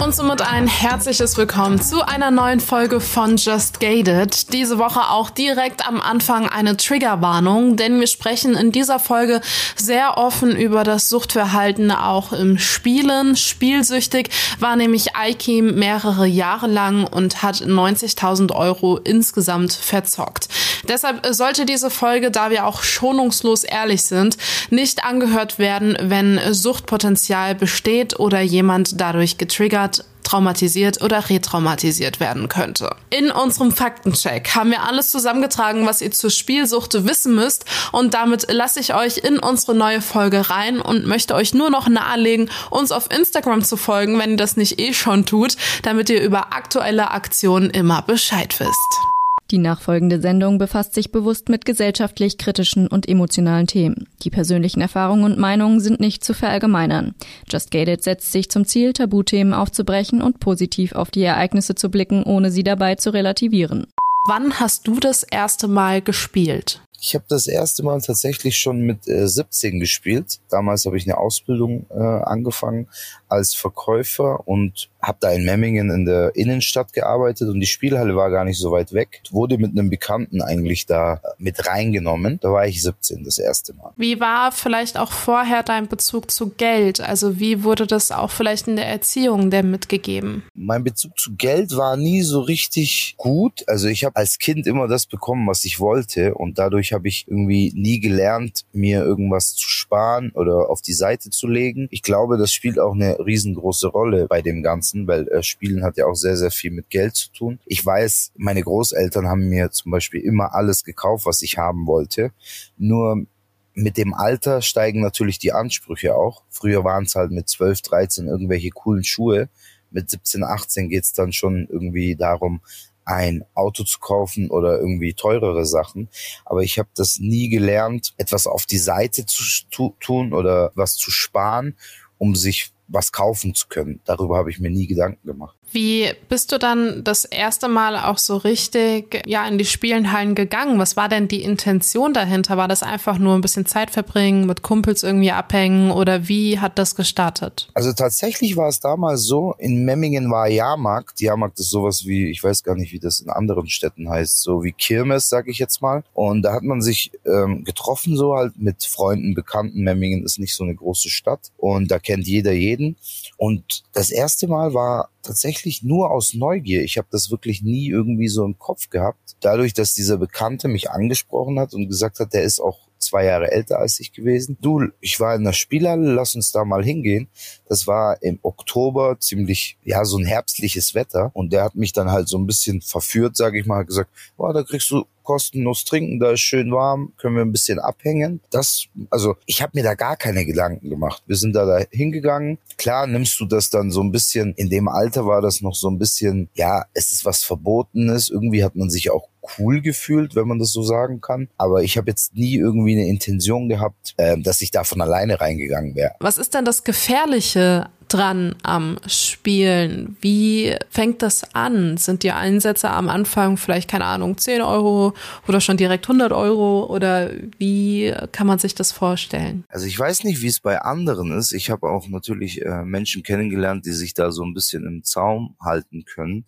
Und 0.00 0.14
somit 0.14 0.42
ein 0.42 0.68
herzliches 0.68 1.36
Willkommen 1.36 1.80
zu 1.82 2.06
einer 2.06 2.30
neuen 2.30 2.60
Folge 2.60 3.00
von 3.00 3.36
Just 3.36 3.80
Gated. 3.80 4.52
Diese 4.52 4.78
Woche 4.78 5.10
auch 5.10 5.28
direkt 5.28 5.86
am 5.88 6.00
Anfang 6.00 6.48
eine 6.48 6.76
Triggerwarnung, 6.76 7.76
denn 7.76 7.98
wir 7.98 8.06
sprechen 8.06 8.54
in 8.54 8.70
dieser 8.70 9.00
Folge 9.00 9.40
sehr 9.74 10.16
offen 10.16 10.54
über 10.56 10.84
das 10.84 11.08
Suchtverhalten 11.08 11.90
auch 11.90 12.32
im 12.32 12.58
Spielen. 12.58 13.34
Spielsüchtig 13.34 14.30
war 14.60 14.76
nämlich 14.76 15.16
Aikim 15.16 15.74
mehrere 15.74 16.26
Jahre 16.26 16.68
lang 16.68 17.04
und 17.04 17.42
hat 17.42 17.56
90.000 17.56 18.54
Euro 18.54 18.98
insgesamt 18.98 19.72
verzockt. 19.72 20.48
Deshalb 20.86 21.26
sollte 21.26 21.66
diese 21.66 21.90
Folge, 21.90 22.30
da 22.30 22.50
wir 22.50 22.66
auch 22.66 22.84
schonungslos 22.84 23.64
ehrlich 23.64 24.04
sind, 24.04 24.36
nicht 24.70 25.04
angehört 25.04 25.58
werden, 25.58 25.98
wenn 26.00 26.40
Suchtpotenzial 26.52 27.56
besteht 27.56 28.18
oder 28.20 28.40
jemand 28.40 29.00
dadurch 29.00 29.38
getriggert 29.38 29.87
traumatisiert 30.28 31.02
oder 31.02 31.30
retraumatisiert 31.30 32.20
werden 32.20 32.48
könnte. 32.48 32.94
In 33.10 33.30
unserem 33.30 33.72
Faktencheck 33.72 34.54
haben 34.54 34.70
wir 34.70 34.82
alles 34.82 35.10
zusammengetragen, 35.10 35.86
was 35.86 36.02
ihr 36.02 36.10
zur 36.10 36.30
Spielsucht 36.30 37.06
wissen 37.06 37.34
müsst 37.34 37.64
und 37.92 38.12
damit 38.12 38.52
lasse 38.52 38.80
ich 38.80 38.94
euch 38.94 39.18
in 39.18 39.38
unsere 39.38 39.74
neue 39.74 40.02
Folge 40.02 40.50
rein 40.50 40.80
und 40.80 41.06
möchte 41.06 41.34
euch 41.34 41.54
nur 41.54 41.70
noch 41.70 41.88
nahelegen, 41.88 42.50
uns 42.70 42.92
auf 42.92 43.10
Instagram 43.10 43.64
zu 43.64 43.76
folgen, 43.76 44.18
wenn 44.18 44.32
ihr 44.32 44.36
das 44.36 44.56
nicht 44.56 44.78
eh 44.78 44.92
schon 44.92 45.24
tut, 45.24 45.56
damit 45.82 46.10
ihr 46.10 46.22
über 46.22 46.52
aktuelle 46.52 47.10
Aktionen 47.10 47.70
immer 47.70 48.02
Bescheid 48.02 48.54
wisst. 48.60 49.17
Die 49.50 49.58
nachfolgende 49.58 50.20
Sendung 50.20 50.58
befasst 50.58 50.92
sich 50.92 51.10
bewusst 51.10 51.48
mit 51.48 51.64
gesellschaftlich 51.64 52.36
kritischen 52.36 52.86
und 52.86 53.08
emotionalen 53.08 53.66
Themen. 53.66 54.06
Die 54.22 54.28
persönlichen 54.28 54.82
Erfahrungen 54.82 55.24
und 55.24 55.38
Meinungen 55.38 55.80
sind 55.80 56.00
nicht 56.00 56.22
zu 56.22 56.34
verallgemeinern. 56.34 57.14
Just 57.48 57.70
Gated 57.70 58.04
setzt 58.04 58.30
sich 58.30 58.50
zum 58.50 58.66
Ziel, 58.66 58.92
Tabuthemen 58.92 59.54
aufzubrechen 59.54 60.20
und 60.20 60.38
positiv 60.38 60.92
auf 60.92 61.10
die 61.10 61.22
Ereignisse 61.22 61.74
zu 61.74 61.90
blicken, 61.90 62.24
ohne 62.24 62.50
sie 62.50 62.62
dabei 62.62 62.96
zu 62.96 63.08
relativieren. 63.08 63.86
Wann 64.26 64.60
hast 64.60 64.86
du 64.86 65.00
das 65.00 65.22
erste 65.22 65.66
Mal 65.66 66.02
gespielt? 66.02 66.82
Ich 67.00 67.14
habe 67.14 67.24
das 67.28 67.46
erste 67.46 67.84
Mal 67.84 68.00
tatsächlich 68.02 68.58
schon 68.58 68.80
mit 68.80 69.08
äh, 69.08 69.28
17 69.28 69.78
gespielt. 69.78 70.40
Damals 70.50 70.84
habe 70.84 70.98
ich 70.98 71.06
eine 71.06 71.16
Ausbildung 71.16 71.86
äh, 71.90 71.94
angefangen 71.94 72.88
als 73.28 73.54
Verkäufer 73.54 74.46
und 74.46 74.90
habe 75.00 75.18
da 75.20 75.30
in 75.30 75.44
Memmingen 75.44 75.90
in 75.90 76.04
der 76.04 76.34
Innenstadt 76.34 76.92
gearbeitet 76.92 77.48
und 77.48 77.60
die 77.60 77.66
Spielhalle 77.66 78.16
war 78.16 78.30
gar 78.30 78.44
nicht 78.44 78.58
so 78.58 78.72
weit 78.72 78.92
weg. 78.92 79.22
Wurde 79.30 79.58
mit 79.58 79.70
einem 79.70 79.90
Bekannten 79.90 80.42
eigentlich 80.42 80.86
da 80.86 81.20
mit 81.38 81.66
reingenommen. 81.66 82.38
Da 82.40 82.52
war 82.52 82.66
ich 82.66 82.82
17 82.82 83.24
das 83.24 83.38
erste 83.38 83.74
Mal. 83.74 83.92
Wie 83.96 84.20
war 84.20 84.52
vielleicht 84.52 84.98
auch 84.98 85.12
vorher 85.12 85.62
dein 85.62 85.88
Bezug 85.88 86.30
zu 86.30 86.50
Geld? 86.50 87.00
Also 87.00 87.38
wie 87.38 87.62
wurde 87.64 87.86
das 87.86 88.10
auch 88.10 88.30
vielleicht 88.30 88.68
in 88.68 88.76
der 88.76 88.88
Erziehung 88.88 89.50
der 89.50 89.62
mitgegeben? 89.62 90.42
Mein 90.54 90.84
Bezug 90.84 91.18
zu 91.18 91.36
Geld 91.36 91.76
war 91.76 91.96
nie 91.96 92.22
so 92.22 92.40
richtig 92.40 93.14
gut. 93.16 93.64
Also 93.68 93.88
ich 93.88 94.04
habe 94.04 94.16
als 94.16 94.38
Kind 94.38 94.66
immer 94.66 94.88
das 94.88 95.06
bekommen, 95.06 95.46
was 95.46 95.64
ich 95.64 95.80
wollte 95.80 96.34
und 96.34 96.58
dadurch 96.58 96.92
habe 96.92 97.08
ich 97.08 97.26
irgendwie 97.28 97.72
nie 97.74 98.00
gelernt, 98.00 98.64
mir 98.72 99.02
irgendwas 99.02 99.54
zu 99.54 99.68
sparen 99.68 100.32
oder 100.34 100.70
auf 100.70 100.82
die 100.82 100.92
Seite 100.92 101.30
zu 101.30 101.46
legen. 101.46 101.88
Ich 101.90 102.02
glaube, 102.02 102.36
das 102.36 102.52
spielt 102.52 102.78
auch 102.78 102.94
eine 102.94 103.18
riesengroße 103.18 103.88
Rolle 103.88 104.26
bei 104.26 104.42
dem 104.42 104.62
Ganzen, 104.62 104.87
weil 105.06 105.28
äh, 105.28 105.42
Spielen 105.42 105.84
hat 105.84 105.96
ja 105.96 106.06
auch 106.06 106.14
sehr, 106.14 106.36
sehr 106.36 106.50
viel 106.50 106.70
mit 106.70 106.90
Geld 106.90 107.16
zu 107.16 107.32
tun. 107.32 107.58
Ich 107.66 107.84
weiß, 107.84 108.32
meine 108.36 108.62
Großeltern 108.62 109.28
haben 109.28 109.48
mir 109.48 109.70
zum 109.70 109.92
Beispiel 109.92 110.20
immer 110.20 110.54
alles 110.54 110.84
gekauft, 110.84 111.26
was 111.26 111.42
ich 111.42 111.58
haben 111.58 111.86
wollte. 111.86 112.32
Nur 112.76 113.26
mit 113.74 113.96
dem 113.96 114.12
Alter 114.12 114.60
steigen 114.60 115.00
natürlich 115.00 115.38
die 115.38 115.52
Ansprüche 115.52 116.16
auch. 116.16 116.42
Früher 116.50 116.84
waren 116.84 117.04
es 117.04 117.14
halt 117.14 117.30
mit 117.30 117.48
12, 117.48 117.82
13 117.82 118.26
irgendwelche 118.26 118.70
coolen 118.70 119.04
Schuhe. 119.04 119.48
Mit 119.90 120.10
17, 120.10 120.42
18 120.42 120.88
geht's 120.88 121.12
dann 121.12 121.32
schon 121.32 121.68
irgendwie 121.70 122.16
darum, 122.16 122.60
ein 123.04 123.44
Auto 123.54 123.84
zu 123.84 124.00
kaufen 124.00 124.50
oder 124.50 124.78
irgendwie 124.78 125.14
teurere 125.14 125.64
Sachen. 125.64 126.08
Aber 126.44 126.62
ich 126.62 126.78
habe 126.78 126.90
das 126.94 127.18
nie 127.20 127.48
gelernt, 127.48 128.12
etwas 128.18 128.46
auf 128.46 128.66
die 128.66 128.78
Seite 128.78 129.24
zu 129.24 129.94
tun 129.98 130.34
oder 130.34 130.72
was 130.74 130.96
zu 130.96 131.10
sparen, 131.10 131.74
um 132.18 132.34
sich 132.34 132.72
was 132.88 133.12
kaufen 133.12 133.54
zu 133.54 133.68
können. 133.68 134.00
Darüber 134.04 134.36
habe 134.36 134.50
ich 134.50 134.58
mir 134.58 134.70
nie 134.70 134.86
Gedanken 134.86 135.26
gemacht. 135.26 135.57
Wie 135.70 136.10
bist 136.28 136.52
du 136.52 136.58
dann 136.58 137.04
das 137.04 137.24
erste 137.24 137.68
Mal 137.68 137.96
auch 137.96 138.18
so 138.18 138.36
richtig 138.36 139.22
ja 139.26 139.46
in 139.46 139.58
die 139.58 139.64
Spielenhallen 139.64 140.34
gegangen? 140.34 140.78
Was 140.78 140.96
war 140.96 141.08
denn 141.08 141.28
die 141.28 141.42
Intention 141.42 142.14
dahinter? 142.14 142.56
War 142.56 142.68
das 142.68 142.82
einfach 142.82 143.18
nur 143.18 143.34
ein 143.34 143.42
bisschen 143.42 143.66
Zeit 143.66 143.90
verbringen, 143.90 144.46
mit 144.46 144.62
Kumpels 144.62 145.02
irgendwie 145.02 145.30
abhängen 145.30 145.90
oder 145.90 146.28
wie 146.28 146.58
hat 146.58 146.78
das 146.78 146.94
gestartet? 146.94 147.68
Also 147.74 147.92
tatsächlich 147.92 148.56
war 148.56 148.68
es 148.68 148.80
damals 148.80 149.24
so, 149.24 149.54
in 149.58 149.84
Memmingen 149.84 150.30
war 150.30 150.48
Jahrmarkt. 150.48 151.20
Jahrmarkt 151.20 151.60
ist 151.60 151.70
sowas 151.70 152.06
wie, 152.06 152.30
ich 152.30 152.42
weiß 152.42 152.62
gar 152.62 152.74
nicht, 152.74 152.92
wie 152.92 152.98
das 152.98 153.20
in 153.20 153.28
anderen 153.28 153.68
Städten 153.68 154.08
heißt, 154.08 154.40
so 154.40 154.62
wie 154.64 154.72
Kirmes, 154.72 155.28
sag 155.28 155.48
ich 155.48 155.58
jetzt 155.58 155.82
mal. 155.82 156.02
Und 156.14 156.42
da 156.42 156.52
hat 156.54 156.62
man 156.62 156.80
sich 156.80 157.12
ähm, 157.26 157.64
getroffen, 157.64 158.16
so 158.16 158.34
halt 158.34 158.58
mit 158.58 158.84
Freunden, 158.84 159.34
Bekannten. 159.34 159.82
Memmingen 159.82 160.24
ist 160.24 160.38
nicht 160.38 160.54
so 160.54 160.64
eine 160.64 160.74
große 160.74 161.10
Stadt 161.10 161.50
und 161.56 161.90
da 161.90 161.98
kennt 161.98 162.26
jeder 162.26 162.52
jeden. 162.52 162.96
Und 163.36 163.82
das 163.92 164.10
erste 164.10 164.48
Mal 164.48 164.74
war 164.74 165.10
tatsächlich 165.22 165.57
nur 165.82 166.10
aus 166.10 166.34
Neugier. 166.34 166.82
Ich 166.82 166.98
habe 166.98 167.08
das 167.10 167.30
wirklich 167.30 167.62
nie 167.62 167.88
irgendwie 167.88 168.28
so 168.28 168.44
im 168.44 168.58
Kopf 168.58 168.90
gehabt. 168.90 169.36
Dadurch, 169.40 169.74
dass 169.74 169.94
dieser 169.94 170.18
Bekannte 170.18 170.68
mich 170.68 170.90
angesprochen 170.90 171.58
hat 171.58 171.74
und 171.74 171.88
gesagt 171.88 172.20
hat, 172.20 172.34
der 172.34 172.42
ist 172.42 172.60
auch 172.60 172.87
zwei 172.98 173.24
Jahre 173.24 173.50
älter 173.50 173.78
als 173.78 174.00
ich 174.00 174.12
gewesen. 174.12 174.56
Du, 174.60 174.88
ich 175.00 175.20
war 175.20 175.34
in 175.34 175.44
der 175.44 175.52
Spielhalle, 175.52 176.12
lass 176.12 176.34
uns 176.34 176.52
da 176.52 176.64
mal 176.64 176.84
hingehen. 176.84 177.28
Das 177.68 177.86
war 177.86 178.22
im 178.22 178.38
Oktober 178.42 179.16
ziemlich, 179.20 179.78
ja, 179.84 180.04
so 180.04 180.18
ein 180.18 180.26
herbstliches 180.26 180.94
Wetter. 180.94 181.30
Und 181.34 181.52
der 181.52 181.64
hat 181.64 181.74
mich 181.74 181.92
dann 181.92 182.10
halt 182.10 182.28
so 182.28 182.38
ein 182.38 182.46
bisschen 182.46 182.80
verführt, 182.80 183.36
sage 183.36 183.58
ich 183.58 183.66
mal, 183.66 183.84
gesagt, 183.84 184.10
oh, 184.36 184.52
da 184.52 184.62
kriegst 184.62 184.90
du 184.90 185.04
kostenlos 185.28 185.84
trinken, 185.84 186.20
da 186.20 186.30
ist 186.30 186.40
schön 186.40 186.72
warm, 186.72 187.12
können 187.18 187.36
wir 187.36 187.42
ein 187.42 187.52
bisschen 187.52 187.78
abhängen. 187.78 188.40
Das, 188.48 188.86
also 189.10 189.36
ich 189.44 189.60
habe 189.60 189.72
mir 189.74 189.84
da 189.84 189.92
gar 189.92 190.16
keine 190.16 190.46
Gedanken 190.46 190.88
gemacht. 190.88 191.22
Wir 191.26 191.36
sind 191.36 191.52
da, 191.52 191.66
da 191.66 191.84
hingegangen. 191.90 192.56
Klar 192.78 193.06
nimmst 193.06 193.38
du 193.38 193.44
das 193.44 193.68
dann 193.68 193.90
so 193.90 194.02
ein 194.02 194.10
bisschen, 194.10 194.54
in 194.54 194.70
dem 194.70 194.88
Alter 194.88 195.26
war 195.26 195.42
das 195.42 195.60
noch 195.60 195.74
so 195.74 195.90
ein 195.90 195.98
bisschen, 195.98 196.48
ja, 196.54 196.86
es 196.94 197.12
ist 197.12 197.26
was 197.26 197.44
Verbotenes. 197.44 198.30
Irgendwie 198.30 198.64
hat 198.64 198.74
man 198.74 198.88
sich 198.88 199.10
auch 199.10 199.27
cool 199.58 199.80
gefühlt, 199.80 200.34
wenn 200.34 200.48
man 200.48 200.58
das 200.58 200.72
so 200.72 200.82
sagen 200.82 201.20
kann. 201.20 201.48
Aber 201.56 201.82
ich 201.82 201.96
habe 201.96 202.08
jetzt 202.10 202.34
nie 202.34 202.56
irgendwie 202.56 202.92
eine 202.92 203.08
Intention 203.08 203.68
gehabt, 203.68 204.14
äh, 204.16 204.38
dass 204.38 204.60
ich 204.60 204.70
da 204.70 204.84
von 204.84 205.00
alleine 205.00 205.40
reingegangen 205.40 205.94
wäre. 205.94 206.12
Was 206.20 206.38
ist 206.38 206.54
denn 206.54 206.64
das 206.64 206.84
Gefährliche 206.84 207.88
dran 208.08 208.56
am 208.62 208.98
Spielen? 209.06 210.16
Wie 210.20 210.74
fängt 210.90 211.22
das 211.22 211.54
an? 211.54 211.96
Sind 211.96 212.22
die 212.22 212.32
Einsätze 212.32 212.90
am 212.90 213.08
Anfang 213.08 213.56
vielleicht, 213.56 213.90
keine 213.90 214.06
Ahnung, 214.06 214.36
10 214.38 214.62
Euro 214.62 215.14
oder 215.46 215.60
schon 215.60 215.76
direkt 215.76 216.06
100 216.06 216.32
Euro? 216.32 216.86
Oder 216.86 217.30
wie 217.58 218.12
kann 218.32 218.46
man 218.46 218.58
sich 218.58 218.74
das 218.74 218.92
vorstellen? 218.92 219.64
Also 219.68 219.86
ich 219.86 219.98
weiß 219.98 220.24
nicht, 220.24 220.42
wie 220.42 220.48
es 220.48 220.60
bei 220.60 220.80
anderen 220.80 221.32
ist. 221.32 221.52
Ich 221.52 221.70
habe 221.70 221.88
auch 221.88 222.08
natürlich 222.08 222.64
äh, 222.64 222.84
Menschen 222.84 223.22
kennengelernt, 223.22 223.86
die 223.86 223.92
sich 223.92 224.14
da 224.14 224.32
so 224.32 224.44
ein 224.44 224.54
bisschen 224.54 224.86
im 224.86 225.04
Zaum 225.04 225.56
halten 225.62 226.04
können. 226.04 226.46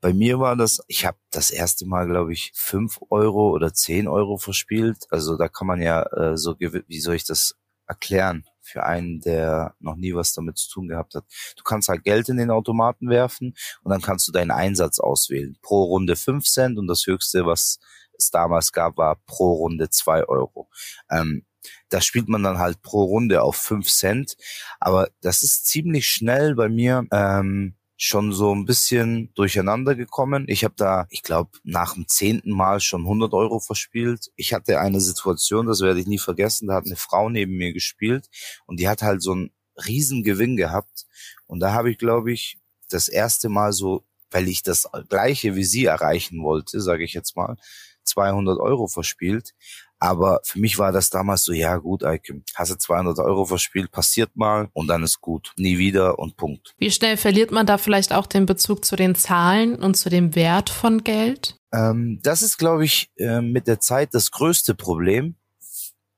Bei 0.00 0.12
mir 0.14 0.40
war 0.40 0.56
das, 0.56 0.80
ich 0.88 1.04
habe 1.04 1.18
das 1.30 1.50
erste 1.50 1.86
Mal, 1.86 2.06
glaube 2.06 2.32
ich, 2.32 2.52
fünf 2.54 2.98
Euro 3.10 3.50
oder 3.50 3.74
zehn 3.74 4.08
Euro 4.08 4.38
verspielt. 4.38 5.04
Also 5.10 5.36
da 5.36 5.48
kann 5.48 5.66
man 5.66 5.82
ja 5.82 6.02
äh, 6.12 6.36
so, 6.36 6.56
wie 6.58 7.00
soll 7.00 7.16
ich 7.16 7.24
das 7.24 7.54
erklären 7.86 8.44
für 8.62 8.84
einen, 8.84 9.20
der 9.20 9.74
noch 9.80 9.96
nie 9.96 10.14
was 10.14 10.32
damit 10.32 10.56
zu 10.56 10.70
tun 10.70 10.88
gehabt 10.88 11.14
hat. 11.14 11.24
Du 11.56 11.64
kannst 11.64 11.88
halt 11.88 12.04
Geld 12.04 12.28
in 12.28 12.36
den 12.36 12.50
Automaten 12.50 13.10
werfen 13.10 13.54
und 13.82 13.90
dann 13.90 14.00
kannst 14.00 14.26
du 14.28 14.32
deinen 14.32 14.52
Einsatz 14.52 15.00
auswählen. 15.00 15.58
Pro 15.60 15.84
Runde 15.84 16.16
fünf 16.16 16.44
Cent 16.44 16.78
und 16.78 16.86
das 16.86 17.06
höchste, 17.06 17.44
was 17.46 17.78
es 18.16 18.30
damals 18.30 18.72
gab, 18.72 18.96
war 18.96 19.16
pro 19.26 19.54
Runde 19.54 19.90
zwei 19.90 20.24
Euro. 20.24 20.68
Ähm, 21.10 21.44
da 21.88 22.00
spielt 22.00 22.28
man 22.28 22.42
dann 22.42 22.58
halt 22.58 22.80
pro 22.80 23.04
Runde 23.04 23.42
auf 23.42 23.56
fünf 23.56 23.88
Cent. 23.88 24.36
Aber 24.78 25.08
das 25.20 25.42
ist 25.42 25.66
ziemlich 25.66 26.08
schnell 26.08 26.54
bei 26.54 26.68
mir 26.68 27.04
ähm, 27.10 27.76
schon 28.02 28.32
so 28.32 28.54
ein 28.54 28.64
bisschen 28.64 29.30
durcheinander 29.34 29.94
gekommen. 29.94 30.46
Ich 30.48 30.64
habe 30.64 30.72
da, 30.74 31.06
ich 31.10 31.22
glaube, 31.22 31.50
nach 31.64 31.92
dem 31.92 32.08
zehnten 32.08 32.50
Mal 32.50 32.80
schon 32.80 33.02
100 33.02 33.34
Euro 33.34 33.60
verspielt. 33.60 34.30
Ich 34.36 34.54
hatte 34.54 34.80
eine 34.80 35.00
Situation, 35.00 35.66
das 35.66 35.82
werde 35.82 36.00
ich 36.00 36.06
nie 36.06 36.18
vergessen, 36.18 36.68
da 36.68 36.76
hat 36.76 36.86
eine 36.86 36.96
Frau 36.96 37.28
neben 37.28 37.58
mir 37.58 37.74
gespielt 37.74 38.30
und 38.64 38.80
die 38.80 38.88
hat 38.88 39.02
halt 39.02 39.20
so 39.22 39.32
einen 39.32 39.50
riesen 39.86 40.24
Gewinn 40.24 40.56
gehabt. 40.56 41.04
Und 41.46 41.60
da 41.60 41.74
habe 41.74 41.90
ich, 41.90 41.98
glaube 41.98 42.32
ich, 42.32 42.58
das 42.88 43.06
erste 43.06 43.50
Mal 43.50 43.74
so, 43.74 44.06
weil 44.30 44.48
ich 44.48 44.62
das 44.62 44.88
gleiche 45.10 45.54
wie 45.54 45.64
sie 45.64 45.84
erreichen 45.84 46.42
wollte, 46.42 46.80
sage 46.80 47.04
ich 47.04 47.12
jetzt 47.12 47.36
mal, 47.36 47.58
200 48.04 48.58
Euro 48.60 48.86
verspielt. 48.86 49.52
Aber 50.00 50.40
für 50.44 50.58
mich 50.58 50.78
war 50.78 50.92
das 50.92 51.10
damals 51.10 51.44
so, 51.44 51.52
ja 51.52 51.76
gut, 51.76 52.04
Eike, 52.04 52.42
hast 52.54 52.70
du 52.70 52.78
200 52.78 53.18
Euro 53.18 53.44
verspielt, 53.44 53.90
passiert 53.90 54.34
mal 54.34 54.70
und 54.72 54.88
dann 54.88 55.02
ist 55.02 55.20
gut. 55.20 55.52
Nie 55.58 55.76
wieder 55.76 56.18
und 56.18 56.38
Punkt. 56.38 56.74
Wie 56.78 56.90
schnell 56.90 57.18
verliert 57.18 57.52
man 57.52 57.66
da 57.66 57.76
vielleicht 57.76 58.14
auch 58.14 58.26
den 58.26 58.46
Bezug 58.46 58.84
zu 58.86 58.96
den 58.96 59.14
Zahlen 59.14 59.76
und 59.76 59.96
zu 59.96 60.08
dem 60.08 60.34
Wert 60.34 60.70
von 60.70 61.04
Geld? 61.04 61.56
Ähm, 61.72 62.18
das 62.22 62.40
ist, 62.40 62.56
glaube 62.56 62.86
ich, 62.86 63.10
äh, 63.16 63.42
mit 63.42 63.66
der 63.66 63.78
Zeit 63.78 64.14
das 64.14 64.30
größte 64.30 64.74
Problem. 64.74 65.36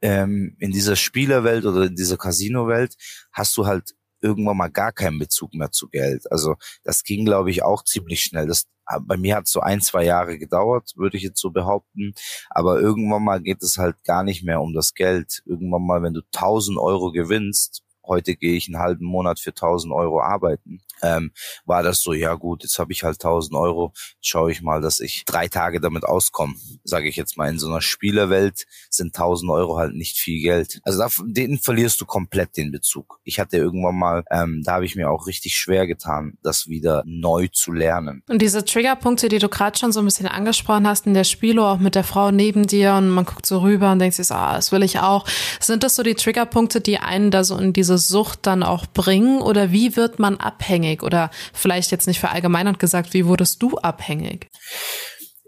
Ähm, 0.01 0.57
in 0.59 0.71
dieser 0.71 0.97
Spielerwelt 0.97 1.65
oder 1.65 1.85
in 1.85 1.95
dieser 1.95 2.17
Casino-Welt 2.17 2.97
hast 3.33 3.57
du 3.57 3.67
halt 3.67 3.95
irgendwann 4.23 4.57
mal 4.57 4.69
gar 4.71 4.93
keinen 4.93 5.19
Bezug 5.19 5.55
mehr 5.55 5.71
zu 5.71 5.89
Geld. 5.89 6.31
Also 6.31 6.55
das 6.85 7.03
ging, 7.03 7.25
glaube 7.25 7.51
ich, 7.51 7.63
auch 7.63 7.85
ziemlich 7.85 8.23
schnell. 8.23 8.47
Das, 8.47 8.67
bei 9.03 9.17
mir 9.17 9.37
hat 9.37 9.49
so 9.49 9.61
ein, 9.61 9.81
zwei 9.81 10.05
Jahre 10.05 10.39
gedauert, 10.39 10.93
würde 10.97 11.17
ich 11.17 11.23
jetzt 11.23 11.41
so 11.41 11.51
behaupten. 11.51 12.15
Aber 12.51 12.81
irgendwann 12.81 13.25
mal 13.25 13.41
geht 13.41 13.63
es 13.63 13.79
halt 13.79 14.03
gar 14.05 14.23
nicht 14.23 14.45
mehr 14.45 14.61
um 14.61 14.73
das 14.75 14.95
Geld. 14.95 15.43
Irgendwann 15.45 15.87
mal, 15.87 16.03
wenn 16.03 16.15
du 16.15 16.23
1000 16.35 16.79
Euro 16.79 17.13
gewinnst, 17.13 17.83
heute 18.05 18.37
gehe 18.37 18.57
ich 18.57 18.69
einen 18.69 18.79
halben 18.79 19.07
Monat 19.07 19.41
für 19.41 19.51
1000 19.51 19.93
Euro 19.93 20.21
arbeiten, 20.21 20.81
ähm, 21.03 21.33
war 21.65 21.83
das 21.83 22.01
so, 22.01 22.13
ja 22.13 22.35
gut, 22.35 22.63
jetzt 22.63 22.79
habe 22.79 22.93
ich 22.93 23.03
halt 23.03 23.17
1000 23.17 23.55
Euro, 23.57 23.93
schaue 24.21 24.53
ich 24.53 24.63
mal, 24.63 24.81
dass 24.81 25.01
ich 25.01 25.25
drei 25.27 25.49
Tage 25.49 25.81
damit 25.81 26.05
auskomme. 26.05 26.55
Sage 26.85 27.09
ich 27.09 27.17
jetzt 27.17 27.37
mal, 27.37 27.49
in 27.49 27.59
so 27.59 27.69
einer 27.69 27.81
Spielerwelt 27.81 28.67
sind 28.89 29.09
1000 29.09 29.51
Euro 29.51 29.77
halt 29.77 29.95
nicht 29.95 30.19
viel 30.19 30.41
Geld. 30.41 30.81
Also 30.85 30.99
da, 31.01 31.09
den 31.27 31.59
verlierst 31.59 32.01
du 32.01 32.07
komplett 32.07 32.57
den 32.57 32.71
Bezug. 32.71 33.21
Ich 33.25 33.41
hatte 33.41 33.57
irgendwann 33.57 33.99
mal, 33.99 34.25
ähm, 34.31 34.63
da 34.65 34.75
habe 34.75 34.85
ich 34.85 34.97
mir 34.97 35.11
auch 35.11 35.27
richtig 35.27 35.57
schwer 35.57 35.87
getan, 35.87 36.39
das 36.43 36.69
wieder 36.69 37.03
neu 37.05 37.49
zu 37.49 37.73
lernen. 37.73 38.23
Und 38.29 38.41
diese 38.41 38.65
Triggerpunkte, 38.65 39.29
die 39.29 39.39
du 39.39 39.49
gerade 39.49 39.77
schon 39.79 39.93
so 39.93 40.01
ein 40.01 40.05
bisschen 40.05 40.29
angesprochen 40.29 40.87
hast 40.87 41.07
in 41.07 41.15
der 41.15 41.25
Spielo, 41.25 41.67
auch 41.67 41.79
mit 41.79 41.95
der 41.95 42.05
Frau 42.05 42.31
neben 42.31 42.67
dir 42.67 42.95
und 42.95 43.11
man 43.11 43.25
guckt 43.25 43.47
so 43.47 43.59
rüber 43.59 43.91
und 43.93 43.99
denkt 43.99 44.15
sich, 44.15 44.31
ah, 44.31 44.55
das 44.55 44.73
will 44.73 44.83
ich 44.83 45.01
auch. 45.01 45.27
Sind 45.61 45.83
das 45.83 45.97
so 45.97 46.03
die 46.03 46.15
Triggerpunkte, 46.15 46.81
die 46.81 46.99
einen 46.99 47.31
da 47.31 47.45
so 47.45 47.57
in 47.57 47.73
diese 47.73 47.92
Sucht 47.99 48.41
dann 48.47 48.63
auch 48.63 48.87
bringen 48.87 49.41
oder 49.41 49.73
wie 49.73 49.97
wird 49.97 50.19
man 50.19 50.37
abhängig? 50.39 50.83
abhängig? 50.83 51.03
Oder 51.03 51.31
vielleicht 51.53 51.91
jetzt 51.91 52.07
nicht 52.07 52.21
verallgemeinert 52.21 52.79
gesagt, 52.79 53.15
wie 53.15 53.27
wurdest 53.27 53.63
du 53.63 53.79
abhängig? 53.79 54.51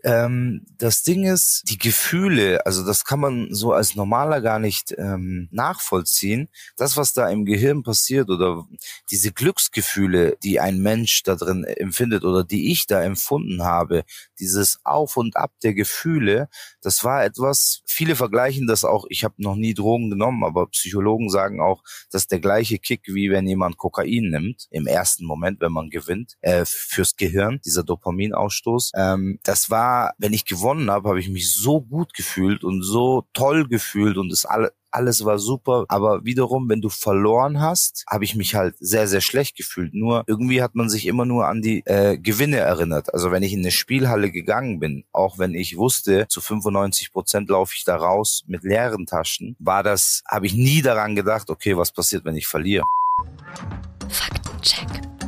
Ähm, 0.04 0.66
das 0.76 1.02
Ding 1.02 1.24
ist, 1.24 1.62
die 1.70 1.78
Gefühle, 1.78 2.64
also 2.66 2.84
das 2.84 3.06
kann 3.06 3.20
man 3.20 3.48
so 3.54 3.72
als 3.72 3.94
Normaler 3.94 4.42
gar 4.42 4.58
nicht 4.58 4.94
ähm, 4.98 5.48
nachvollziehen. 5.50 6.50
Das, 6.76 6.98
was 6.98 7.14
da 7.14 7.30
im 7.30 7.46
Gehirn 7.46 7.82
passiert 7.82 8.28
oder 8.28 8.66
diese 9.10 9.32
Glücksgefühle, 9.32 10.36
die 10.42 10.60
ein 10.60 10.78
Mensch 10.78 11.22
da 11.22 11.36
drin 11.36 11.64
empfindet 11.64 12.24
oder 12.24 12.44
die 12.44 12.70
ich 12.70 12.86
da 12.86 13.02
empfunden 13.02 13.62
habe, 13.62 14.04
dieses 14.38 14.78
Auf 14.84 15.16
und 15.16 15.36
Ab 15.36 15.52
der 15.62 15.72
Gefühle, 15.72 16.48
das 16.82 17.02
war 17.02 17.24
etwas, 17.24 17.80
viele 17.86 18.14
vergleichen 18.14 18.66
das 18.66 18.84
auch, 18.84 19.06
ich 19.08 19.24
habe 19.24 19.34
noch 19.38 19.56
nie 19.56 19.72
Drogen 19.72 20.10
genommen, 20.10 20.44
aber 20.44 20.66
Psychologen 20.66 21.30
sagen 21.30 21.62
auch, 21.62 21.82
dass 22.10 22.26
der 22.26 22.40
gleiche 22.40 22.78
Kick, 22.78 23.02
wie 23.06 23.30
wenn 23.30 23.46
jemand 23.46 23.78
Kokain 23.78 24.28
nimmt, 24.28 24.66
im 24.70 24.86
ersten 24.86 25.24
Moment, 25.24 25.62
wenn 25.62 25.72
man 25.72 25.88
gewinnt, 25.88 26.34
äh, 26.42 26.66
fürs 26.66 27.16
Gehirn, 27.16 27.60
dieser 27.64 27.84
Dopaminausstoß. 27.84 28.92
Ähm, 28.94 29.38
das 29.44 29.70
war 29.70 29.93
wenn 30.18 30.32
ich 30.32 30.44
gewonnen 30.44 30.90
habe, 30.90 31.08
habe 31.08 31.20
ich 31.20 31.28
mich 31.28 31.52
so 31.52 31.80
gut 31.80 32.14
gefühlt 32.14 32.64
und 32.64 32.82
so 32.82 33.24
toll 33.32 33.66
gefühlt 33.68 34.16
und 34.16 34.32
es 34.32 34.44
alle, 34.44 34.72
alles 34.90 35.24
war 35.24 35.38
super. 35.38 35.84
Aber 35.88 36.24
wiederum, 36.24 36.68
wenn 36.68 36.80
du 36.80 36.88
verloren 36.88 37.60
hast, 37.60 38.04
habe 38.08 38.24
ich 38.24 38.36
mich 38.36 38.54
halt 38.54 38.76
sehr, 38.78 39.08
sehr 39.08 39.20
schlecht 39.20 39.56
gefühlt. 39.56 39.92
Nur 39.92 40.24
irgendwie 40.26 40.62
hat 40.62 40.74
man 40.74 40.88
sich 40.88 41.06
immer 41.06 41.24
nur 41.24 41.48
an 41.48 41.62
die 41.62 41.82
äh, 41.86 42.16
Gewinne 42.16 42.58
erinnert. 42.58 43.12
Also 43.12 43.30
wenn 43.30 43.42
ich 43.42 43.52
in 43.52 43.60
eine 43.60 43.72
Spielhalle 43.72 44.30
gegangen 44.30 44.78
bin, 44.78 45.04
auch 45.12 45.38
wenn 45.38 45.54
ich 45.54 45.76
wusste, 45.76 46.26
zu 46.28 46.40
95 46.40 47.12
Prozent 47.12 47.50
laufe 47.50 47.74
ich 47.76 47.84
da 47.84 47.96
raus 47.96 48.44
mit 48.46 48.62
leeren 48.62 49.06
Taschen, 49.06 49.56
war 49.58 49.82
das, 49.82 50.22
habe 50.28 50.46
ich 50.46 50.54
nie 50.54 50.82
daran 50.82 51.16
gedacht, 51.16 51.50
okay, 51.50 51.76
was 51.76 51.92
passiert, 51.92 52.24
wenn 52.24 52.36
ich 52.36 52.46
verliere. 52.46 52.84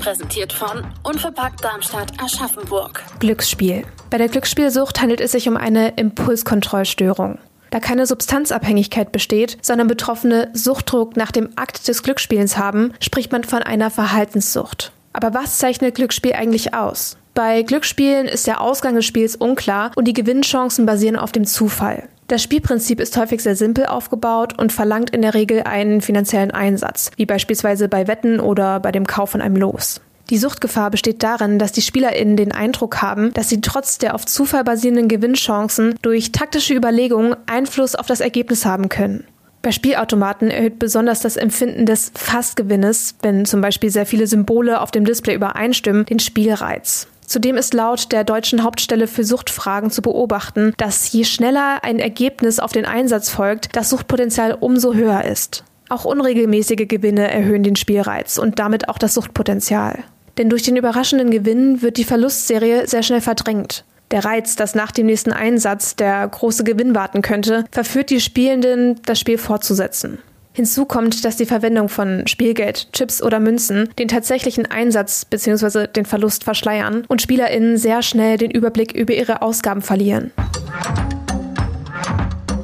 Präsentiert 0.07 0.53
von 0.53 0.87
Unverpackt 1.03 1.65
Darmstadt 1.65 2.13
Aschaffenburg. 2.23 3.03
Glücksspiel. 3.19 3.83
Bei 4.09 4.19
der 4.19 4.29
Glücksspielsucht 4.29 5.01
handelt 5.01 5.21
es 5.21 5.33
sich 5.33 5.49
um 5.49 5.57
eine 5.57 5.95
Impulskontrollstörung. 5.97 7.41
Da 7.73 7.81
keine 7.81 8.07
Substanzabhängigkeit 8.07 9.11
besteht, 9.11 9.59
sondern 9.63 9.89
Betroffene 9.89 10.49
Suchtdruck 10.53 11.17
nach 11.17 11.33
dem 11.33 11.49
Akt 11.57 11.89
des 11.89 12.05
Glücksspielens 12.05 12.57
haben, 12.57 12.93
spricht 13.01 13.33
man 13.33 13.43
von 13.43 13.65
einer 13.65 13.91
Verhaltenssucht. 13.91 14.93
Aber 15.13 15.35
was 15.35 15.59
zeichnet 15.59 15.97
Glücksspiel 15.97 16.35
eigentlich 16.35 16.73
aus? 16.73 17.17
Bei 17.37 17.61
Glücksspielen 17.61 18.29
ist 18.29 18.47
der 18.47 18.63
Ausgang 18.63 18.95
des 18.95 19.05
Spiels 19.05 19.37
unklar 19.37 19.91
und 19.95 20.09
die 20.09 20.15
Gewinnchancen 20.15 20.87
basieren 20.87 21.17
auf 21.17 21.33
dem 21.33 21.45
Zufall. 21.45 22.05
Das 22.29 22.43
Spielprinzip 22.43 22.99
ist 22.99 23.15
häufig 23.19 23.43
sehr 23.43 23.55
simpel 23.55 23.85
aufgebaut 23.85 24.59
und 24.59 24.73
verlangt 24.73 25.11
in 25.11 25.21
der 25.21 25.35
Regel 25.35 25.65
einen 25.65 26.01
finanziellen 26.01 26.51
Einsatz, 26.51 27.11
wie 27.17 27.27
beispielsweise 27.27 27.91
bei 27.91 28.09
Wetten 28.09 28.41
oder 28.41 28.81
bei 28.81 28.91
dem 28.91 29.07
Kauf 29.07 29.29
von 29.29 29.43
einem 29.43 29.57
Los. 29.57 30.01
Die 30.31 30.39
Suchtgefahr 30.39 30.91
besteht 30.91 31.23
darin, 31.23 31.59
dass 31.59 31.73
die 31.73 31.83
SpielerInnen 31.83 32.39
den 32.39 32.53
Eindruck 32.53 33.03
haben, 33.03 33.35
dass 33.35 33.51
sie 33.51 33.61
trotz 33.61 33.99
der 33.99 34.15
auf 34.15 34.25
Zufall 34.25 34.65
basierenden 34.65 35.09
Gewinnchancen 35.09 35.95
durch 36.01 36.33
taktische 36.33 36.73
Überlegungen 36.73 37.37
Einfluss 37.45 37.97
auf 37.97 38.07
das 38.07 38.21
Ergebnis 38.21 38.65
haben 38.65 38.89
können. 38.89 39.25
Bei 39.61 39.73
Spielautomaten 39.73 40.51
erhöht 40.51 40.79
besonders 40.79 41.21
das 41.21 41.37
Empfinden 41.37 41.85
des 41.85 42.13
Fastgewinnes, 42.15 43.17
wenn 43.21 43.45
zum 43.45 43.61
Beispiel 43.61 43.91
sehr 43.91 44.07
viele 44.07 44.27
Symbole 44.27 44.81
auf 44.81 44.91
dem 44.91 45.05
Display 45.05 45.35
übereinstimmen, 45.35 46.07
den 46.07 46.19
Spielreiz. 46.19 47.09
Zudem 47.27 47.57
ist 47.57 47.75
laut 47.75 48.13
der 48.13 48.25
deutschen 48.25 48.63
Hauptstelle 48.63 49.09
für 49.09 49.25
Suchtfragen 49.25 49.91
zu 49.91 50.01
beobachten, 50.01 50.73
dass 50.77 51.11
je 51.13 51.25
schneller 51.25 51.81
ein 51.83 51.99
Ergebnis 51.99 52.61
auf 52.61 52.73
den 52.73 52.87
Einsatz 52.87 53.31
folgt, 53.31 53.75
das 53.75 53.91
Suchtpotenzial 53.91 54.57
umso 54.59 54.95
höher 54.95 55.25
ist. 55.25 55.65
Auch 55.89 56.05
unregelmäßige 56.05 56.89
Gewinne 56.89 57.31
erhöhen 57.31 57.63
den 57.63 57.77
Spielreiz 57.77 58.39
und 58.39 58.59
damit 58.59 58.89
auch 58.89 58.99
das 58.99 59.15
Suchtpotenzial. 59.15 60.05
Denn 60.39 60.51
durch 60.51 60.63
den 60.63 60.77
überraschenden 60.77 61.31
Gewinn 61.31 61.83
wird 61.83 61.97
die 61.97 62.05
Verlustserie 62.05 62.87
sehr 62.87 63.03
schnell 63.03 63.21
verdrängt. 63.21 63.85
Der 64.13 64.25
Reiz, 64.25 64.55
dass 64.55 64.75
nach 64.75 64.93
dem 64.93 65.07
nächsten 65.07 65.33
Einsatz 65.33 65.97
der 65.97 66.27
große 66.29 66.63
Gewinn 66.63 66.95
warten 66.95 67.23
könnte, 67.23 67.65
verführt 67.73 68.11
die 68.11 68.21
Spielenden, 68.21 69.01
das 69.05 69.19
Spiel 69.19 69.39
fortzusetzen. 69.39 70.19
Hinzu 70.57 70.87
kommt, 70.87 71.23
dass 71.27 71.37
die 71.37 71.45
Verwendung 71.45 71.91
von 71.91 72.27
Spielgeld, 72.27 72.91
Chips 72.95 73.23
oder 73.23 73.41
Münzen 73.41 73.91
den 73.99 74.09
tatsächlichen 74.09 74.65
Einsatz 74.65 75.27
bzw. 75.27 75.87
den 75.87 76.07
Verlust 76.07 76.45
verschleiern 76.45 77.05
und 77.09 77.21
SpielerInnen 77.21 77.77
sehr 77.77 78.01
schnell 78.01 78.39
den 78.39 78.51
Überblick 78.51 78.93
über 78.93 79.13
ihre 79.13 79.43
Ausgaben 79.43 79.83
verlieren. 79.83 80.33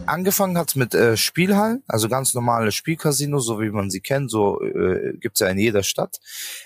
Angefangen 0.06 0.58
hat's 0.58 0.74
mit 0.74 0.94
äh, 0.94 1.16
Spielhallen, 1.16 1.82
also 1.86 2.08
ganz 2.08 2.34
normale 2.34 2.72
Spielcasinos, 2.72 3.46
so 3.46 3.60
wie 3.60 3.70
man 3.70 3.88
sie 3.88 4.00
kennt, 4.00 4.30
so 4.30 4.60
äh, 4.60 5.16
gibt's 5.18 5.40
ja 5.40 5.48
in 5.48 5.58
jeder 5.58 5.82
Stadt. 5.82 6.18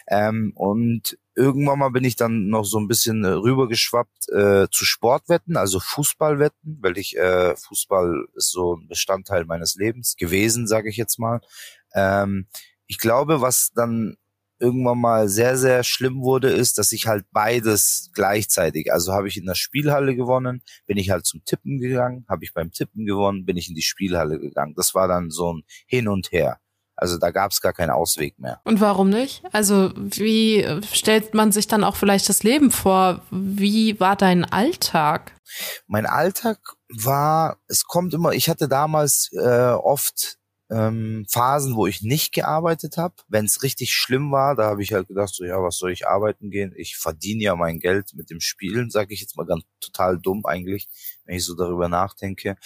Ähm, 0.09 0.53
und 0.55 1.19
irgendwann 1.35 1.79
mal 1.79 1.91
bin 1.91 2.05
ich 2.05 2.17
dann 2.17 2.49
noch 2.49 2.65
so 2.65 2.79
ein 2.79 2.89
bisschen 2.89 3.25
äh, 3.25 3.29
rübergeschwappt 3.29 4.31
äh, 4.31 4.67
zu 4.71 4.85
Sportwetten, 4.85 5.57
also 5.57 5.81
Fußballwetten, 5.81 6.79
weil 6.81 6.97
ich 6.97 7.17
äh, 7.17 7.55
Fußball 7.57 8.27
ist 8.35 8.51
so 8.51 8.77
ein 8.77 8.89
Bestandteil 8.89 9.45
meines 9.45 9.77
Lebens 9.77 10.17
gewesen, 10.17 10.67
sage 10.67 10.89
ich 10.89 10.97
jetzt 10.97 11.19
mal. 11.19 11.41
Ähm, 11.95 12.47
ich 12.87 12.99
glaube, 12.99 13.43
was 13.43 13.71
dann 13.75 14.17
irgendwann 14.59 14.99
mal 14.99 15.29
sehr, 15.29 15.57
sehr 15.57 15.85
schlimm 15.85 16.23
wurde, 16.23 16.51
ist, 16.51 16.79
dass 16.79 16.93
ich 16.93 17.07
halt 17.07 17.25
beides 17.33 18.11
gleichzeitig, 18.15 18.93
also 18.93 19.13
habe 19.13 19.29
ich 19.29 19.37
in 19.37 19.47
der 19.47 19.55
Spielhalle 19.55 20.17
gewonnen, 20.17 20.63
bin 20.87 20.97
ich 20.97 21.11
halt 21.11 21.27
zum 21.27 21.45
Tippen 21.45 21.79
gegangen, 21.79 22.25
habe 22.29 22.45
ich 22.45 22.53
beim 22.55 22.73
Tippen 22.73 23.07
gewonnen, 23.07 23.45
bin 23.45 23.57
ich 23.57 23.69
in 23.69 23.75
die 23.75 23.83
Spielhalle 23.83 24.39
gegangen. 24.39 24.75
Das 24.77 24.95
war 24.95 25.09
dann 25.09 25.31
so 25.31 25.53
ein 25.53 25.63
Hin 25.87 26.09
und 26.09 26.33
Her. 26.33 26.59
Also 26.99 27.19
da 27.19 27.31
gab 27.31 27.51
es 27.51 27.61
gar 27.61 27.75
keinen 27.75 27.91
Ausweg 27.91 28.39
mehr. 28.39 28.61
Und 28.65 28.81
warum 28.81 29.11
nicht? 29.11 29.43
Also 29.53 29.93
wie 29.97 30.67
stellt 30.91 31.35
man 31.35 31.53
sich 31.53 31.69
dann 31.69 31.85
auch 31.85 31.95
vielleicht 31.95 32.29
das 32.31 32.43
Leben 32.43 32.71
vor? 32.71 33.21
Wie 33.31 34.01
war 34.01 34.17
dein 34.17 34.47
Alltag? 34.47 35.33
Mein 35.87 36.07
Alltag 36.07 36.59
war, 36.89 37.59
es 37.69 37.85
kommt 37.85 38.15
immer, 38.15 38.33
ich 38.33 38.49
hatte 38.49 38.67
damals 38.67 39.31
äh, 39.33 39.73
oft 39.73 40.39
ähm, 40.71 41.27
Phasen, 41.29 41.77
wo 41.77 41.87
ich 41.87 42.03
nicht 42.03 42.33
gearbeitet 42.33 42.97
habe. 42.97 43.15
Wenn 43.29 43.45
es 43.45 43.63
richtig 43.63 43.95
schlimm 43.95 44.33
war, 44.33 44.57
da 44.57 44.65
habe 44.65 44.83
ich 44.83 44.93
halt 44.93 45.09
gedacht, 45.09 45.35
so 45.35 45.45
ja, 45.45 45.63
was 45.63 45.79
soll 45.79 45.93
ich 45.93 46.09
arbeiten 46.09 46.51
gehen? 46.51 46.73
Ich 46.77 46.97
verdiene 46.97 47.43
ja 47.45 47.57
mein 47.57 47.79
Geld 47.79 48.15
mit 48.15 48.31
dem 48.31 48.41
Spielen, 48.41 48.91
sage 48.91 49.15
ich 49.15 49.21
jetzt 49.21 49.37
mal 49.37 49.47
ganz 49.47 49.65
total 49.81 50.19
dumm 50.19 50.45
eigentlich, 50.45 50.89
wenn 51.25 51.37
ich 51.37 51.45
so 51.45 51.55
darüber 51.55 51.89
nachdenke. 51.89 52.57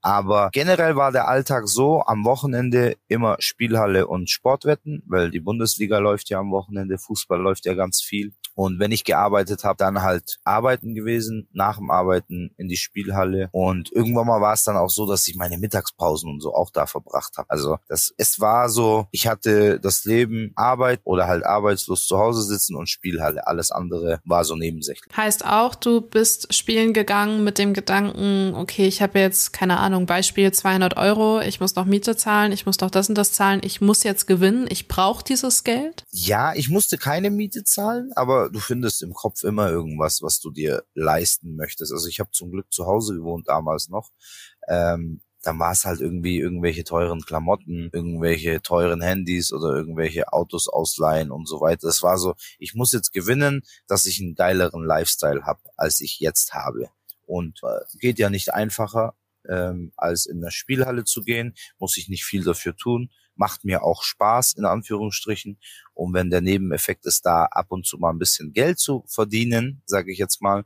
Aber 0.00 0.50
generell 0.52 0.96
war 0.96 1.12
der 1.12 1.28
Alltag 1.28 1.68
so, 1.68 2.02
am 2.02 2.24
Wochenende 2.24 2.96
immer 3.08 3.36
Spielhalle 3.38 4.06
und 4.06 4.30
Sportwetten, 4.30 5.02
weil 5.06 5.30
die 5.30 5.40
Bundesliga 5.40 5.98
läuft 5.98 6.28
ja 6.30 6.40
am 6.40 6.50
Wochenende, 6.50 6.98
Fußball 6.98 7.40
läuft 7.40 7.66
ja 7.66 7.74
ganz 7.74 8.02
viel. 8.02 8.34
Und 8.54 8.78
wenn 8.78 8.92
ich 8.92 9.04
gearbeitet 9.04 9.64
habe, 9.64 9.76
dann 9.76 10.02
halt 10.02 10.38
arbeiten 10.44 10.94
gewesen, 10.94 11.48
nach 11.52 11.78
dem 11.78 11.90
Arbeiten 11.90 12.54
in 12.56 12.68
die 12.68 12.76
Spielhalle. 12.76 13.48
Und 13.52 13.90
irgendwann 13.92 14.26
mal 14.26 14.40
war 14.40 14.54
es 14.54 14.64
dann 14.64 14.76
auch 14.76 14.90
so, 14.90 15.06
dass 15.06 15.26
ich 15.26 15.36
meine 15.36 15.58
Mittagspausen 15.58 16.30
und 16.30 16.40
so 16.40 16.54
auch 16.54 16.70
da 16.70 16.86
verbracht 16.86 17.36
habe. 17.36 17.50
Also 17.50 17.78
das, 17.88 18.14
es 18.16 18.40
war 18.40 18.68
so, 18.68 19.06
ich 19.10 19.26
hatte 19.26 19.80
das 19.80 20.04
Leben 20.04 20.52
Arbeit 20.54 21.00
oder 21.04 21.26
halt 21.26 21.44
arbeitslos 21.44 22.06
zu 22.06 22.18
Hause 22.18 22.42
sitzen 22.42 22.76
und 22.76 22.88
Spielhalle. 22.88 23.46
Alles 23.46 23.70
andere 23.70 24.20
war 24.24 24.44
so 24.44 24.56
nebensächlich. 24.56 25.14
Heißt 25.16 25.44
auch, 25.44 25.74
du 25.74 26.00
bist 26.00 26.54
spielen 26.54 26.92
gegangen 26.92 27.44
mit 27.44 27.58
dem 27.58 27.74
Gedanken, 27.74 28.54
okay, 28.54 28.86
ich 28.86 29.02
habe 29.02 29.18
jetzt, 29.18 29.52
keine 29.52 29.78
Ahnung, 29.78 30.06
Beispiel 30.06 30.52
200 30.52 30.96
Euro, 30.96 31.40
ich 31.40 31.60
muss 31.60 31.74
noch 31.74 31.84
Miete 31.84 32.16
zahlen, 32.16 32.52
ich 32.52 32.66
muss 32.66 32.80
noch 32.80 32.90
das 32.90 33.08
und 33.08 33.16
das 33.16 33.32
zahlen, 33.32 33.60
ich 33.64 33.80
muss 33.80 34.02
jetzt 34.02 34.26
gewinnen, 34.26 34.66
ich 34.68 34.88
brauche 34.88 35.24
dieses 35.24 35.64
Geld? 35.64 36.04
Ja, 36.10 36.54
ich 36.54 36.68
musste 36.68 36.98
keine 36.98 37.30
Miete 37.30 37.64
zahlen, 37.64 38.12
aber 38.14 38.43
du 38.48 38.60
findest 38.60 39.02
im 39.02 39.12
Kopf 39.12 39.42
immer 39.44 39.70
irgendwas, 39.70 40.22
was 40.22 40.40
du 40.40 40.50
dir 40.50 40.84
leisten 40.94 41.56
möchtest. 41.56 41.92
Also 41.92 42.08
ich 42.08 42.20
habe 42.20 42.30
zum 42.30 42.50
Glück 42.50 42.72
zu 42.72 42.86
Hause 42.86 43.14
gewohnt 43.14 43.48
damals 43.48 43.88
noch. 43.88 44.10
Ähm, 44.68 45.20
dann 45.42 45.58
war 45.58 45.72
es 45.72 45.84
halt 45.84 46.00
irgendwie 46.00 46.38
irgendwelche 46.38 46.84
teuren 46.84 47.20
Klamotten, 47.20 47.90
irgendwelche 47.92 48.62
teuren 48.62 49.02
Handys 49.02 49.52
oder 49.52 49.74
irgendwelche 49.76 50.32
Autos 50.32 50.68
ausleihen 50.68 51.30
und 51.30 51.46
so 51.46 51.60
weiter. 51.60 51.88
Es 51.88 52.02
war 52.02 52.18
so, 52.18 52.34
ich 52.58 52.74
muss 52.74 52.92
jetzt 52.92 53.12
gewinnen, 53.12 53.62
dass 53.86 54.06
ich 54.06 54.20
einen 54.20 54.34
geileren 54.34 54.84
Lifestyle 54.84 55.44
habe, 55.44 55.60
als 55.76 56.00
ich 56.00 56.18
jetzt 56.18 56.54
habe. 56.54 56.88
Und 57.26 57.60
äh, 57.62 57.98
geht 57.98 58.18
ja 58.18 58.30
nicht 58.30 58.54
einfacher, 58.54 59.14
ähm, 59.48 59.92
als 59.96 60.26
in 60.26 60.40
der 60.40 60.50
Spielhalle 60.50 61.04
zu 61.04 61.22
gehen, 61.22 61.54
muss 61.78 61.96
ich 61.96 62.08
nicht 62.08 62.24
viel 62.24 62.44
dafür 62.44 62.76
tun, 62.76 63.10
macht 63.36 63.64
mir 63.64 63.82
auch 63.82 64.02
Spaß 64.02 64.54
in 64.54 64.64
Anführungsstrichen. 64.64 65.58
Und 65.92 66.14
wenn 66.14 66.30
der 66.30 66.40
Nebeneffekt 66.40 67.06
ist, 67.06 67.26
da 67.26 67.44
ab 67.44 67.66
und 67.70 67.86
zu 67.86 67.98
mal 67.98 68.10
ein 68.10 68.18
bisschen 68.18 68.52
Geld 68.52 68.78
zu 68.78 69.04
verdienen, 69.08 69.82
sage 69.86 70.12
ich 70.12 70.18
jetzt 70.18 70.40
mal, 70.40 70.64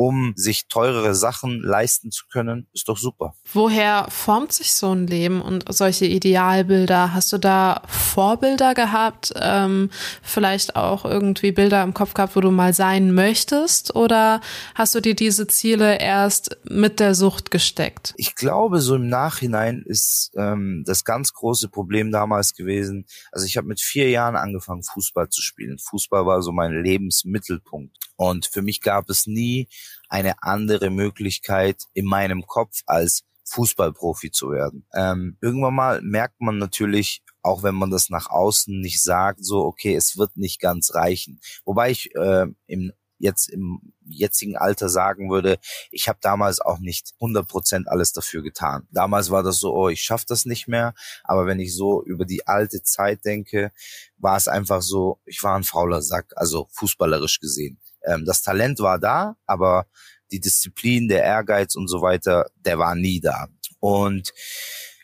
um 0.00 0.32
sich 0.34 0.66
teurere 0.66 1.14
Sachen 1.14 1.60
leisten 1.60 2.10
zu 2.10 2.24
können, 2.32 2.66
ist 2.72 2.88
doch 2.88 2.96
super. 2.96 3.34
Woher 3.52 4.06
formt 4.08 4.50
sich 4.50 4.72
so 4.72 4.94
ein 4.94 5.06
Leben 5.06 5.42
und 5.42 5.66
solche 5.68 6.06
Idealbilder? 6.06 7.12
Hast 7.12 7.34
du 7.34 7.36
da 7.36 7.82
Vorbilder 7.86 8.72
gehabt? 8.72 9.34
Ähm, 9.36 9.90
vielleicht 10.22 10.74
auch 10.74 11.04
irgendwie 11.04 11.52
Bilder 11.52 11.82
im 11.82 11.92
Kopf 11.92 12.14
gehabt, 12.14 12.34
wo 12.34 12.40
du 12.40 12.50
mal 12.50 12.72
sein 12.72 13.12
möchtest? 13.12 13.94
Oder 13.94 14.40
hast 14.74 14.94
du 14.94 15.02
dir 15.02 15.14
diese 15.14 15.46
Ziele 15.48 16.00
erst 16.00 16.56
mit 16.64 16.98
der 16.98 17.14
Sucht 17.14 17.50
gesteckt? 17.50 18.14
Ich 18.16 18.34
glaube, 18.34 18.80
so 18.80 18.94
im 18.94 19.06
Nachhinein 19.06 19.82
ist 19.84 20.30
ähm, 20.34 20.82
das 20.86 21.04
ganz 21.04 21.34
große 21.34 21.68
Problem 21.68 22.10
damals 22.10 22.54
gewesen. 22.54 23.04
Also 23.32 23.44
ich 23.44 23.58
habe 23.58 23.68
mit 23.68 23.82
vier 23.82 24.08
Jahren 24.08 24.36
angefangen, 24.36 24.82
Fußball 24.82 25.28
zu 25.28 25.42
spielen. 25.42 25.76
Fußball 25.78 26.24
war 26.24 26.40
so 26.40 26.52
mein 26.52 26.82
Lebensmittelpunkt. 26.82 27.98
Und 28.20 28.44
für 28.44 28.60
mich 28.60 28.82
gab 28.82 29.08
es 29.08 29.26
nie 29.26 29.66
eine 30.10 30.42
andere 30.42 30.90
Möglichkeit 30.90 31.84
in 31.94 32.04
meinem 32.04 32.46
Kopf 32.46 32.82
als 32.84 33.22
Fußballprofi 33.44 34.30
zu 34.30 34.50
werden. 34.50 34.86
Ähm, 34.94 35.38
irgendwann 35.40 35.74
mal 35.74 36.02
merkt 36.02 36.38
man 36.38 36.58
natürlich, 36.58 37.22
auch 37.40 37.62
wenn 37.62 37.74
man 37.74 37.90
das 37.90 38.10
nach 38.10 38.28
außen 38.28 38.78
nicht 38.78 39.02
sagt, 39.02 39.42
so, 39.42 39.64
okay, 39.64 39.94
es 39.94 40.18
wird 40.18 40.36
nicht 40.36 40.60
ganz 40.60 40.94
reichen. 40.94 41.40
Wobei 41.64 41.92
ich 41.92 42.14
äh, 42.14 42.46
im 42.66 42.92
jetzt 43.16 43.48
im 43.48 43.94
jetzigen 44.04 44.56
Alter 44.56 44.90
sagen 44.90 45.30
würde, 45.30 45.58
ich 45.90 46.08
habe 46.08 46.18
damals 46.20 46.60
auch 46.60 46.78
nicht 46.78 47.14
100% 47.20 47.86
alles 47.86 48.12
dafür 48.12 48.42
getan. 48.42 48.86
Damals 48.90 49.30
war 49.30 49.42
das 49.42 49.60
so, 49.60 49.74
oh, 49.74 49.88
ich 49.88 50.02
schaffe 50.02 50.24
das 50.28 50.44
nicht 50.44 50.68
mehr. 50.68 50.94
Aber 51.24 51.46
wenn 51.46 51.60
ich 51.60 51.74
so 51.74 52.02
über 52.02 52.26
die 52.26 52.46
alte 52.46 52.82
Zeit 52.82 53.24
denke, 53.24 53.72
war 54.16 54.36
es 54.36 54.48
einfach 54.48 54.82
so, 54.82 55.20
ich 55.24 55.42
war 55.42 55.54
ein 55.56 55.64
fauler 55.64 56.02
Sack, 56.02 56.32
also 56.36 56.68
fußballerisch 56.72 57.40
gesehen. 57.40 57.78
Ähm, 58.04 58.24
das 58.24 58.42
Talent 58.42 58.80
war 58.80 58.98
da, 58.98 59.36
aber 59.46 59.86
die 60.30 60.40
Disziplin, 60.40 61.08
der 61.08 61.24
Ehrgeiz 61.24 61.74
und 61.74 61.88
so 61.88 62.02
weiter, 62.02 62.46
der 62.56 62.78
war 62.78 62.94
nie 62.94 63.20
da. 63.20 63.48
Und 63.80 64.32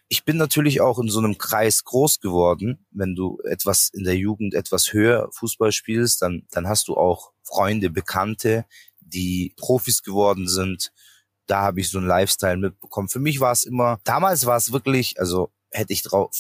ich 0.09 0.25
bin 0.25 0.37
natürlich 0.37 0.81
auch 0.81 0.99
in 0.99 1.09
so 1.09 1.19
einem 1.19 1.37
Kreis 1.37 1.83
groß 1.83 2.21
geworden. 2.21 2.87
Wenn 2.91 3.17
du 3.17 3.41
etwas 3.45 3.91
in 3.93 4.05
der 4.05 4.17
Jugend 4.17 4.55
etwas 4.55 4.93
höher 4.93 5.29
Fußball 5.33 5.73
spielst, 5.73 6.23
dann, 6.23 6.47
dann 6.51 6.69
hast 6.69 6.89
du 6.89 6.97
auch 6.97 7.33
Freunde, 7.43 7.91
Bekannte, 7.91 8.67
die 9.01 9.53
Profis 9.57 10.03
geworden 10.03 10.47
sind. 10.47 10.93
Da 11.47 11.63
habe 11.63 11.81
ich 11.81 11.91
so 11.91 11.99
einen 11.99 12.07
Lifestyle 12.07 12.57
mitbekommen. 12.57 13.09
Für 13.09 13.19
mich 13.19 13.41
war 13.41 13.53
es 13.53 13.65
immer, 13.65 13.99
damals 14.05 14.47
war 14.47 14.57
es 14.57 14.73
wirklich, 14.73 15.19
also 15.19 15.51
hätte 15.71 15.93
ich 15.93 16.03
drauf 16.03 16.31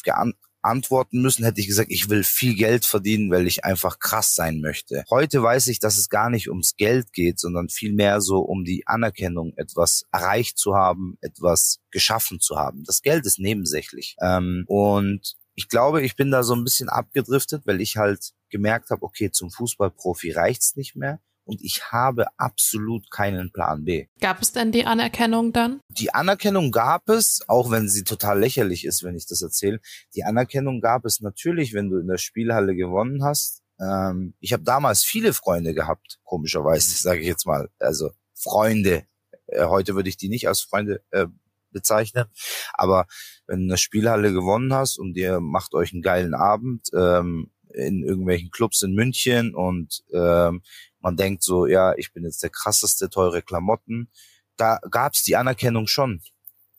antworten 0.66 1.22
müssen, 1.22 1.44
hätte 1.44 1.60
ich 1.60 1.66
gesagt, 1.66 1.90
ich 1.90 2.08
will 2.08 2.24
viel 2.24 2.54
Geld 2.54 2.84
verdienen, 2.84 3.30
weil 3.30 3.46
ich 3.46 3.64
einfach 3.64 3.98
krass 3.98 4.34
sein 4.34 4.60
möchte. 4.60 5.04
Heute 5.10 5.42
weiß 5.42 5.68
ich, 5.68 5.78
dass 5.78 5.96
es 5.96 6.08
gar 6.08 6.30
nicht 6.30 6.48
ums 6.48 6.76
Geld 6.76 7.12
geht, 7.12 7.38
sondern 7.38 7.68
vielmehr 7.68 8.20
so 8.20 8.40
um 8.40 8.64
die 8.64 8.86
Anerkennung, 8.86 9.52
etwas 9.56 10.04
erreicht 10.12 10.58
zu 10.58 10.74
haben, 10.74 11.16
etwas 11.20 11.78
geschaffen 11.90 12.40
zu 12.40 12.56
haben. 12.56 12.84
Das 12.84 13.02
Geld 13.02 13.26
ist 13.26 13.38
nebensächlich. 13.38 14.16
Ähm, 14.20 14.64
und 14.66 15.36
ich 15.54 15.68
glaube, 15.68 16.02
ich 16.02 16.16
bin 16.16 16.30
da 16.30 16.42
so 16.42 16.54
ein 16.54 16.64
bisschen 16.64 16.88
abgedriftet, 16.88 17.62
weil 17.66 17.80
ich 17.80 17.96
halt 17.96 18.32
gemerkt 18.50 18.90
habe, 18.90 19.02
okay, 19.02 19.30
zum 19.30 19.50
Fußballprofi 19.50 20.32
reicht's 20.32 20.76
nicht 20.76 20.96
mehr 20.96 21.20
und 21.46 21.62
ich 21.62 21.92
habe 21.92 22.26
absolut 22.36 23.10
keinen 23.10 23.52
Plan 23.52 23.84
B. 23.84 24.06
Gab 24.20 24.42
es 24.42 24.52
denn 24.52 24.72
die 24.72 24.84
Anerkennung 24.84 25.52
dann? 25.52 25.80
Die 25.88 26.12
Anerkennung 26.12 26.72
gab 26.72 27.08
es, 27.08 27.40
auch 27.46 27.70
wenn 27.70 27.88
sie 27.88 28.04
total 28.04 28.40
lächerlich 28.40 28.84
ist, 28.84 29.04
wenn 29.04 29.16
ich 29.16 29.26
das 29.26 29.42
erzähle. 29.42 29.80
Die 30.14 30.24
Anerkennung 30.24 30.80
gab 30.80 31.04
es 31.04 31.20
natürlich, 31.20 31.72
wenn 31.72 31.88
du 31.88 31.98
in 31.98 32.08
der 32.08 32.18
Spielhalle 32.18 32.74
gewonnen 32.74 33.24
hast. 33.24 33.62
Ähm, 33.80 34.34
ich 34.40 34.52
habe 34.52 34.64
damals 34.64 35.04
viele 35.04 35.32
Freunde 35.32 35.72
gehabt, 35.72 36.18
komischerweise, 36.24 36.90
sage 36.96 37.20
ich 37.20 37.26
jetzt 37.26 37.46
mal. 37.46 37.70
Also 37.78 38.10
Freunde. 38.34 39.04
Äh, 39.46 39.66
heute 39.66 39.94
würde 39.94 40.08
ich 40.08 40.16
die 40.16 40.28
nicht 40.28 40.48
als 40.48 40.60
Freunde 40.60 41.02
äh, 41.10 41.26
bezeichnen. 41.70 42.24
Aber 42.72 43.06
wenn 43.46 43.58
du 43.58 43.62
in 43.64 43.68
der 43.68 43.76
Spielhalle 43.76 44.32
gewonnen 44.32 44.72
hast 44.74 44.98
und 44.98 45.16
ihr 45.16 45.40
macht 45.40 45.74
euch 45.74 45.92
einen 45.92 46.02
geilen 46.02 46.34
Abend 46.34 46.88
ähm, 46.94 47.52
in 47.76 48.02
irgendwelchen 48.02 48.50
Clubs 48.50 48.82
in 48.82 48.94
München 48.94 49.54
und 49.54 50.02
ähm, 50.12 50.62
man 51.06 51.16
denkt 51.16 51.44
so, 51.44 51.66
ja, 51.66 51.94
ich 51.96 52.12
bin 52.12 52.24
jetzt 52.24 52.42
der 52.42 52.50
krasseste, 52.50 53.08
teure 53.08 53.40
Klamotten. 53.40 54.10
Da 54.56 54.80
gab's 54.90 55.22
die 55.22 55.36
Anerkennung 55.36 55.86
schon. 55.86 56.20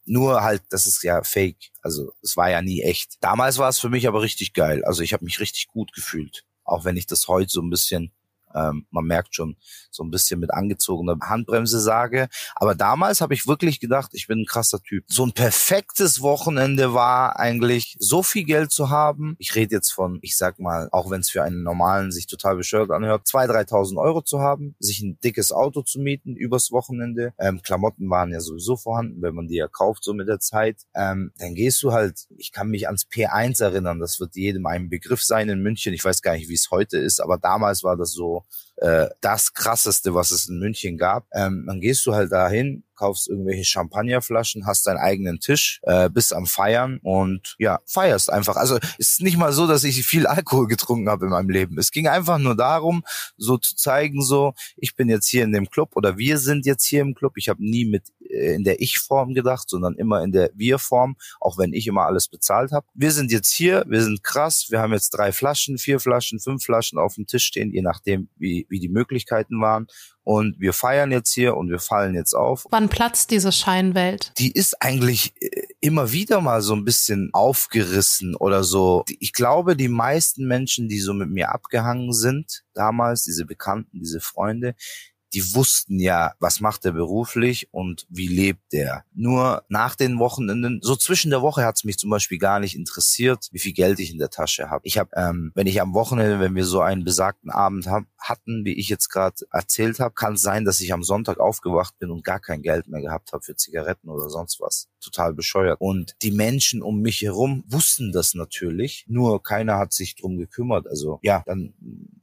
Nur 0.03 0.43
halt, 0.43 0.63
das 0.69 0.86
ist 0.86 1.01
ja 1.01 1.24
fake. 1.24 1.72
Also 1.81 2.12
es 2.22 2.36
war 2.36 2.50
ja 2.50 2.62
nie 2.62 2.81
echt. 2.81 3.24
Damals 3.24 3.57
war 3.57 3.69
es 3.69 3.79
für 3.79 3.88
mich 3.88 4.05
aber 4.05 4.22
richtig 4.22 4.51
geil. 4.51 4.84
Also 4.84 5.01
ich 5.01 5.13
habe 5.13 5.24
mich 5.24 5.39
richtig 5.39 5.67
gut 5.67 5.93
gefühlt. 5.93 6.43
Auch 6.65 6.84
wenn 6.84 6.98
ich 6.98 7.05
das 7.05 7.29
heute 7.29 7.50
so 7.50 7.62
ein 7.62 7.69
bisschen 7.69 8.12
ähm, 8.55 8.85
man 8.91 9.05
merkt 9.05 9.35
schon 9.35 9.57
so 9.91 10.03
ein 10.03 10.11
bisschen 10.11 10.39
mit 10.39 10.53
angezogener 10.53 11.17
Handbremse 11.21 11.79
sage. 11.79 12.27
Aber 12.55 12.75
damals 12.75 13.21
habe 13.21 13.33
ich 13.33 13.47
wirklich 13.47 13.79
gedacht, 13.79 14.11
ich 14.13 14.27
bin 14.27 14.41
ein 14.41 14.45
krasser 14.45 14.81
Typ. 14.81 15.05
So 15.07 15.25
ein 15.25 15.33
perfektes 15.33 16.21
Wochenende 16.21 16.93
war 16.93 17.39
eigentlich, 17.39 17.95
so 17.99 18.23
viel 18.23 18.43
Geld 18.43 18.71
zu 18.71 18.89
haben. 18.89 19.35
Ich 19.39 19.55
rede 19.55 19.75
jetzt 19.75 19.91
von, 19.91 20.19
ich 20.21 20.37
sag 20.37 20.59
mal, 20.59 20.89
auch 20.91 21.09
wenn 21.09 21.21
es 21.21 21.29
für 21.29 21.43
einen 21.43 21.63
normalen 21.63 22.11
sich 22.11 22.27
total 22.27 22.55
bescheuert 22.55 22.91
anhört, 22.91 23.27
2.000, 23.27 23.69
3.000 23.69 23.97
Euro 23.97 24.21
zu 24.21 24.39
haben, 24.39 24.75
sich 24.79 25.01
ein 25.01 25.19
dickes 25.23 25.51
Auto 25.51 25.81
zu 25.81 25.99
mieten 25.99 26.35
übers 26.35 26.71
Wochenende. 26.71 27.33
Ähm, 27.39 27.61
Klamotten 27.61 28.09
waren 28.09 28.31
ja 28.31 28.39
sowieso 28.39 28.77
vorhanden, 28.77 29.21
wenn 29.21 29.35
man 29.35 29.47
die 29.47 29.55
ja 29.55 29.67
kauft 29.67 30.03
so 30.03 30.13
mit 30.13 30.27
der 30.27 30.39
Zeit. 30.39 30.81
Ähm, 30.95 31.31
dann 31.37 31.55
gehst 31.55 31.81
du 31.83 31.91
halt, 31.91 32.27
ich 32.37 32.51
kann 32.51 32.69
mich 32.69 32.87
ans 32.87 33.07
P1 33.07 33.61
erinnern, 33.61 33.99
das 33.99 34.19
wird 34.19 34.35
jedem 34.35 34.65
ein 34.65 34.89
Begriff 34.89 35.23
sein 35.23 35.49
in 35.49 35.61
München. 35.61 35.93
Ich 35.93 36.03
weiß 36.03 36.21
gar 36.21 36.33
nicht, 36.33 36.49
wie 36.49 36.53
es 36.53 36.69
heute 36.71 36.97
ist, 36.97 37.19
aber 37.19 37.37
damals 37.37 37.83
war 37.83 37.97
das 37.97 38.11
so 38.11 38.37
äh, 38.77 39.08
das 39.22 39.53
krasseste, 39.53 40.13
was 40.13 40.32
es 40.32 40.48
in 40.50 40.60
München 40.60 40.98
gab. 40.98 41.25
Ähm, 41.34 41.65
dann 41.67 41.82
gehst 41.82 42.06
du 42.06 42.13
halt 42.13 42.32
dahin, 42.32 42.84
kaufst 42.96 43.27
irgendwelche 43.27 43.63
Champagnerflaschen, 43.63 44.65
hast 44.65 44.86
deinen 44.88 44.98
eigenen 44.98 45.39
Tisch, 45.39 45.79
äh, 45.84 46.10
bist 46.10 46.34
am 46.34 46.46
Feiern 46.46 47.00
und 47.01 47.56
ja, 47.60 47.79
feierst 47.86 48.32
einfach. 48.32 48.56
Also 48.56 48.77
es 48.98 49.12
ist 49.12 49.22
nicht 49.22 49.38
mal 49.38 49.53
so, 49.53 49.67
dass 49.67 49.84
ich 49.84 50.06
viel 50.06 50.27
Alkohol 50.27 50.67
getrunken 50.67 51.10
habe 51.10 51.25
in 51.25 51.32
meinem 51.32 51.50
Leben. 51.50 51.77
Es 51.77 51.91
ging 51.91 52.08
einfach 52.08 52.38
nur 52.38 52.56
darum, 52.56 53.03
so 53.38 53.58
zu 53.58 53.75
zeigen, 53.75 54.22
so, 54.22 54.53
ich 54.75 54.96
bin 54.96 55.10
jetzt 55.10 55.27
hier 55.27 55.44
in 55.44 55.51
dem 55.51 55.70
Club 55.70 55.96
oder 55.96 56.17
wir 56.17 56.38
sind 56.38 56.65
jetzt 56.65 56.86
hier 56.86 57.01
im 57.01 57.15
Club. 57.15 57.34
Ich 57.38 57.50
habe 57.50 57.63
nie 57.63 57.86
mit 57.86 58.03
in 58.29 58.63
der 58.63 58.81
Ich-Form 58.81 59.34
gedacht, 59.34 59.69
sondern 59.69 59.96
immer 59.96 60.24
in 60.24 60.31
der 60.31 60.51
Wir-Form, 60.53 61.15
auch 61.39 61.57
wenn 61.57 61.74
ich 61.74 61.88
immer 61.88 62.05
alles 62.05 62.27
bezahlt 62.27 62.72
habe. 62.72 62.88
Wir 62.93 63.12
sind 63.12 63.31
jetzt 63.31 63.53
hier, 63.53 63.84
wir 63.88 64.01
sind 64.01 64.24
krass, 64.24 64.67
wir 64.69 64.79
haben 64.79 64.93
jetzt 64.93 65.12
drei 65.12 65.31
Flaschen, 65.31 65.77
vier 65.77 66.00
Flaschen, 66.00 66.39
fünf 66.39 66.63
Flaschen 66.63 67.00
auf 67.00 67.15
dem 67.15 67.27
Tisch 67.27 67.46
stehen, 67.46 67.72
je 67.72 67.81
nachdem, 67.81 68.29
wie, 68.36 68.65
wie 68.69 68.79
die 68.79 68.89
Möglichkeiten 68.89 69.62
waren. 69.62 69.88
Und 70.24 70.60
wir 70.60 70.74
feiern 70.74 71.12
jetzt 71.13 71.34
hier 71.34 71.55
und 71.55 71.69
wir 71.69 71.79
fallen 71.79 72.13
jetzt 72.13 72.34
auf. 72.34 72.65
Wann 72.69 72.89
platzt 72.89 73.31
diese 73.31 73.53
Scheinwelt? 73.53 74.34
Die 74.38 74.51
ist 74.51 74.81
eigentlich 74.81 75.34
äh, 75.39 75.67
immer 75.79 76.12
wieder 76.12 76.41
mal 76.41 76.62
so 76.62 76.75
ein 76.75 76.84
bisschen 76.84 77.29
aufgerissen 77.31 78.36
oder 78.36 78.65
so. 78.65 79.05
Ich 79.19 79.31
glaube, 79.31 79.77
die 79.77 79.88
meisten 79.88 80.46
Menschen, 80.46 80.89
die 80.89 81.00
so 81.00 81.13
mit 81.13 81.29
mir 81.29 81.53
abgehangen 81.53 82.12
sind, 82.12 82.65
damals, 82.74 83.24
diese 83.24 83.46
Bekannten, 83.46 84.00
diese 84.00 84.19
Freunde, 84.19 84.75
die 85.34 85.53
wussten 85.53 86.00
ja, 86.00 86.34
was 86.39 86.60
macht 86.60 86.86
er 86.86 86.91
beruflich 86.91 87.67
und 87.72 88.05
wie 88.10 88.27
lebt 88.27 88.72
der. 88.72 89.03
Nur 89.13 89.63
nach 89.69 89.96
den 89.96 90.19
Wochenenden, 90.19 90.79
so 90.81 90.96
zwischen 90.96 91.31
der 91.31 91.41
Woche 91.41 91.65
hat 91.65 91.77
es 91.77 91.84
mich 91.84 91.98
zum 91.98 92.10
Beispiel 92.10 92.38
gar 92.38 92.60
nicht 92.60 92.75
interessiert, 92.75 93.50
wie 93.51 93.60
viel 93.60 93.74
Geld 93.74 94.00
ich 94.00 94.12
in 94.12 94.19
der 94.19 94.29
Tasche 94.29 94.69
habe. 94.69 94.81
Ich 94.86 94.98
habe, 94.98 95.10
ähm, 95.15 95.51
wenn 95.55 95.67
ich 95.67 95.81
am 95.81 95.93
Wochenende, 95.93 96.39
wenn 96.39 96.55
wir 96.55 96.65
so 96.65 96.81
einen 96.81 97.03
besagten 97.03 97.51
Abend 97.51 97.88
hab, 97.88 98.05
hatten, 98.17 98.65
wie 98.65 98.74
ich 98.74 98.89
jetzt 98.89 99.10
gerade 99.10 99.36
erzählt 99.51 100.00
habe, 100.00 100.13
kann 100.13 100.34
es 100.34 100.41
sein, 100.41 100.65
dass 100.65 100.81
ich 100.81 100.93
am 100.93 101.03
Sonntag 101.03 101.39
aufgewacht 101.39 101.98
bin 102.00 102.12
und 102.12 102.24
gar 102.24 102.39
kein 102.39 102.62
Geld 102.62 102.88
mehr 102.88 103.01
gehabt 103.01 103.31
habe 103.34 103.43
für 103.43 103.55
Zigaretten 103.55 104.10
oder 104.10 104.29
sonst 104.29 104.60
was. 104.60 104.88
Total 105.00 105.34
bescheuert. 105.34 105.79
Und 105.79 106.15
die 106.22 106.31
Menschen 106.31 106.81
um 106.81 107.01
mich 107.01 107.22
herum 107.22 107.63
wussten 107.67 108.12
das 108.12 108.34
natürlich, 108.34 109.05
nur 109.07 109.41
keiner 109.43 109.77
hat 109.77 109.93
sich 109.93 110.15
drum 110.15 110.38
gekümmert. 110.38 110.88
Also 110.88 111.19
ja, 111.22 111.43
dann 111.46 111.74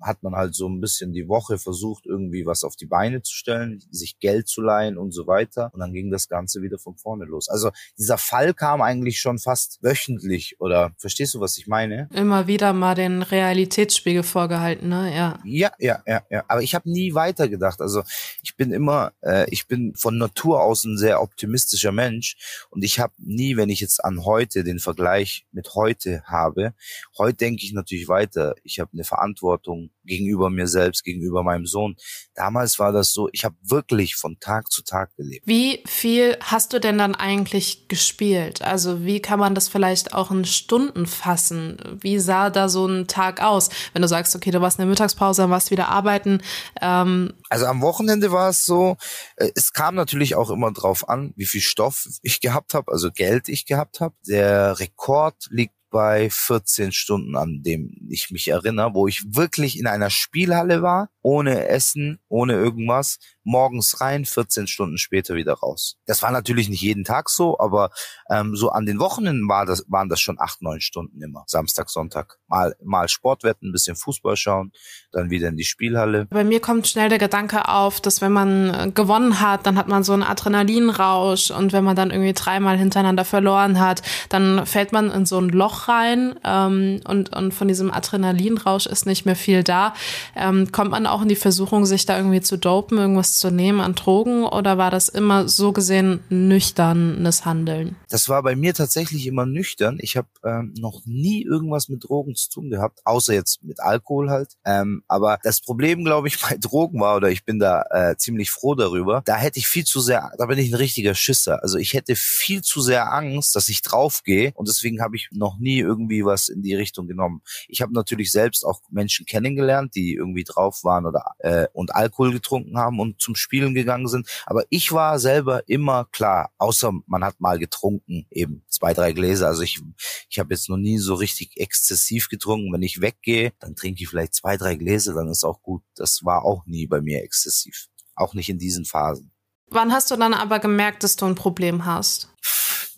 hat 0.01 0.23
man 0.23 0.35
halt 0.35 0.55
so 0.55 0.69
ein 0.69 0.81
bisschen 0.81 1.13
die 1.13 1.29
Woche 1.29 1.59
versucht, 1.59 2.07
irgendwie 2.07 2.47
was 2.47 2.65
auf 2.65 2.77
die 2.77 2.87
Beine 2.95 3.23
zu 3.23 3.35
stellen, 3.35 3.83
sich 3.91 4.21
Geld 4.21 4.47
zu 4.47 4.63
leihen 4.63 4.99
und 4.99 5.11
so 5.11 5.27
weiter. 5.27 5.69
Und 5.73 5.81
dann 5.81 5.93
ging 5.93 6.13
das 6.13 6.29
Ganze 6.29 6.63
wieder 6.63 6.79
von 6.79 6.97
vorne 6.97 7.25
los. 7.25 7.49
Also 7.49 7.73
dieser 7.99 8.19
Fall 8.19 8.55
kam 8.55 8.83
eigentlich 8.83 9.19
schon 9.19 9.41
fast 9.41 9.83
wöchentlich 9.83 10.61
oder 10.61 10.93
verstehst 10.97 11.35
du, 11.35 11.41
was 11.41 11.59
ich 11.59 11.67
meine? 11.67 12.09
Immer 12.15 12.47
wieder 12.47 12.73
mal 12.73 12.95
den 12.95 13.23
Realitätsspiegel 13.23 14.23
vorgehalten, 14.23 14.91
ne? 14.91 15.13
Ja. 15.13 15.41
Ja, 15.45 15.73
ja, 15.81 16.05
ja, 16.07 16.23
ja. 16.31 16.45
Aber 16.47 16.63
ich 16.63 16.77
habe 16.77 16.89
nie 16.89 17.15
weitergedacht. 17.15 17.81
Also 17.81 18.05
ich 18.45 18.55
bin 18.55 18.71
immer, 18.71 19.11
äh, 19.23 19.51
ich 19.51 19.67
bin 19.67 19.97
von 19.97 20.17
Natur 20.17 20.63
aus 20.63 20.85
ein 20.85 20.97
sehr 20.97 21.21
optimistischer 21.21 21.91
Mensch 21.91 22.37
und 22.71 22.85
ich 22.85 23.01
habe 23.01 23.15
nie, 23.19 23.57
wenn 23.57 23.71
ich 23.71 23.81
jetzt 23.81 24.05
an 24.05 24.25
heute 24.25 24.63
den 24.63 24.79
Vergleich 24.79 25.47
mit 25.51 25.75
heute 25.75 26.23
habe, 26.27 26.75
heute 27.19 27.39
denke 27.39 27.65
ich 27.65 27.73
natürlich 27.73 28.07
weiter. 28.07 28.55
Ich 28.63 28.79
habe 28.79 28.93
eine 28.93 29.03
Verantwortung 29.03 29.91
gegenüber 30.05 30.49
mir 30.49 30.69
selbst, 30.69 31.03
gegenüber 31.03 31.43
meinem 31.43 31.67
Sohn. 31.67 31.97
Damals 32.35 32.79
war 32.79 32.84
das 32.93 33.13
so, 33.13 33.29
ich 33.33 33.45
habe 33.45 33.57
wirklich 33.63 34.17
von 34.17 34.39
Tag 34.41 34.71
zu 34.71 34.83
Tag 34.83 35.15
gelebt. 35.17 35.47
Wie 35.47 35.83
viel 35.87 36.37
hast 36.41 36.73
du 36.73 36.81
denn 36.81 36.99
dann 36.99 37.15
eigentlich 37.15 37.89
gespielt? 37.89 38.63
Also 38.63 39.05
wie 39.05 39.21
kann 39.21 39.39
man 39.39 39.55
das 39.55 39.69
vielleicht 39.69 40.15
auch 40.15 40.31
in 40.31 40.45
Stunden 40.45 41.07
fassen? 41.07 41.79
Wie 42.01 42.19
sah 42.19 42.51
da 42.51 42.69
so 42.69 42.87
ein 42.87 43.07
Tag 43.07 43.43
aus? 43.43 43.71
Wenn 43.93 44.03
du 44.03 44.09
sagst, 44.09 44.35
okay, 44.35 44.51
du 44.51 44.61
warst 44.61 44.79
in 44.79 44.83
der 44.83 44.91
Mittagspause, 44.91 45.43
dann 45.43 45.51
warst 45.51 45.71
wieder 45.71 45.89
arbeiten. 45.89 46.43
Ähm 46.81 47.35
also 47.51 47.67
am 47.67 47.81
Wochenende 47.83 48.33
war 48.33 48.51
es 48.51 48.65
so, 48.65 48.97
äh, 49.37 49.51
es 49.55 49.73
kam 49.73 49.95
natürlich 49.95 50.35
auch 50.35 50.51
immer 50.51 50.73
drauf 50.73 51.09
an, 51.09 51.33
wie 51.37 51.47
viel 51.47 51.61
Stoff 51.61 52.07
ich 52.23 52.41
gehabt 52.41 52.75
habe, 52.75 52.91
also 52.93 53.11
Geld 53.11 53.49
ich 53.49 53.67
gehabt 53.67 54.01
habe. 54.01 54.15
Der 54.27 54.79
Rekord 54.81 55.37
liegt 55.51 55.75
bei 55.95 56.29
14 56.29 56.91
Stunden, 56.91 57.37
an 57.37 57.63
dem 57.63 57.93
ich 58.11 58.33
mich 58.33 58.49
erinnere, 58.49 58.95
wo 58.95 59.07
ich 59.07 59.23
wirklich 59.37 59.79
in 59.79 59.87
einer 59.87 60.11
Spielhalle 60.11 60.83
war, 60.83 61.09
ohne 61.23 61.69
Essen, 61.69 62.19
ohne 62.27 62.55
irgendwas, 62.55 63.19
morgens 63.45 64.01
rein, 64.01 64.25
14 64.25 64.67
Stunden 64.67 64.99
später 64.99 65.35
wieder 65.35 65.55
raus. 65.55 65.97
Das 66.07 66.23
war 66.23 66.31
natürlich 66.31 66.69
nicht 66.69 66.83
jeden 66.83 67.05
Tag 67.05 67.29
so, 67.29 67.59
aber 67.61 67.91
ähm, 68.31 68.57
so 68.57 68.71
an 68.71 68.87
den 68.87 68.99
Wochenenden 68.99 69.49
war 69.49 69.67
das, 69.67 69.85
waren 69.89 70.09
das 70.09 70.21
schon 70.21 70.41
acht, 70.41 70.63
neun 70.63 70.81
Stunden 70.81 71.23
immer. 71.23 71.45
Samstag, 71.47 71.91
Sonntag. 71.91 72.39
Mal, 72.49 72.75
mal 72.83 73.09
Sportwetten, 73.09 73.69
ein 73.69 73.73
bisschen 73.73 73.97
Fußball 73.97 74.37
schauen, 74.37 74.73
dann 75.13 75.31
wieder 75.31 75.49
in 75.49 75.57
die 75.57 75.65
Spielhalle. 75.65 76.27
Bei 76.27 76.45
mir 76.45 76.61
kommt 76.61 76.89
schnell 76.89 77.09
der 77.09 77.19
Gedanke 77.19 77.69
auf, 77.69 78.01
dass 78.01 78.21
wenn 78.21 78.33
man 78.33 78.71
äh, 78.71 78.91
gewonnen 78.93 79.41
hat, 79.41 79.67
dann 79.67 79.77
hat 79.77 79.89
man 79.89 80.03
so 80.03 80.13
einen 80.13 80.23
Adrenalinrausch 80.23 81.51
und 81.51 81.73
wenn 81.73 81.85
man 81.85 81.97
dann 81.97 82.11
irgendwie 82.11 82.33
dreimal 82.33 82.79
hintereinander 82.79 83.25
verloren 83.25 83.79
hat, 83.79 84.03
dann 84.31 84.67
fällt 84.67 84.93
man 84.93 85.11
in 85.11 85.27
so 85.27 85.39
ein 85.39 85.51
Loch 85.51 85.89
rein 85.89 86.39
ähm, 86.45 87.01
und, 87.07 87.35
und 87.37 87.53
von 87.53 87.69
diesem 87.69 87.93
Adrenalinrausch 87.93 88.87
ist 88.87 89.07
nicht 89.07 89.27
mehr 89.27 89.37
viel 89.37 89.63
da. 89.63 89.95
Ähm, 90.35 90.73
kommt 90.73 90.91
man 90.91 91.07
auch 91.07 91.23
in 91.23 91.29
die 91.29 91.37
Versuchung, 91.37 91.85
sich 91.85 92.07
da 92.07 92.17
irgendwie 92.17 92.41
zu 92.41 92.57
dopen, 92.57 92.99
irgendwas 92.99 93.34
zu 93.39 93.51
nehmen 93.51 93.81
an 93.81 93.95
Drogen 93.95 94.45
oder 94.45 94.79
war 94.79 94.91
das 94.91 95.09
immer 95.09 95.49
so 95.49 95.73
gesehen 95.73 96.21
nüchternes 96.29 97.45
Handeln? 97.45 97.97
Das 98.09 98.29
war 98.29 98.43
bei 98.43 98.57
mir 98.57 98.75
tatsächlich 98.75 99.27
immer 99.27 99.47
nüchtern. 99.47 99.99
Ich 100.01 100.17
habe 100.17 100.29
ähm, 100.45 100.75
noch 100.79 101.03
nie 101.05 101.43
irgendwas 101.43 101.89
mit 101.89 102.05
Drogen 102.05 102.35
zu 102.35 102.51
tun 102.51 102.71
gehabt, 102.71 103.01
außer 103.05 103.35
jetzt 103.35 103.63
mit 103.63 103.81
Alkohol 103.81 104.31
halt. 104.31 104.55
Ähm, 104.65 105.03
aber 105.09 105.39
das 105.43 105.61
Problem, 105.61 106.05
glaube 106.05 106.29
ich, 106.29 106.41
bei 106.49 106.57
Drogen 106.57 107.01
war, 107.01 107.17
oder 107.17 107.31
ich 107.31 107.45
bin 107.45 107.59
da 107.59 107.85
äh, 107.91 108.17
ziemlich 108.17 108.51
froh 108.51 108.75
darüber, 108.75 109.23
da 109.25 109.37
hätte 109.37 109.59
ich 109.59 109.67
viel 109.67 109.85
zu 109.85 110.01
sehr, 110.01 110.33
da 110.39 110.47
bin 110.47 110.59
ich 110.59 110.71
ein 110.71 110.77
richtiger 110.77 111.15
Schisser. 111.15 111.63
Also 111.63 111.79
ich 111.79 111.95
hätte 111.95 112.17
viel 112.17 112.63
zu 112.63 112.81
sehr 112.81 113.13
Angst, 113.13 113.57
dass 113.57 113.69
ich 113.69 113.83
draufgehe 113.83 114.53
und 114.55 114.69
deswegen 114.69 115.01
habe 115.01 115.17
ich 115.17 115.29
noch 115.33 115.59
nie 115.59 115.79
irgendwie 115.79 116.25
was 116.25 116.49
in 116.49 116.63
die 116.63 116.75
Richtung 116.75 117.07
genommen. 117.07 117.43
Ich 117.69 117.83
habe 117.83 117.93
natürlich 117.93 118.31
selbst 118.31 118.65
auch 118.65 118.81
Menschen 118.91 119.27
kennengelernt, 119.27 119.95
die 119.95 120.15
irgendwie 120.15 120.45
drauf 120.45 120.85
waren 120.85 121.07
oder 121.07 121.35
äh, 121.39 121.67
und 121.73 121.95
Alkohol 121.95 122.33
getrunken 122.33 122.79
haben 122.79 123.01
und 123.01 123.19
zum 123.25 123.35
Spielen 123.35 123.75
gegangen 123.75 124.07
sind. 124.07 124.29
Aber 124.47 124.65
ich 124.69 124.93
war 124.93 125.19
selber 125.19 125.69
immer 125.69 126.05
klar, 126.13 126.53
außer 126.59 126.93
man 127.07 127.25
hat 127.25 127.41
mal 127.41 127.59
getrunken, 127.59 128.27
eben 128.31 128.65
zwei, 128.69 128.95
drei 128.95 129.13
Gläser. 129.13 129.49
Also 129.49 129.63
ich, 129.63 129.81
ich 130.29 130.39
habe 130.39 130.55
jetzt 130.55 130.69
noch 130.69 130.77
nie 130.77 130.99
so 130.99 131.15
richtig 131.15 131.57
exzessiv 131.57 132.29
getrunken. 132.29 132.73
Wenn 132.73 132.83
ich 132.83 133.01
weggehe, 133.01 133.53
dann 133.59 133.75
trinke 133.75 134.03
ich 134.03 134.09
vielleicht 134.09 134.35
zwei, 134.35 134.57
drei 134.57 134.77
Gläser, 134.77 135.15
dann 135.15 135.29
ist 135.29 135.45
auch 135.45 135.63
gut. 135.63 135.83
Das 135.97 136.25
war 136.25 136.45
auch 136.45 136.65
nie 136.67 136.87
bei 136.87 137.01
mir 137.01 137.23
exzessiv. 137.23 137.89
Auch 138.15 138.35
nicht 138.35 138.49
in 138.49 138.59
diesen 138.59 138.85
Phasen. 138.85 139.33
Wann 139.71 139.93
hast 139.93 140.11
du 140.11 140.17
dann 140.17 140.35
aber 140.35 140.61
gemerkt, 140.61 141.03
dass 141.03 141.17
du 141.17 141.27
ein 141.27 141.35
Problem 141.35 141.85
hast? 141.85 142.29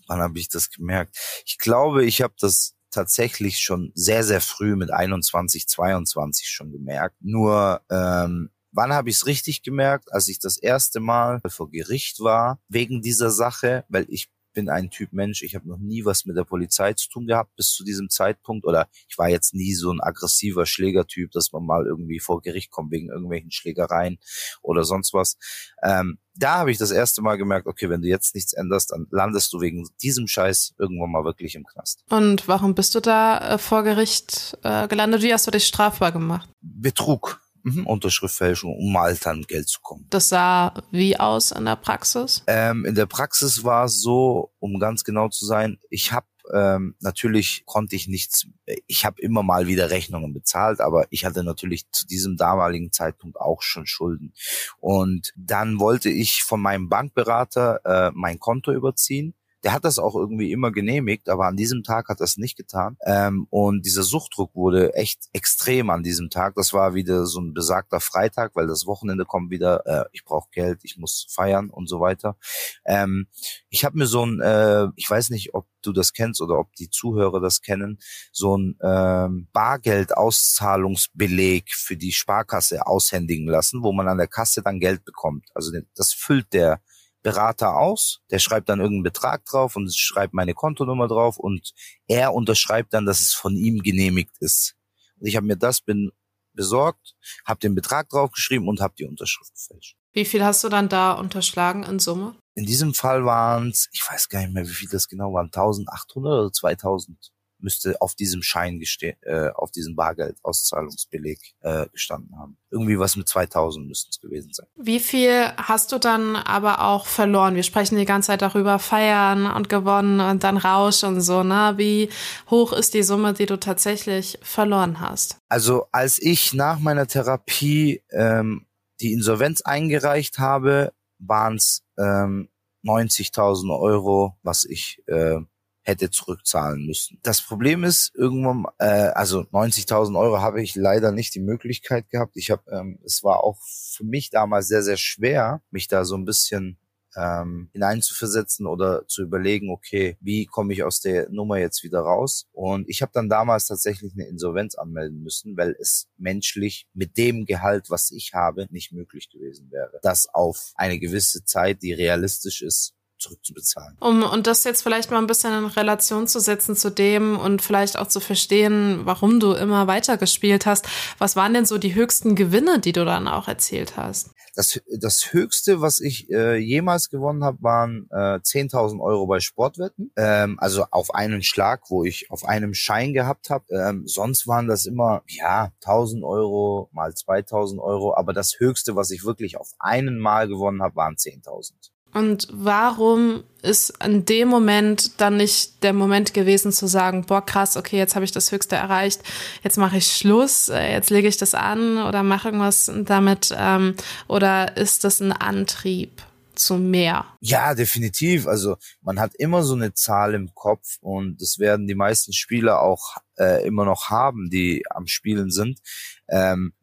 Wann 0.07 0.21
habe 0.21 0.37
ich 0.39 0.49
das 0.49 0.69
gemerkt? 0.69 1.17
Ich 1.45 1.57
glaube, 1.57 2.05
ich 2.05 2.21
habe 2.21 2.35
das 2.39 2.75
tatsächlich 2.91 3.59
schon 3.59 3.91
sehr, 3.95 4.23
sehr 4.23 4.41
früh 4.41 4.75
mit 4.75 4.91
21, 4.91 5.67
22 5.67 6.49
schon 6.49 6.71
gemerkt. 6.71 7.15
Nur 7.19 7.81
ähm, 7.89 8.49
Wann 8.77 8.93
habe 8.93 9.09
ich 9.09 9.15
es 9.15 9.25
richtig 9.25 9.63
gemerkt? 9.63 10.13
Als 10.13 10.27
ich 10.27 10.37
das 10.37 10.59
erste 10.59 10.99
Mal 10.99 11.41
vor 11.47 11.71
Gericht 11.71 12.19
war 12.19 12.59
wegen 12.69 13.01
dieser 13.01 13.31
Sache, 13.31 13.85
weil 13.89 14.05
ich 14.07 14.29
bin 14.53 14.69
ein 14.69 14.91
Typ 14.91 15.13
Mensch, 15.13 15.41
ich 15.41 15.55
habe 15.55 15.67
noch 15.67 15.79
nie 15.79 16.05
was 16.05 16.25
mit 16.25 16.37
der 16.37 16.43
Polizei 16.43 16.93
zu 16.93 17.09
tun 17.09 17.25
gehabt 17.25 17.55
bis 17.55 17.71
zu 17.71 17.83
diesem 17.83 18.11
Zeitpunkt 18.11 18.67
oder 18.67 18.87
ich 19.09 19.17
war 19.17 19.29
jetzt 19.29 19.55
nie 19.55 19.73
so 19.73 19.91
ein 19.91 19.99
aggressiver 19.99 20.67
Schlägertyp, 20.67 21.31
dass 21.31 21.51
man 21.53 21.65
mal 21.65 21.87
irgendwie 21.87 22.19
vor 22.19 22.39
Gericht 22.43 22.69
kommt 22.69 22.91
wegen 22.91 23.09
irgendwelchen 23.09 23.49
Schlägereien 23.49 24.19
oder 24.61 24.83
sonst 24.83 25.11
was. 25.11 25.37
Ähm, 25.81 26.19
da 26.35 26.59
habe 26.59 26.69
ich 26.69 26.77
das 26.77 26.91
erste 26.91 27.23
Mal 27.23 27.37
gemerkt, 27.37 27.65
okay, 27.65 27.89
wenn 27.89 28.03
du 28.03 28.07
jetzt 28.07 28.35
nichts 28.35 28.53
änderst, 28.53 28.91
dann 28.91 29.07
landest 29.09 29.51
du 29.53 29.59
wegen 29.59 29.87
diesem 30.03 30.27
Scheiß 30.27 30.75
irgendwann 30.77 31.11
mal 31.11 31.23
wirklich 31.23 31.55
im 31.55 31.65
Knast. 31.65 32.03
Und 32.11 32.47
warum 32.47 32.75
bist 32.75 32.93
du 32.93 32.99
da 32.99 33.55
äh, 33.55 33.57
vor 33.57 33.81
Gericht 33.81 34.55
äh, 34.61 34.87
gelandet? 34.87 35.23
Wie 35.23 35.33
hast 35.33 35.47
du 35.47 35.51
dich 35.51 35.65
strafbar 35.65 36.11
gemacht? 36.11 36.47
Betrug. 36.61 37.41
Mhm, 37.67 37.85
Unterschriftfälschung, 37.85 38.75
um 38.75 38.93
mal 38.93 39.17
an 39.25 39.41
Geld 39.43 39.67
zu 39.67 39.81
kommen. 39.81 40.05
Das 40.09 40.29
sah 40.29 40.73
wie 40.91 41.19
aus 41.19 41.51
in 41.51 41.65
der 41.65 41.75
Praxis? 41.75 42.43
Ähm, 42.47 42.85
in 42.85 42.95
der 42.95 43.05
Praxis 43.05 43.63
war 43.63 43.85
es 43.85 44.01
so, 44.01 44.51
um 44.59 44.79
ganz 44.79 45.03
genau 45.03 45.27
zu 45.29 45.45
sein, 45.45 45.77
ich 45.89 46.11
habe 46.11 46.27
ähm, 46.53 46.95
natürlich 47.01 47.63
konnte 47.65 47.97
ich 47.97 48.07
nichts, 48.07 48.47
ich 48.85 49.03
habe 49.03 49.21
immer 49.21 49.43
mal 49.43 49.67
wieder 49.67 49.89
Rechnungen 49.89 50.33
bezahlt, 50.33 50.79
aber 50.79 51.05
ich 51.09 51.25
hatte 51.25 51.43
natürlich 51.43 51.91
zu 51.91 52.07
diesem 52.07 52.37
damaligen 52.37 52.93
Zeitpunkt 52.93 53.37
auch 53.37 53.61
schon 53.61 53.85
Schulden. 53.85 54.33
Und 54.79 55.33
dann 55.35 55.79
wollte 55.79 56.09
ich 56.09 56.43
von 56.43 56.61
meinem 56.61 56.87
Bankberater 56.87 57.81
äh, 57.83 58.11
mein 58.13 58.39
Konto 58.39 58.71
überziehen 58.71 59.33
der 59.67 59.73
hat 59.73 59.83
das 59.83 59.99
auch 59.99 60.15
irgendwie 60.15 60.53
immer 60.53 60.71
genehmigt, 60.71 61.27
aber 61.27 61.45
an 61.45 61.57
diesem 61.57 61.83
Tag 61.83 62.07
hat 62.07 62.21
es 62.21 62.37
nicht 62.37 62.55
getan. 62.55 62.95
Ähm, 63.05 63.47
und 63.49 63.85
dieser 63.85 64.03
Suchtdruck 64.03 64.55
wurde 64.55 64.93
echt 64.93 65.27
extrem 65.33 65.89
an 65.89 66.03
diesem 66.03 66.29
Tag. 66.29 66.55
Das 66.55 66.71
war 66.71 66.93
wieder 66.93 67.25
so 67.25 67.41
ein 67.41 67.53
besagter 67.53 67.99
Freitag, 67.99 68.55
weil 68.55 68.67
das 68.67 68.85
Wochenende 68.85 69.25
kommt 69.25 69.51
wieder, 69.51 69.85
äh, 69.85 70.05
ich 70.13 70.23
brauche 70.23 70.47
Geld, 70.53 70.79
ich 70.83 70.97
muss 70.97 71.27
feiern 71.29 71.69
und 71.69 71.89
so 71.89 71.99
weiter. 71.99 72.37
Ähm, 72.85 73.27
ich 73.67 73.83
habe 73.83 73.97
mir 73.97 74.07
so 74.07 74.25
ein, 74.25 74.39
äh, 74.39 74.87
ich 74.95 75.09
weiß 75.09 75.31
nicht, 75.31 75.53
ob 75.53 75.67
du 75.81 75.91
das 75.91 76.13
kennst 76.13 76.39
oder 76.39 76.59
ob 76.59 76.73
die 76.75 76.89
Zuhörer 76.89 77.41
das 77.41 77.59
kennen, 77.59 77.99
so 78.31 78.57
ein 78.57 78.77
ähm, 78.81 79.49
Bargeldauszahlungsbeleg 79.51 81.73
für 81.73 81.97
die 81.97 82.13
Sparkasse 82.13 82.87
aushändigen 82.87 83.49
lassen, 83.49 83.83
wo 83.83 83.91
man 83.91 84.07
an 84.07 84.17
der 84.17 84.27
Kasse 84.27 84.61
dann 84.61 84.79
Geld 84.79 85.03
bekommt. 85.03 85.49
Also 85.53 85.73
das 85.93 86.13
füllt 86.13 86.53
der 86.53 86.79
Berater 87.27 87.75
aus, 87.75 88.21
der 88.31 88.39
schreibt 88.39 88.69
dann 88.69 88.79
irgendeinen 88.79 89.03
Betrag 89.03 89.43
drauf 89.43 89.75
und 89.75 89.93
schreibt 89.93 90.33
meine 90.33 90.53
Kontonummer 90.53 91.09
drauf 91.09 91.37
und 91.37 91.73
er 92.07 92.33
unterschreibt 92.33 92.93
dann, 92.93 93.05
dass 93.05 93.19
es 93.19 93.33
von 93.33 93.57
ihm 93.57 93.83
genehmigt 93.83 94.37
ist. 94.39 94.75
Und 95.19 95.27
ich 95.27 95.35
habe 95.35 95.45
mir 95.45 95.57
das 95.57 95.81
bin 95.81 96.13
besorgt, 96.53 97.15
habe 97.43 97.59
den 97.59 97.75
Betrag 97.75 98.07
draufgeschrieben 98.07 98.69
und 98.69 98.79
habe 98.79 98.93
die 98.97 99.03
Unterschrift 99.03 99.53
gefälscht. 99.53 99.97
Wie 100.13 100.23
viel 100.23 100.41
hast 100.41 100.63
du 100.63 100.69
dann 100.69 100.87
da 100.87 101.11
unterschlagen 101.11 101.83
in 101.83 101.99
Summe? 101.99 102.35
In 102.55 102.65
diesem 102.65 102.93
Fall 102.93 103.25
waren 103.25 103.71
es, 103.71 103.89
ich 103.91 104.09
weiß 104.09 104.29
gar 104.29 104.39
nicht 104.39 104.53
mehr, 104.53 104.65
wie 104.65 104.73
viel 104.73 104.89
das 104.89 105.09
genau 105.09 105.33
waren, 105.33 105.47
1800 105.47 106.31
oder 106.31 106.51
2000 106.53 107.33
müsste 107.59 107.99
auf 108.01 108.15
diesem 108.15 108.41
Schein 108.41 108.79
gestehen, 108.79 109.17
äh, 109.21 109.49
auf 109.49 109.71
diesem 109.71 109.95
Bargeldauszahlungsbeleg 109.95 111.39
äh, 111.61 111.87
gestanden 111.91 112.37
haben. 112.37 112.57
Irgendwie 112.69 112.99
was 112.99 113.15
mit 113.15 113.27
2000 113.27 113.87
müssten 113.87 114.09
es 114.11 114.19
gewesen 114.19 114.53
sein. 114.53 114.67
Wie 114.75 114.99
viel 114.99 115.51
hast 115.57 115.91
du 115.91 115.97
dann 115.97 116.35
aber 116.35 116.81
auch 116.83 117.05
verloren? 117.05 117.55
Wir 117.55 117.63
sprechen 117.63 117.97
die 117.97 118.05
ganze 118.05 118.27
Zeit 118.27 118.41
darüber, 118.41 118.79
feiern 118.79 119.45
und 119.45 119.69
gewonnen 119.69 120.19
und 120.19 120.43
dann 120.43 120.57
Rausch 120.57 121.03
und 121.03 121.21
so, 121.21 121.43
ne? 121.43 121.73
Wie 121.77 122.09
hoch 122.49 122.73
ist 122.73 122.93
die 122.93 123.03
Summe, 123.03 123.33
die 123.33 123.45
du 123.45 123.59
tatsächlich 123.59 124.37
verloren 124.41 124.99
hast? 124.99 125.37
Also 125.49 125.87
als 125.91 126.19
ich 126.19 126.53
nach 126.53 126.79
meiner 126.79 127.07
Therapie 127.07 128.03
ähm, 128.11 128.65
die 128.99 129.13
Insolvenz 129.13 129.61
eingereicht 129.61 130.39
habe, 130.39 130.93
waren 131.19 131.55
es 131.55 131.83
ähm, 131.97 132.49
90.000 132.83 133.77
Euro, 133.79 134.37
was 134.43 134.63
ich 134.63 135.01
äh, 135.07 135.39
hätte 135.87 136.11
zurückzahlen 136.11 136.85
müssen. 136.85 137.17
Das 137.23 137.41
Problem 137.41 137.85
ist 137.85 138.11
irgendwann, 138.13 138.65
äh, 138.77 138.85
also 139.15 139.41
90.000 139.51 140.19
Euro 140.19 140.41
habe 140.41 140.61
ich 140.61 140.75
leider 140.75 141.13
nicht 141.13 141.33
die 141.33 141.39
Möglichkeit 141.39 142.09
gehabt. 142.09 142.35
Ich 142.35 142.51
habe, 142.51 142.63
ähm, 142.69 142.99
es 143.05 143.23
war 143.23 143.43
auch 143.43 143.57
für 143.93 144.03
mich 144.03 144.29
damals 144.29 144.67
sehr 144.67 144.83
sehr 144.83 144.97
schwer, 144.97 145.61
mich 145.71 145.87
da 145.87 146.03
so 146.03 146.15
ein 146.15 146.25
bisschen 146.25 146.77
ähm, 147.15 147.69
hineinzuversetzen 147.71 148.67
oder 148.67 149.07
zu 149.07 149.23
überlegen, 149.23 149.71
okay, 149.71 150.17
wie 150.19 150.45
komme 150.45 150.73
ich 150.73 150.83
aus 150.83 150.99
der 150.99 151.29
Nummer 151.29 151.57
jetzt 151.57 151.83
wieder 151.83 152.01
raus? 152.01 152.47
Und 152.51 152.87
ich 152.89 153.01
habe 153.01 153.11
dann 153.13 153.29
damals 153.29 153.65
tatsächlich 153.65 154.13
eine 154.13 154.27
Insolvenz 154.27 154.75
anmelden 154.75 155.23
müssen, 155.23 155.55
weil 155.55 155.75
es 155.79 156.07
menschlich 156.17 156.85
mit 156.93 157.17
dem 157.17 157.45
Gehalt, 157.45 157.89
was 157.89 158.11
ich 158.11 158.33
habe, 158.33 158.67
nicht 158.69 158.91
möglich 158.91 159.29
gewesen 159.29 159.71
wäre, 159.71 159.99
das 160.03 160.27
auf 160.31 160.73
eine 160.75 160.99
gewisse 160.99 161.43
Zeit, 161.45 161.81
die 161.81 161.93
realistisch 161.93 162.61
ist, 162.61 162.93
zurückzubezahlen. 163.17 163.97
Um 163.99 164.23
und 164.23 164.47
das 164.47 164.63
jetzt 164.63 164.81
vielleicht 164.81 165.11
mal 165.11 165.19
ein 165.19 165.27
bisschen 165.27 165.53
in 165.53 165.65
Relation 165.65 166.27
zu 166.27 166.39
setzen 166.39 166.75
zu 166.75 166.89
dem 166.91 167.37
und 167.37 167.61
vielleicht 167.61 167.97
auch 167.97 168.07
zu 168.07 168.19
verstehen, 168.19 169.01
warum 169.03 169.39
du 169.39 169.53
immer 169.53 169.87
weitergespielt 169.87 170.65
hast. 170.65 170.87
Was 171.17 171.35
waren 171.35 171.53
denn 171.53 171.65
so 171.65 171.77
die 171.77 171.95
höchsten 171.95 172.35
Gewinne, 172.35 172.79
die 172.79 172.93
du 172.93 173.05
dann 173.05 173.27
auch 173.27 173.47
erzielt 173.47 173.97
hast? 173.97 174.31
Das, 174.55 174.81
das 174.99 175.33
höchste, 175.33 175.81
was 175.81 175.99
ich 175.99 176.31
äh, 176.31 176.57
jemals 176.57 177.09
gewonnen 177.09 177.43
habe, 177.43 177.61
waren 177.61 178.07
äh, 178.09 178.39
10.000 178.39 178.99
Euro 178.99 179.27
bei 179.27 179.39
Sportwetten. 179.39 180.11
Ähm, 180.17 180.57
also 180.59 180.85
auf 180.89 181.13
einen 181.13 181.43
Schlag, 181.43 181.91
wo 181.91 182.03
ich 182.03 182.31
auf 182.31 182.43
einem 182.43 182.73
Schein 182.73 183.13
gehabt 183.13 183.51
habe. 183.51 183.65
Ähm, 183.69 184.07
sonst 184.07 184.47
waren 184.47 184.67
das 184.67 184.87
immer, 184.87 185.21
ja, 185.27 185.71
1.000 185.83 186.27
Euro 186.27 186.89
mal 186.91 187.11
2.000 187.11 187.79
Euro. 187.79 188.15
Aber 188.15 188.33
das 188.33 188.59
höchste, 188.59 188.95
was 188.95 189.11
ich 189.11 189.25
wirklich 189.25 189.57
auf 189.57 189.73
einen 189.77 190.17
Mal 190.17 190.47
gewonnen 190.47 190.81
habe, 190.81 190.95
waren 190.95 191.13
10.000. 191.13 191.73
Und 192.17 192.47
warum 192.51 193.43
ist 193.61 193.93
in 194.03 194.25
dem 194.25 194.47
Moment 194.47 195.21
dann 195.21 195.37
nicht 195.37 195.83
der 195.83 195.93
Moment 195.93 196.33
gewesen 196.33 196.71
zu 196.71 196.87
sagen, 196.87 197.25
boah 197.25 197.45
krass, 197.45 197.77
okay, 197.77 197.97
jetzt 197.97 198.15
habe 198.15 198.25
ich 198.25 198.31
das 198.31 198.51
Höchste 198.51 198.75
erreicht, 198.75 199.21
jetzt 199.63 199.77
mache 199.77 199.97
ich 199.97 200.07
Schluss, 200.07 200.69
äh, 200.69 200.93
jetzt 200.93 201.11
lege 201.11 201.27
ich 201.27 201.37
das 201.37 201.53
an 201.53 201.97
oder 202.01 202.23
mache 202.23 202.47
irgendwas 202.47 202.91
damit 203.03 203.53
ähm, 203.55 203.95
oder 204.27 204.77
ist 204.77 205.03
das 205.03 205.19
ein 205.19 205.31
Antrieb? 205.31 206.23
zu 206.57 206.79
mehr. 206.79 207.25
Ja, 207.39 207.75
definitiv. 207.75 208.47
Also 208.47 208.77
man 209.01 209.19
hat 209.19 209.35
immer 209.35 209.61
so 209.61 209.75
eine 209.75 209.93
Zahl 209.93 210.33
im 210.33 210.55
Kopf 210.55 210.97
und 211.01 211.39
das 211.39 211.59
werden 211.59 211.85
die 211.85 211.93
meisten 211.93 212.33
Spieler 212.33 212.81
auch 212.81 213.17
äh, 213.37 213.63
immer 213.65 213.85
noch 213.85 214.09
haben, 214.09 214.49
die 214.49 214.83
am 214.89 215.05
Spielen 215.05 215.51
sind. 215.51 215.79
Ähm, 216.27 216.73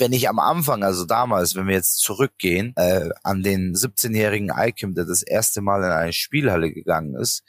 wenn 0.00 0.12
ich 0.12 0.28
am 0.28 0.38
Anfang, 0.38 0.82
also 0.82 1.04
damals, 1.04 1.54
wenn 1.54 1.66
wir 1.66 1.74
jetzt 1.74 1.98
zurückgehen, 1.98 2.72
äh, 2.76 3.10
an 3.22 3.42
den 3.42 3.74
17-jährigen 3.74 4.50
Ikem, 4.56 4.94
der 4.94 5.04
das 5.04 5.22
erste 5.22 5.60
Mal 5.60 5.84
in 5.84 5.90
eine 5.90 6.12
Spielhalle 6.12 6.72
gegangen 6.72 7.14
ist, 7.14 7.44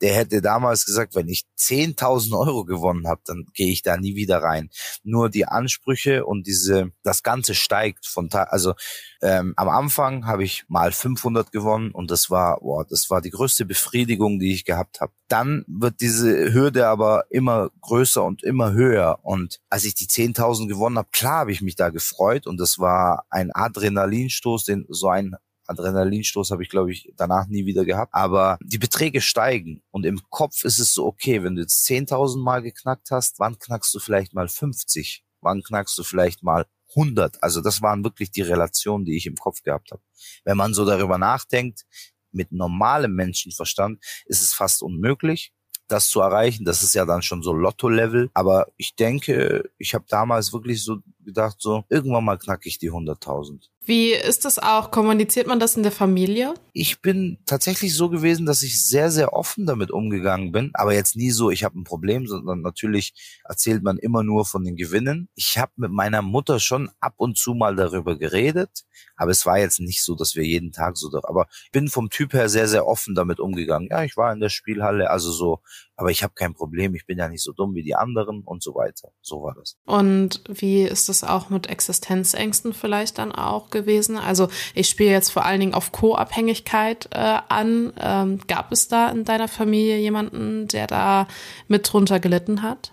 der 0.00 0.14
hätte 0.14 0.42
damals 0.42 0.84
gesagt, 0.84 1.14
wenn 1.14 1.28
ich 1.28 1.44
10.000 1.58 2.38
Euro 2.38 2.64
gewonnen 2.64 3.06
habe, 3.06 3.22
dann 3.24 3.46
gehe 3.54 3.70
ich 3.70 3.82
da 3.82 3.96
nie 3.96 4.16
wieder 4.16 4.42
rein. 4.42 4.70
Nur 5.02 5.30
die 5.30 5.46
Ansprüche 5.46 6.26
und 6.26 6.46
diese, 6.46 6.92
das 7.02 7.22
Ganze 7.22 7.54
steigt 7.54 8.06
von, 8.06 8.28
also 8.32 8.74
ähm, 9.22 9.54
am 9.56 9.68
Anfang 9.68 10.26
habe 10.26 10.44
ich 10.44 10.64
mal 10.68 10.92
500 10.92 11.52
gewonnen 11.52 11.90
und 11.92 12.10
das 12.10 12.30
war, 12.30 12.60
boah, 12.60 12.84
das 12.84 13.08
war 13.10 13.22
die 13.22 13.30
größte 13.30 13.64
Befriedigung, 13.64 14.38
die 14.38 14.52
ich 14.52 14.64
gehabt 14.64 15.00
habe. 15.00 15.12
Dann 15.28 15.64
wird 15.66 16.00
diese 16.00 16.52
Hürde 16.52 16.86
aber 16.88 17.24
immer 17.30 17.70
größer 17.80 18.22
und 18.22 18.42
immer 18.42 18.72
höher. 18.72 19.20
Und 19.22 19.60
als 19.70 19.84
ich 19.84 19.94
die 19.94 20.06
10.000 20.06 20.68
gewonnen 20.68 20.98
habe, 20.98 21.08
klar 21.12 21.40
habe 21.40 21.52
ich 21.52 21.62
mich 21.62 21.76
da 21.76 21.88
gefreut 21.88 22.46
und 22.46 22.58
das 22.58 22.78
war 22.78 23.24
ein 23.30 23.50
Adrenalinstoß, 23.52 24.64
den 24.64 24.84
so 24.88 25.08
ein 25.08 25.36
Adrenalinstoß 25.66 26.50
habe 26.50 26.62
ich, 26.62 26.68
glaube 26.68 26.92
ich, 26.92 27.12
danach 27.16 27.46
nie 27.46 27.66
wieder 27.66 27.84
gehabt. 27.84 28.14
Aber 28.14 28.58
die 28.62 28.78
Beträge 28.78 29.20
steigen 29.20 29.82
und 29.90 30.06
im 30.06 30.20
Kopf 30.30 30.64
ist 30.64 30.78
es 30.78 30.92
so, 30.92 31.06
okay, 31.06 31.42
wenn 31.42 31.54
du 31.54 31.62
jetzt 31.62 31.86
10.000 31.88 32.42
Mal 32.42 32.62
geknackt 32.62 33.10
hast, 33.10 33.38
wann 33.38 33.58
knackst 33.58 33.94
du 33.94 33.98
vielleicht 33.98 34.34
mal 34.34 34.48
50? 34.48 35.24
Wann 35.40 35.62
knackst 35.62 35.96
du 35.98 36.02
vielleicht 36.02 36.42
mal 36.42 36.66
100? 36.90 37.42
Also 37.42 37.60
das 37.60 37.82
waren 37.82 38.04
wirklich 38.04 38.30
die 38.30 38.42
Relationen, 38.42 39.04
die 39.04 39.16
ich 39.16 39.26
im 39.26 39.36
Kopf 39.36 39.62
gehabt 39.62 39.90
habe. 39.90 40.02
Wenn 40.44 40.56
man 40.56 40.74
so 40.74 40.84
darüber 40.84 41.18
nachdenkt, 41.18 41.84
mit 42.32 42.50
normalem 42.50 43.14
Menschenverstand 43.14 44.02
ist 44.26 44.42
es 44.42 44.52
fast 44.52 44.82
unmöglich 44.82 45.52
das 45.88 46.08
zu 46.08 46.20
erreichen. 46.20 46.64
Das 46.64 46.82
ist 46.82 46.94
ja 46.94 47.04
dann 47.04 47.22
schon 47.22 47.42
so 47.42 47.52
Lotto-Level. 47.52 48.30
Aber 48.34 48.66
ich 48.76 48.94
denke, 48.96 49.70
ich 49.78 49.94
habe 49.94 50.04
damals 50.08 50.52
wirklich 50.52 50.82
so 50.82 50.98
gedacht, 51.24 51.56
so 51.58 51.84
irgendwann 51.88 52.24
mal 52.24 52.38
knacke 52.38 52.68
ich 52.68 52.78
die 52.78 52.90
100.000. 52.90 53.68
Wie 53.86 54.12
ist 54.12 54.46
das 54.46 54.58
auch? 54.58 54.90
Kommuniziert 54.90 55.46
man 55.46 55.60
das 55.60 55.76
in 55.76 55.82
der 55.82 55.92
Familie? 55.92 56.54
Ich 56.72 57.02
bin 57.02 57.36
tatsächlich 57.44 57.94
so 57.94 58.08
gewesen, 58.08 58.46
dass 58.46 58.62
ich 58.62 58.82
sehr, 58.82 59.10
sehr 59.10 59.34
offen 59.34 59.66
damit 59.66 59.90
umgegangen 59.90 60.52
bin. 60.52 60.70
Aber 60.72 60.94
jetzt 60.94 61.16
nie 61.16 61.30
so, 61.30 61.50
ich 61.50 61.64
habe 61.64 61.78
ein 61.78 61.84
Problem, 61.84 62.26
sondern 62.26 62.62
natürlich 62.62 63.12
erzählt 63.44 63.82
man 63.82 63.98
immer 63.98 64.22
nur 64.22 64.46
von 64.46 64.64
den 64.64 64.76
Gewinnen. 64.76 65.28
Ich 65.34 65.58
habe 65.58 65.72
mit 65.76 65.90
meiner 65.90 66.22
Mutter 66.22 66.60
schon 66.60 66.90
ab 66.98 67.12
und 67.18 67.36
zu 67.36 67.52
mal 67.52 67.76
darüber 67.76 68.16
geredet, 68.16 68.84
aber 69.16 69.32
es 69.32 69.44
war 69.44 69.58
jetzt 69.58 69.80
nicht 69.80 70.02
so, 70.02 70.14
dass 70.14 70.34
wir 70.34 70.44
jeden 70.44 70.72
Tag 70.72 70.96
so, 70.96 71.10
aber 71.22 71.46
ich 71.64 71.70
bin 71.70 71.88
vom 71.88 72.08
Typ 72.08 72.32
her 72.32 72.48
sehr, 72.48 72.68
sehr 72.68 72.86
offen 72.86 73.14
damit 73.14 73.38
umgegangen. 73.38 73.88
Ja, 73.90 74.02
ich 74.02 74.16
war 74.16 74.32
in 74.32 74.40
der 74.40 74.48
Spielhalle, 74.48 75.10
also 75.10 75.30
so, 75.30 75.60
aber 75.96 76.10
ich 76.10 76.22
habe 76.22 76.34
kein 76.34 76.54
Problem, 76.54 76.94
ich 76.94 77.06
bin 77.06 77.18
ja 77.18 77.28
nicht 77.28 77.42
so 77.42 77.52
dumm 77.52 77.74
wie 77.74 77.82
die 77.82 77.94
anderen 77.94 78.42
und 78.42 78.62
so 78.62 78.74
weiter. 78.74 79.12
So 79.20 79.42
war 79.42 79.54
das. 79.54 79.76
Und 79.84 80.42
wie 80.48 80.82
ist 80.82 81.08
das 81.08 81.22
auch 81.22 81.50
mit 81.50 81.68
Existenzängsten 81.68 82.74
vielleicht 82.74 83.18
dann 83.18 83.32
auch 83.32 83.70
gewesen? 83.70 84.16
Also 84.16 84.48
ich 84.74 84.88
spiele 84.88 85.10
jetzt 85.10 85.30
vor 85.30 85.44
allen 85.44 85.60
Dingen 85.60 85.74
auf 85.74 85.92
Co-Abhängigkeit 85.92 87.08
äh, 87.12 87.38
an. 87.48 87.92
Ähm, 87.98 88.40
gab 88.48 88.72
es 88.72 88.88
da 88.88 89.10
in 89.10 89.24
deiner 89.24 89.48
Familie 89.48 89.98
jemanden, 89.98 90.66
der 90.68 90.86
da 90.86 91.28
mit 91.68 91.92
drunter 91.92 92.18
gelitten 92.18 92.62
hat? 92.62 92.92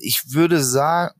Ich 0.00 0.22
würde 0.32 0.62
sagen, 0.62 1.14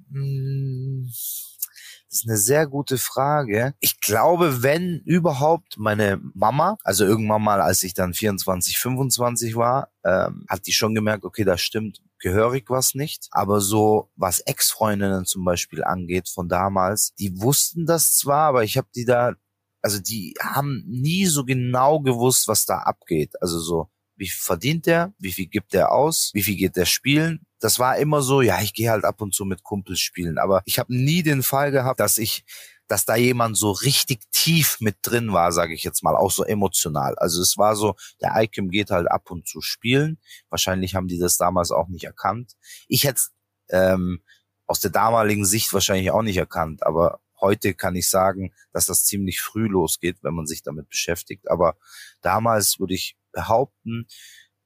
das 2.12 2.20
ist 2.20 2.28
eine 2.28 2.36
sehr 2.36 2.66
gute 2.66 2.98
Frage. 2.98 3.72
Ich 3.80 3.98
glaube, 3.98 4.62
wenn 4.62 5.00
überhaupt 5.06 5.78
meine 5.78 6.20
Mama, 6.34 6.76
also 6.84 7.06
irgendwann 7.06 7.42
mal, 7.42 7.62
als 7.62 7.82
ich 7.84 7.94
dann 7.94 8.12
24, 8.12 8.78
25 8.78 9.56
war, 9.56 9.88
ähm, 10.04 10.44
hat 10.46 10.66
die 10.66 10.72
schon 10.72 10.94
gemerkt, 10.94 11.24
okay, 11.24 11.44
da 11.44 11.56
stimmt 11.56 12.02
gehörig 12.18 12.68
was 12.68 12.94
nicht. 12.94 13.28
Aber 13.30 13.62
so, 13.62 14.10
was 14.14 14.40
Ex-Freundinnen 14.40 15.24
zum 15.24 15.42
Beispiel 15.46 15.82
angeht 15.82 16.28
von 16.28 16.50
damals, 16.50 17.14
die 17.14 17.40
wussten 17.40 17.86
das 17.86 18.14
zwar, 18.14 18.48
aber 18.48 18.62
ich 18.62 18.76
habe 18.76 18.88
die 18.94 19.06
da, 19.06 19.32
also 19.80 19.98
die 19.98 20.34
haben 20.38 20.84
nie 20.86 21.24
so 21.24 21.46
genau 21.46 22.00
gewusst, 22.00 22.46
was 22.46 22.66
da 22.66 22.80
abgeht. 22.80 23.40
Also 23.40 23.58
so, 23.58 23.88
wie 24.22 24.28
viel 24.28 24.40
verdient 24.40 24.86
der, 24.86 25.12
wie 25.18 25.32
viel 25.32 25.46
gibt 25.46 25.72
der 25.72 25.90
aus, 25.90 26.30
wie 26.32 26.44
viel 26.44 26.56
geht 26.56 26.76
der 26.76 26.86
spielen. 26.86 27.44
Das 27.58 27.80
war 27.80 27.96
immer 27.96 28.22
so, 28.22 28.40
ja, 28.40 28.60
ich 28.60 28.72
gehe 28.72 28.88
halt 28.88 29.04
ab 29.04 29.20
und 29.20 29.34
zu 29.34 29.44
mit 29.44 29.64
Kumpels 29.64 29.98
spielen, 29.98 30.38
aber 30.38 30.62
ich 30.64 30.78
habe 30.78 30.94
nie 30.94 31.24
den 31.24 31.42
Fall 31.42 31.72
gehabt, 31.72 31.98
dass 31.98 32.18
ich 32.18 32.44
dass 32.86 33.06
da 33.06 33.16
jemand 33.16 33.56
so 33.56 33.70
richtig 33.70 34.20
tief 34.32 34.76
mit 34.80 34.98
drin 35.00 35.32
war, 35.32 35.50
sage 35.50 35.72
ich 35.72 35.82
jetzt 35.82 36.02
mal, 36.02 36.14
auch 36.14 36.30
so 36.30 36.44
emotional. 36.44 37.14
Also 37.16 37.40
es 37.40 37.56
war 37.56 37.74
so, 37.74 37.94
der 38.20 38.34
Icom 38.36 38.68
geht 38.68 38.90
halt 38.90 39.10
ab 39.10 39.30
und 39.30 39.48
zu 39.48 39.62
spielen. 39.62 40.18
Wahrscheinlich 40.50 40.94
haben 40.94 41.08
die 41.08 41.18
das 41.18 41.38
damals 41.38 41.70
auch 41.70 41.88
nicht 41.88 42.04
erkannt. 42.04 42.52
Ich 42.88 43.04
hätte 43.04 43.22
ähm, 43.70 44.22
aus 44.66 44.80
der 44.80 44.90
damaligen 44.90 45.46
Sicht 45.46 45.72
wahrscheinlich 45.72 46.10
auch 46.10 46.20
nicht 46.20 46.36
erkannt, 46.36 46.84
aber 46.84 47.20
heute 47.40 47.72
kann 47.72 47.96
ich 47.96 48.10
sagen, 48.10 48.52
dass 48.72 48.84
das 48.84 49.04
ziemlich 49.04 49.40
früh 49.40 49.68
losgeht, 49.68 50.18
wenn 50.22 50.34
man 50.34 50.46
sich 50.46 50.62
damit 50.62 50.90
beschäftigt. 50.90 51.50
Aber 51.50 51.76
damals 52.20 52.78
würde 52.78 52.92
ich 52.92 53.16
behaupten, 53.32 54.06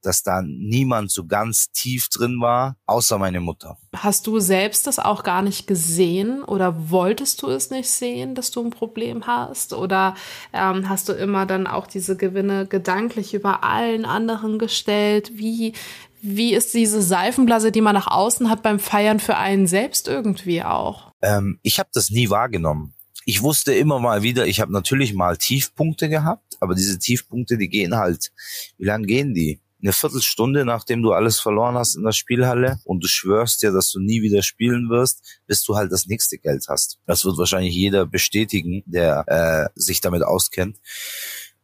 dass 0.01 0.23
da 0.23 0.41
niemand 0.41 1.11
so 1.11 1.25
ganz 1.25 1.71
tief 1.71 2.07
drin 2.09 2.39
war, 2.39 2.77
außer 2.85 3.17
meine 3.17 3.39
Mutter. 3.41 3.77
Hast 3.95 4.27
du 4.27 4.39
selbst 4.39 4.87
das 4.87 4.99
auch 4.99 5.23
gar 5.23 5.41
nicht 5.41 5.67
gesehen 5.67 6.43
oder 6.43 6.89
wolltest 6.89 7.41
du 7.41 7.49
es 7.49 7.71
nicht 7.71 7.89
sehen, 7.89 8.35
dass 8.35 8.51
du 8.51 8.63
ein 8.63 8.69
Problem 8.69 9.27
hast? 9.27 9.73
Oder 9.73 10.15
ähm, 10.53 10.87
hast 10.87 11.09
du 11.09 11.13
immer 11.13 11.45
dann 11.45 11.67
auch 11.67 11.87
diese 11.87 12.15
Gewinne 12.15 12.67
gedanklich 12.67 13.33
über 13.33 13.63
allen 13.63 14.05
anderen 14.05 14.59
gestellt? 14.59 15.31
Wie, 15.33 15.73
wie 16.21 16.53
ist 16.53 16.73
diese 16.73 17.01
Seifenblase, 17.01 17.71
die 17.71 17.81
man 17.81 17.95
nach 17.95 18.07
außen 18.07 18.49
hat 18.49 18.63
beim 18.63 18.79
Feiern 18.79 19.19
für 19.19 19.37
einen 19.37 19.67
selbst 19.67 20.07
irgendwie 20.07 20.63
auch? 20.63 21.11
Ähm, 21.21 21.59
ich 21.63 21.79
habe 21.79 21.89
das 21.91 22.11
nie 22.11 22.29
wahrgenommen 22.29 22.93
ich 23.27 23.41
wusste 23.41 23.73
immer 23.73 23.99
mal 23.99 24.23
wieder, 24.23 24.47
ich 24.47 24.61
habe 24.61 24.71
natürlich 24.71 25.13
mal 25.13 25.35
Tiefpunkte 25.35 26.07
gehabt, 26.07 26.55
aber 26.61 26.75
diese 26.75 26.97
Tiefpunkte, 26.97 27.57
die 27.57 27.67
gehen 27.67 27.97
halt, 27.97 28.31
wie 28.77 28.85
lang 28.85 29.03
gehen 29.03 29.33
die? 29.33 29.59
Eine 29.81 29.91
Viertelstunde, 29.91 30.63
nachdem 30.63 31.03
du 31.03 31.11
alles 31.11 31.37
verloren 31.37 31.75
hast 31.75 31.95
in 31.95 32.03
der 32.03 32.13
Spielhalle 32.13 32.79
und 32.85 33.03
du 33.03 33.09
schwörst 33.09 33.61
dir, 33.61 33.73
dass 33.73 33.91
du 33.91 33.99
nie 33.99 34.21
wieder 34.21 34.43
spielen 34.43 34.89
wirst, 34.89 35.41
bis 35.45 35.61
du 35.65 35.75
halt 35.75 35.91
das 35.91 36.07
nächste 36.07 36.37
Geld 36.37 36.67
hast. 36.69 36.99
Das 37.05 37.25
wird 37.25 37.37
wahrscheinlich 37.37 37.75
jeder 37.75 38.05
bestätigen, 38.05 38.81
der 38.85 39.25
äh, 39.27 39.69
sich 39.75 39.99
damit 39.99 40.23
auskennt. 40.23 40.77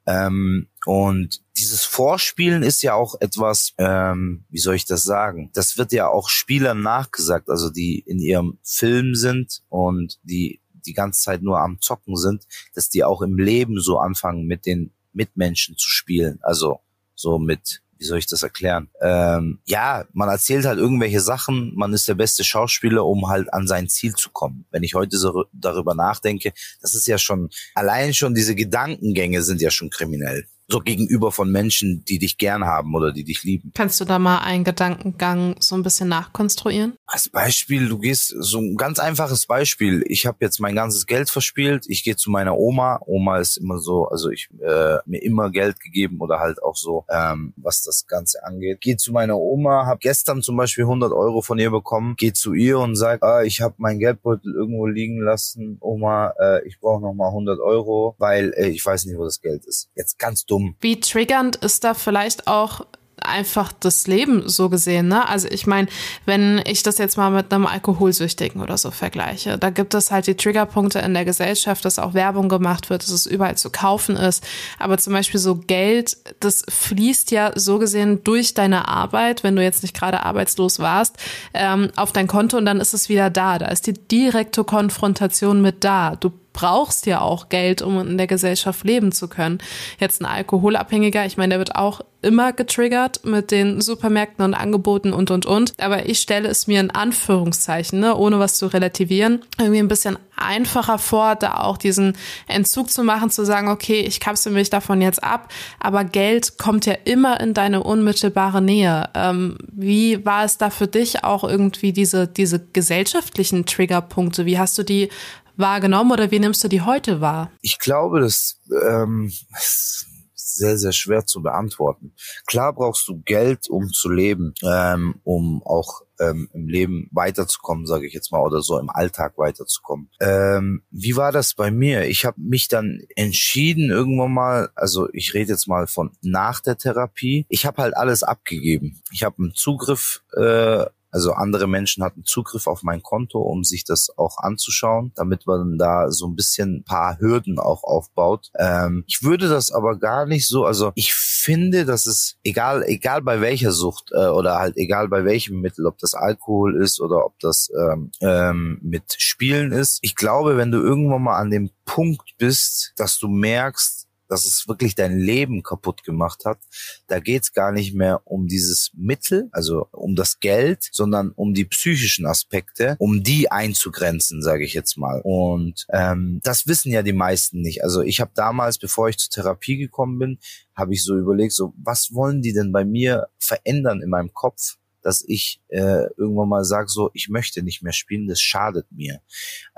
Ähm, 0.05 0.67
und 0.85 1.41
dieses 1.55 1.85
Vorspielen 1.85 2.61
ist 2.61 2.83
ja 2.83 2.93
auch 2.93 3.15
etwas, 3.21 3.73
ähm, 3.77 4.43
wie 4.49 4.59
soll 4.59 4.75
ich 4.75 4.85
das 4.85 5.03
sagen? 5.03 5.49
Das 5.53 5.77
wird 5.77 5.93
ja 5.93 6.09
auch 6.09 6.27
Spielern 6.27 6.81
nachgesagt, 6.81 7.49
also 7.49 7.69
die 7.69 7.99
in 7.99 8.19
ihrem 8.19 8.59
Film 8.63 9.15
sind 9.15 9.61
und 9.69 10.19
die 10.23 10.59
die 10.85 10.93
ganze 10.93 11.21
Zeit 11.21 11.41
nur 11.41 11.59
am 11.59 11.79
Zocken 11.81 12.15
sind, 12.15 12.45
dass 12.73 12.89
die 12.89 13.03
auch 13.03 13.21
im 13.21 13.37
Leben 13.37 13.79
so 13.79 13.99
anfangen, 13.99 14.45
mit 14.45 14.65
den 14.65 14.91
Mitmenschen 15.13 15.77
zu 15.77 15.89
spielen. 15.89 16.39
Also 16.41 16.79
so 17.15 17.39
mit 17.39 17.83
wie 18.03 18.07
soll 18.07 18.17
ich 18.17 18.27
das 18.27 18.43
erklären? 18.43 18.89
Ähm, 19.01 19.59
ja, 19.63 20.03
man 20.11 20.27
erzählt 20.27 20.65
halt 20.65 20.77
irgendwelche 20.77 21.21
Sachen, 21.21 21.73
man 21.75 21.93
ist 21.93 22.05
der 22.05 22.15
beste 22.15 22.43
Schauspieler, 22.43 23.05
um 23.05 23.29
halt 23.29 23.53
an 23.53 23.65
sein 23.65 23.87
Ziel 23.87 24.13
zu 24.13 24.29
kommen. 24.29 24.65
Wenn 24.71 24.83
ich 24.83 24.93
heute 24.93 25.17
so 25.17 25.45
darüber 25.53 25.95
nachdenke, 25.95 26.51
das 26.81 26.95
ist 26.95 27.07
ja 27.07 27.17
schon, 27.17 27.49
allein 27.75 28.13
schon 28.13 28.35
diese 28.35 28.55
Gedankengänge 28.55 29.41
sind 29.41 29.61
ja 29.61 29.71
schon 29.71 29.89
kriminell 29.89 30.45
so 30.67 30.79
gegenüber 30.79 31.31
von 31.31 31.51
Menschen, 31.51 32.03
die 32.05 32.19
dich 32.19 32.37
gern 32.37 32.65
haben 32.65 32.95
oder 32.95 33.11
die 33.11 33.23
dich 33.23 33.43
lieben. 33.43 33.71
Kannst 33.75 33.99
du 33.99 34.05
da 34.05 34.17
mal 34.17 34.39
einen 34.39 34.63
Gedankengang 34.63 35.55
so 35.59 35.75
ein 35.75 35.83
bisschen 35.83 36.09
nachkonstruieren? 36.09 36.97
Als 37.05 37.29
Beispiel, 37.29 37.89
du 37.89 37.99
gehst 37.99 38.33
so 38.39 38.59
ein 38.59 38.75
ganz 38.75 38.99
einfaches 38.99 39.45
Beispiel. 39.45 40.03
Ich 40.07 40.25
habe 40.25 40.37
jetzt 40.41 40.59
mein 40.59 40.75
ganzes 40.75 41.05
Geld 41.05 41.29
verspielt. 41.29 41.85
Ich 41.87 42.03
gehe 42.03 42.15
zu 42.15 42.31
meiner 42.31 42.57
Oma. 42.57 42.99
Oma 43.05 43.39
ist 43.39 43.57
immer 43.57 43.79
so, 43.79 44.07
also 44.07 44.29
ich 44.29 44.49
äh, 44.61 44.97
mir 45.05 45.21
immer 45.21 45.51
Geld 45.51 45.79
gegeben 45.79 46.19
oder 46.21 46.39
halt 46.39 46.61
auch 46.63 46.75
so, 46.75 47.05
ähm, 47.09 47.53
was 47.57 47.83
das 47.83 48.07
Ganze 48.07 48.43
angeht. 48.45 48.81
Gehe 48.81 48.97
zu 48.97 49.11
meiner 49.11 49.37
Oma, 49.37 49.85
habe 49.85 49.99
gestern 49.99 50.41
zum 50.41 50.57
Beispiel 50.57 50.85
100 50.85 51.11
Euro 51.11 51.41
von 51.41 51.59
ihr 51.59 51.71
bekommen. 51.71 52.15
Gehe 52.15 52.33
zu 52.33 52.53
ihr 52.53 52.79
und 52.79 52.95
sag, 52.95 53.21
ah, 53.21 53.43
ich 53.43 53.61
habe 53.61 53.75
mein 53.77 53.99
Geldbeutel 53.99 54.53
irgendwo 54.53 54.87
liegen 54.87 55.21
lassen. 55.21 55.77
Oma, 55.81 56.33
äh, 56.39 56.67
ich 56.67 56.79
brauche 56.79 57.01
noch 57.01 57.13
mal 57.13 57.27
100 57.27 57.59
Euro, 57.59 58.15
weil 58.17 58.53
äh, 58.55 58.69
ich 58.69 58.85
weiß 58.85 59.05
nicht, 59.05 59.17
wo 59.17 59.25
das 59.25 59.41
Geld 59.41 59.65
ist. 59.65 59.89
Jetzt 59.95 60.17
ganz 60.17 60.45
dumm 60.45 60.52
dumm. 60.53 60.75
Wie 60.79 60.99
triggernd 60.99 61.55
ist 61.57 61.83
da 61.83 61.93
vielleicht 61.93 62.47
auch 62.47 62.85
einfach 63.25 63.71
das 63.71 64.07
Leben 64.07 64.49
so 64.49 64.69
gesehen, 64.69 65.07
ne? 65.07 65.27
Also 65.27 65.47
ich 65.47 65.65
meine, 65.65 65.87
wenn 66.25 66.61
ich 66.65 66.83
das 66.83 66.97
jetzt 66.97 67.17
mal 67.17 67.29
mit 67.29 67.53
einem 67.53 67.65
Alkoholsüchtigen 67.65 68.61
oder 68.61 68.77
so 68.77 68.91
vergleiche, 68.91 69.57
da 69.57 69.69
gibt 69.69 69.93
es 69.93 70.11
halt 70.11 70.27
die 70.27 70.35
Triggerpunkte 70.35 70.99
in 70.99 71.13
der 71.13 71.25
Gesellschaft, 71.25 71.85
dass 71.85 71.99
auch 71.99 72.13
Werbung 72.13 72.49
gemacht 72.49 72.89
wird, 72.89 73.03
dass 73.03 73.11
es 73.11 73.25
überall 73.25 73.55
zu 73.57 73.69
kaufen 73.69 74.15
ist. 74.15 74.43
Aber 74.79 74.97
zum 74.97 75.13
Beispiel 75.13 75.39
so 75.39 75.55
Geld, 75.55 76.17
das 76.39 76.65
fließt 76.67 77.31
ja 77.31 77.51
so 77.55 77.79
gesehen 77.79 78.23
durch 78.23 78.53
deine 78.53 78.87
Arbeit, 78.87 79.43
wenn 79.43 79.55
du 79.55 79.63
jetzt 79.63 79.83
nicht 79.83 79.95
gerade 79.95 80.23
arbeitslos 80.23 80.79
warst, 80.79 81.15
ähm, 81.53 81.91
auf 81.95 82.11
dein 82.11 82.27
Konto 82.27 82.57
und 82.57 82.65
dann 82.65 82.81
ist 82.81 82.93
es 82.93 83.09
wieder 83.09 83.29
da. 83.29 83.57
Da 83.59 83.67
ist 83.67 83.87
die 83.87 83.93
direkte 83.93 84.63
Konfrontation 84.63 85.61
mit 85.61 85.83
da. 85.83 86.15
Du 86.15 86.31
brauchst 86.53 87.05
ja 87.05 87.21
auch 87.21 87.49
Geld, 87.49 87.81
um 87.81 87.99
in 87.99 88.17
der 88.17 88.27
Gesellschaft 88.27 88.85
leben 88.85 89.11
zu 89.11 89.27
können. 89.27 89.57
Jetzt 89.99 90.21
ein 90.21 90.25
Alkoholabhängiger, 90.25 91.25
ich 91.25 91.37
meine, 91.37 91.49
der 91.49 91.59
wird 91.59 91.75
auch 91.75 92.01
immer 92.23 92.53
getriggert 92.53 93.25
mit 93.25 93.51
den 93.51 93.81
Supermärkten 93.81 94.45
und 94.45 94.53
Angeboten 94.53 95.13
und 95.13 95.29
und 95.29 95.45
und. 95.45 95.73
Aber 95.79 96.07
ich 96.07 96.19
stelle 96.19 96.47
es 96.47 96.67
mir 96.67 96.79
in 96.79 96.89
Anführungszeichen, 96.89 97.99
ne, 97.99 98.15
ohne 98.15 98.39
was 98.39 98.55
zu 98.55 98.67
relativieren, 98.67 99.41
irgendwie 99.59 99.79
ein 99.79 99.89
bisschen 99.89 100.17
einfacher 100.35 100.97
vor, 100.97 101.35
da 101.35 101.57
auch 101.57 101.77
diesen 101.77 102.17
Entzug 102.47 102.89
zu 102.89 103.03
machen, 103.03 103.29
zu 103.29 103.45
sagen, 103.45 103.67
okay, 103.67 104.01
ich 104.01 104.19
kapsel 104.19 104.51
mich 104.51 104.69
davon 104.69 105.01
jetzt 105.01 105.23
ab, 105.23 105.51
aber 105.79 106.05
Geld 106.05 106.57
kommt 106.57 106.85
ja 106.85 106.95
immer 107.03 107.39
in 107.39 107.53
deine 107.53 107.83
unmittelbare 107.83 108.61
Nähe. 108.61 109.09
Ähm, 109.13 109.57
wie 109.71 110.25
war 110.25 110.45
es 110.45 110.57
da 110.57 110.69
für 110.69 110.87
dich 110.87 111.23
auch 111.23 111.43
irgendwie 111.43 111.93
diese, 111.93 112.27
diese 112.27 112.65
gesellschaftlichen 112.71 113.65
Triggerpunkte? 113.65 114.45
Wie 114.45 114.57
hast 114.57 114.77
du 114.77 114.83
die 114.83 115.09
wahrgenommen 115.55 116.11
oder 116.11 116.31
wie 116.31 116.39
nimmst 116.39 116.63
du 116.63 116.67
die 116.67 116.81
heute 116.81 117.21
wahr? 117.21 117.51
Ich 117.61 117.79
glaube, 117.79 118.19
das 118.19 118.59
ähm, 118.87 119.31
ist 119.55 120.07
sehr, 120.53 120.77
sehr 120.77 120.91
schwer 120.91 121.25
zu 121.25 121.41
beantworten. 121.41 122.13
Klar 122.45 122.73
brauchst 122.73 123.07
du 123.07 123.21
Geld, 123.23 123.69
um 123.69 123.89
zu 123.89 124.09
leben, 124.09 124.53
ähm, 124.63 125.15
um 125.23 125.63
auch 125.63 126.01
ähm, 126.19 126.49
im 126.53 126.67
Leben 126.67 127.09
weiterzukommen, 127.11 127.85
sage 127.85 128.07
ich 128.07 128.13
jetzt 128.13 128.31
mal, 128.31 128.41
oder 128.41 128.61
so 128.61 128.79
im 128.79 128.89
Alltag 128.89 129.37
weiterzukommen. 129.37 130.09
Ähm, 130.19 130.83
wie 130.91 131.15
war 131.15 131.31
das 131.31 131.55
bei 131.55 131.71
mir? 131.71 132.05
Ich 132.07 132.25
habe 132.25 132.39
mich 132.39 132.67
dann 132.67 133.01
entschieden 133.15 133.89
irgendwann 133.89 134.33
mal, 134.33 134.69
also 134.75 135.09
ich 135.13 135.33
rede 135.33 135.51
jetzt 135.51 135.67
mal 135.67 135.87
von 135.87 136.11
nach 136.21 136.59
der 136.59 136.77
Therapie. 136.77 137.45
Ich 137.49 137.65
habe 137.65 137.81
halt 137.81 137.97
alles 137.97 138.23
abgegeben. 138.23 139.01
Ich 139.11 139.23
habe 139.23 139.37
einen 139.39 139.53
Zugriff 139.55 140.23
äh, 140.37 140.85
also 141.13 141.33
andere 141.33 141.67
Menschen 141.67 142.03
hatten 142.03 142.23
Zugriff 142.25 142.65
auf 142.65 142.81
mein 142.81 143.03
Konto, 143.03 143.39
um 143.39 143.63
sich 143.63 143.83
das 143.83 144.09
auch 144.17 144.37
anzuschauen, 144.39 145.11
damit 145.15 145.45
man 145.45 145.77
da 145.77 146.11
so 146.11 146.27
ein 146.27 146.35
bisschen 146.35 146.77
ein 146.77 146.83
paar 146.83 147.19
Hürden 147.19 147.59
auch 147.59 147.83
aufbaut. 147.83 148.49
Ähm, 148.57 149.03
ich 149.07 149.21
würde 149.21 149.47
das 149.47 149.71
aber 149.71 149.97
gar 149.99 150.25
nicht 150.25 150.47
so, 150.47 150.65
also 150.65 150.91
ich 150.95 151.13
finde, 151.13 151.85
dass 151.85 152.07
es 152.07 152.37
egal, 152.43 152.83
egal 152.87 153.21
bei 153.21 153.41
welcher 153.41 153.71
Sucht 153.71 154.11
äh, 154.11 154.27
oder 154.27 154.57
halt 154.57 154.75
egal 154.75 155.07
bei 155.07 155.23
welchem 155.23 155.61
Mittel, 155.61 155.85
ob 155.85 155.99
das 155.99 156.15
Alkohol 156.15 156.81
ist 156.81 156.99
oder 156.99 157.25
ob 157.25 157.37
das 157.39 157.69
ähm, 157.77 158.11
ähm, 158.21 158.79
mit 158.81 159.15
Spielen 159.17 159.71
ist. 159.71 159.99
Ich 160.01 160.15
glaube, 160.15 160.57
wenn 160.57 160.71
du 160.71 160.79
irgendwann 160.79 161.23
mal 161.23 161.37
an 161.37 161.51
dem 161.51 161.69
Punkt 161.85 162.35
bist, 162.39 162.93
dass 162.95 163.19
du 163.19 163.27
merkst, 163.27 164.02
dass 164.27 164.45
es 164.45 164.67
wirklich 164.67 164.95
dein 164.95 165.17
Leben 165.17 165.63
kaputt 165.63 166.03
gemacht 166.03 166.45
hat. 166.45 166.59
Da 167.07 167.19
geht's 167.19 167.53
gar 167.53 167.71
nicht 167.71 167.93
mehr 167.93 168.21
um 168.25 168.47
dieses 168.47 168.91
Mittel, 168.95 169.49
also 169.51 169.87
um 169.91 170.15
das 170.15 170.39
Geld, 170.39 170.89
sondern 170.91 171.31
um 171.31 171.53
die 171.53 171.65
psychischen 171.65 172.25
Aspekte, 172.25 172.95
um 172.99 173.23
die 173.23 173.51
einzugrenzen, 173.51 174.41
sage 174.41 174.65
ich 174.65 174.73
jetzt 174.73 174.97
mal. 174.97 175.21
Und 175.23 175.85
ähm, 175.91 176.39
das 176.43 176.67
wissen 176.67 176.91
ja 176.91 177.03
die 177.03 177.13
meisten 177.13 177.61
nicht. 177.61 177.83
Also 177.83 178.01
ich 178.01 178.19
habe 178.21 178.31
damals, 178.35 178.77
bevor 178.77 179.09
ich 179.09 179.17
zur 179.17 179.29
Therapie 179.29 179.77
gekommen 179.77 180.19
bin, 180.19 180.39
habe 180.75 180.93
ich 180.93 181.03
so 181.03 181.15
überlegt, 181.15 181.53
so 181.53 181.73
was 181.77 182.13
wollen 182.13 182.41
die 182.41 182.53
denn 182.53 182.71
bei 182.71 182.85
mir 182.85 183.27
verändern 183.39 184.01
in 184.01 184.09
meinem 184.09 184.33
Kopf? 184.33 184.77
Dass 185.03 185.23
ich 185.27 185.61
äh, 185.67 186.07
irgendwann 186.17 186.49
mal 186.49 186.63
sage, 186.63 186.87
so, 186.87 187.09
ich 187.13 187.29
möchte 187.29 187.61
nicht 187.61 187.83
mehr 187.83 187.93
spielen, 187.93 188.27
das 188.27 188.41
schadet 188.41 188.91
mir. 188.91 189.21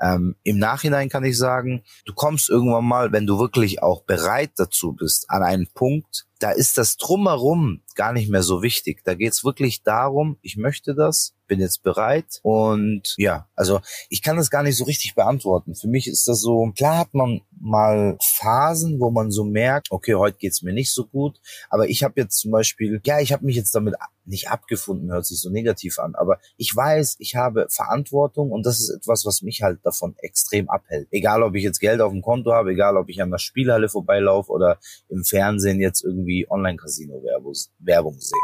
Ähm, 0.01 0.35
Im 0.43 0.57
Nachhinein 0.57 1.09
kann 1.09 1.23
ich 1.23 1.37
sagen, 1.37 1.83
du 2.05 2.13
kommst 2.13 2.49
irgendwann 2.49 2.85
mal, 2.85 3.11
wenn 3.11 3.27
du 3.27 3.39
wirklich 3.39 3.83
auch 3.83 4.03
bereit 4.03 4.51
dazu 4.55 4.93
bist, 4.93 5.29
an 5.29 5.43
einen 5.43 5.67
Punkt, 5.67 6.25
da 6.39 6.51
ist 6.51 6.77
das 6.77 6.97
drumherum 6.97 7.81
gar 7.95 8.13
nicht 8.13 8.29
mehr 8.29 8.43
so 8.43 8.61
wichtig. 8.61 9.03
Da 9.03 9.15
geht's 9.15 9.43
wirklich 9.43 9.83
darum, 9.83 10.37
ich 10.41 10.57
möchte 10.57 10.95
das, 10.95 11.34
bin 11.47 11.59
jetzt 11.59 11.83
bereit 11.83 12.39
und 12.43 13.13
ja, 13.17 13.47
also 13.55 13.81
ich 14.09 14.21
kann 14.21 14.37
das 14.37 14.49
gar 14.49 14.63
nicht 14.63 14.77
so 14.77 14.85
richtig 14.85 15.15
beantworten. 15.15 15.75
Für 15.75 15.87
mich 15.87 16.07
ist 16.07 16.27
das 16.27 16.41
so, 16.41 16.71
klar 16.75 16.97
hat 16.97 17.13
man 17.13 17.41
mal 17.59 18.17
Phasen, 18.21 18.99
wo 18.99 19.11
man 19.11 19.31
so 19.31 19.43
merkt, 19.43 19.91
okay, 19.91 20.15
heute 20.15 20.37
geht's 20.37 20.61
mir 20.61 20.73
nicht 20.73 20.91
so 20.91 21.05
gut, 21.05 21.39
aber 21.69 21.87
ich 21.87 22.03
habe 22.03 22.19
jetzt 22.19 22.39
zum 22.39 22.51
Beispiel, 22.51 23.01
ja, 23.05 23.19
ich 23.19 23.33
habe 23.33 23.45
mich 23.45 23.55
jetzt 23.55 23.73
damit 23.75 23.95
nicht 24.25 24.49
abgefunden, 24.49 25.11
hört 25.11 25.25
sich 25.25 25.39
so 25.39 25.49
negativ 25.49 25.99
an, 25.99 26.15
aber 26.15 26.39
ich 26.57 26.75
weiß, 26.75 27.17
ich 27.19 27.35
habe 27.35 27.67
Verantwortung 27.69 28.51
und 28.51 28.65
das 28.65 28.79
ist 28.79 28.89
etwas, 28.89 29.25
was 29.25 29.41
mich 29.41 29.61
halt 29.61 29.79
davon 29.83 30.15
extrem 30.19 30.69
abhält. 30.69 31.07
Egal, 31.11 31.43
ob 31.43 31.55
ich 31.55 31.63
jetzt 31.63 31.79
Geld 31.79 32.01
auf 32.01 32.11
dem 32.11 32.21
Konto 32.21 32.53
habe, 32.53 32.71
egal, 32.71 32.97
ob 32.97 33.09
ich 33.09 33.21
an 33.21 33.31
der 33.31 33.37
Spielhalle 33.37 33.89
vorbeilaufe 33.89 34.51
oder 34.51 34.79
im 35.09 35.23
Fernsehen 35.23 35.79
jetzt 35.79 36.03
irgendwie 36.03 36.47
Online-Casino-Werbung 36.49 38.19
sehe. 38.19 38.39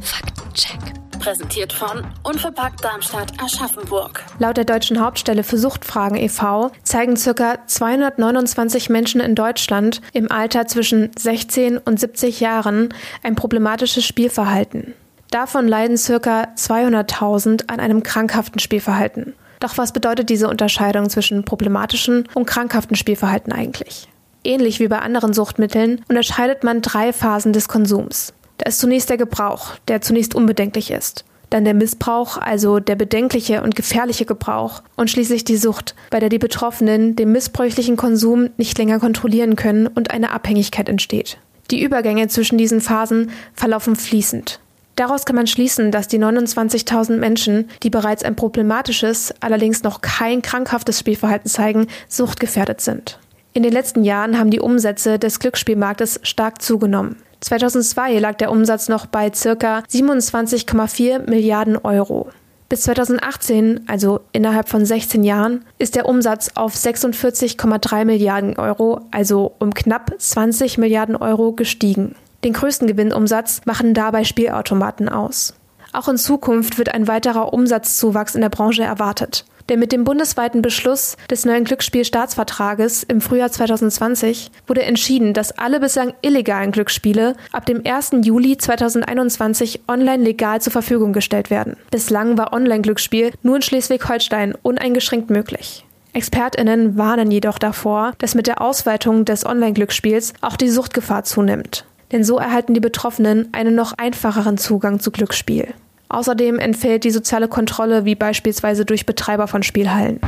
Faktencheck 0.00 1.05
präsentiert 1.18 1.72
von 1.72 2.04
Unverpackt 2.22 2.84
Darmstadt 2.84 3.32
Aschaffenburg. 3.42 4.24
Laut 4.38 4.56
der 4.56 4.64
Deutschen 4.64 5.00
Hauptstelle 5.00 5.44
für 5.44 5.58
Suchtfragen 5.58 6.16
e.V. 6.16 6.70
zeigen 6.82 7.14
ca. 7.14 7.58
229 7.66 8.88
Menschen 8.88 9.20
in 9.20 9.34
Deutschland 9.34 10.00
im 10.12 10.30
Alter 10.30 10.66
zwischen 10.66 11.10
16 11.18 11.78
und 11.78 11.98
70 11.98 12.40
Jahren 12.40 12.94
ein 13.22 13.34
problematisches 13.34 14.04
Spielverhalten. 14.04 14.94
Davon 15.30 15.66
leiden 15.68 15.96
ca. 15.96 16.48
200.000 16.56 17.68
an 17.68 17.80
einem 17.80 18.02
krankhaften 18.02 18.60
Spielverhalten. 18.60 19.34
Doch 19.60 19.78
was 19.78 19.92
bedeutet 19.92 20.28
diese 20.28 20.48
Unterscheidung 20.48 21.10
zwischen 21.10 21.44
problematischen 21.44 22.28
und 22.34 22.46
krankhaften 22.46 22.96
Spielverhalten 22.96 23.52
eigentlich? 23.52 24.08
Ähnlich 24.44 24.78
wie 24.78 24.88
bei 24.88 25.00
anderen 25.00 25.34
Suchtmitteln 25.34 26.04
unterscheidet 26.08 26.62
man 26.62 26.80
drei 26.80 27.12
Phasen 27.12 27.52
des 27.52 27.66
Konsums. 27.66 28.32
Da 28.58 28.68
ist 28.68 28.78
zunächst 28.78 29.10
der 29.10 29.16
Gebrauch, 29.16 29.74
der 29.88 30.00
zunächst 30.00 30.34
unbedenklich 30.34 30.90
ist. 30.90 31.24
Dann 31.50 31.64
der 31.64 31.74
Missbrauch, 31.74 32.38
also 32.38 32.80
der 32.80 32.96
bedenkliche 32.96 33.62
und 33.62 33.76
gefährliche 33.76 34.24
Gebrauch. 34.24 34.82
Und 34.96 35.10
schließlich 35.10 35.44
die 35.44 35.56
Sucht, 35.56 35.94
bei 36.10 36.18
der 36.18 36.28
die 36.28 36.38
Betroffenen 36.38 37.14
den 37.14 37.32
missbräuchlichen 37.32 37.96
Konsum 37.96 38.50
nicht 38.56 38.76
länger 38.78 38.98
kontrollieren 38.98 39.54
können 39.56 39.86
und 39.86 40.10
eine 40.10 40.32
Abhängigkeit 40.32 40.88
entsteht. 40.88 41.38
Die 41.70 41.82
Übergänge 41.82 42.28
zwischen 42.28 42.58
diesen 42.58 42.80
Phasen 42.80 43.30
verlaufen 43.54 43.96
fließend. 43.96 44.60
Daraus 44.96 45.26
kann 45.26 45.36
man 45.36 45.46
schließen, 45.46 45.90
dass 45.90 46.08
die 46.08 46.18
29.000 46.18 47.18
Menschen, 47.18 47.68
die 47.82 47.90
bereits 47.90 48.22
ein 48.22 48.34
problematisches, 48.34 49.34
allerdings 49.40 49.82
noch 49.82 50.00
kein 50.00 50.40
krankhaftes 50.40 50.98
Spielverhalten 50.98 51.50
zeigen, 51.50 51.86
suchtgefährdet 52.08 52.80
sind. 52.80 53.18
In 53.52 53.62
den 53.62 53.72
letzten 53.72 54.04
Jahren 54.04 54.38
haben 54.38 54.50
die 54.50 54.60
Umsätze 54.60 55.18
des 55.18 55.38
Glücksspielmarktes 55.38 56.20
stark 56.22 56.62
zugenommen. 56.62 57.16
2002 57.40 58.18
lag 58.18 58.34
der 58.36 58.50
Umsatz 58.50 58.88
noch 58.88 59.06
bei 59.06 59.32
circa 59.32 59.80
27,4 59.90 61.28
Milliarden 61.28 61.76
Euro. 61.76 62.30
Bis 62.68 62.82
2018, 62.82 63.82
also 63.86 64.20
innerhalb 64.32 64.68
von 64.68 64.84
16 64.84 65.22
Jahren, 65.22 65.64
ist 65.78 65.94
der 65.94 66.06
Umsatz 66.06 66.50
auf 66.56 66.74
46,3 66.74 68.04
Milliarden 68.04 68.58
Euro, 68.58 69.02
also 69.12 69.52
um 69.60 69.72
knapp 69.72 70.12
20 70.18 70.76
Milliarden 70.78 71.14
Euro 71.14 71.52
gestiegen. 71.52 72.16
Den 72.42 72.54
größten 72.54 72.88
Gewinnumsatz 72.88 73.60
machen 73.66 73.94
dabei 73.94 74.24
Spielautomaten 74.24 75.08
aus. 75.08 75.54
Auch 75.96 76.08
in 76.08 76.18
Zukunft 76.18 76.76
wird 76.76 76.92
ein 76.92 77.08
weiterer 77.08 77.54
Umsatzzuwachs 77.54 78.34
in 78.34 78.42
der 78.42 78.50
Branche 78.50 78.82
erwartet. 78.82 79.46
Denn 79.70 79.78
mit 79.78 79.92
dem 79.92 80.04
bundesweiten 80.04 80.60
Beschluss 80.60 81.16
des 81.30 81.46
neuen 81.46 81.64
Glücksspielstaatsvertrages 81.64 83.02
im 83.04 83.22
Frühjahr 83.22 83.50
2020 83.50 84.50
wurde 84.66 84.82
entschieden, 84.82 85.32
dass 85.32 85.56
alle 85.56 85.80
bislang 85.80 86.12
illegalen 86.20 86.70
Glücksspiele 86.70 87.34
ab 87.50 87.64
dem 87.64 87.80
1. 87.86 88.10
Juli 88.24 88.58
2021 88.58 89.84
online 89.88 90.22
legal 90.22 90.60
zur 90.60 90.70
Verfügung 90.70 91.14
gestellt 91.14 91.48
werden. 91.48 91.78
Bislang 91.90 92.36
war 92.36 92.52
Online-Glücksspiel 92.52 93.32
nur 93.42 93.56
in 93.56 93.62
Schleswig-Holstein 93.62 94.54
uneingeschränkt 94.62 95.30
möglich. 95.30 95.86
ExpertInnen 96.12 96.98
warnen 96.98 97.30
jedoch 97.30 97.58
davor, 97.58 98.12
dass 98.18 98.34
mit 98.34 98.46
der 98.46 98.60
Ausweitung 98.60 99.24
des 99.24 99.46
Online-Glücksspiels 99.46 100.34
auch 100.42 100.56
die 100.56 100.68
Suchtgefahr 100.68 101.24
zunimmt. 101.24 101.86
Denn 102.12 102.22
so 102.22 102.36
erhalten 102.36 102.74
die 102.74 102.80
Betroffenen 102.80 103.48
einen 103.52 103.74
noch 103.74 103.94
einfacheren 103.94 104.58
Zugang 104.58 105.00
zu 105.00 105.10
Glücksspiel. 105.10 105.72
Außerdem 106.08 106.58
entfällt 106.58 107.04
die 107.04 107.10
soziale 107.10 107.48
Kontrolle 107.48 108.04
wie 108.04 108.14
beispielsweise 108.14 108.84
durch 108.84 109.06
Betreiber 109.06 109.48
von 109.48 109.62
Spielhallen. 109.62 110.20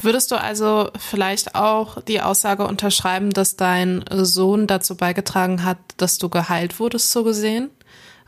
Würdest 0.00 0.30
du 0.30 0.36
also 0.36 0.90
vielleicht 0.96 1.54
auch 1.54 2.00
die 2.02 2.20
Aussage 2.20 2.66
unterschreiben, 2.66 3.30
dass 3.30 3.56
dein 3.56 4.04
Sohn 4.10 4.66
dazu 4.66 4.96
beigetragen 4.96 5.64
hat, 5.64 5.78
dass 5.96 6.18
du 6.18 6.28
geheilt 6.28 6.78
wurdest, 6.78 7.10
so 7.10 7.24
gesehen? 7.24 7.70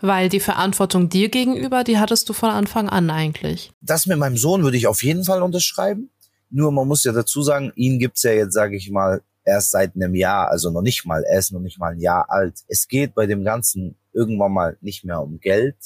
Weil 0.00 0.28
die 0.28 0.40
Verantwortung 0.40 1.11
dir 1.11 1.28
gegenüber, 1.28 1.85
die 1.85 1.98
hattest 1.98 2.28
du 2.28 2.33
von 2.33 2.50
Anfang 2.50 2.88
an 2.88 3.11
eigentlich. 3.11 3.70
Das 3.83 4.06
mit 4.06 4.18
meinem 4.18 4.37
Sohn 4.38 4.62
würde 4.62 4.78
ich 4.78 4.87
auf 4.87 5.02
jeden 5.04 5.24
Fall 5.24 5.42
unterschreiben. 5.42 6.11
Nur 6.48 6.72
man 6.72 6.88
muss 6.88 7.04
ja 7.04 7.12
dazu 7.12 7.42
sagen, 7.42 7.70
ihn 7.76 7.98
gibt's 7.98 8.22
ja 8.22 8.33
jetzt, 8.33 8.54
sage 8.54 8.76
ich 8.76 8.90
mal, 8.90 9.22
erst 9.44 9.70
seit 9.70 9.94
einem 9.94 10.14
Jahr, 10.14 10.48
also 10.48 10.70
noch 10.70 10.83
nicht 10.83 11.04
mal, 11.06 11.22
er 11.22 11.38
ist 11.38 11.52
noch 11.52 11.61
nicht 11.61 11.78
mal 11.78 11.92
ein 11.92 12.00
Jahr 12.00 12.30
alt. 12.30 12.61
Es 12.66 12.88
geht 12.88 13.14
bei 13.14 13.26
dem 13.26 13.44
Ganzen 13.44 13.96
irgendwann 14.12 14.53
mal 14.53 14.79
nicht 14.81 15.05
mehr 15.05 15.20
um 15.20 15.40
Geld, 15.40 15.77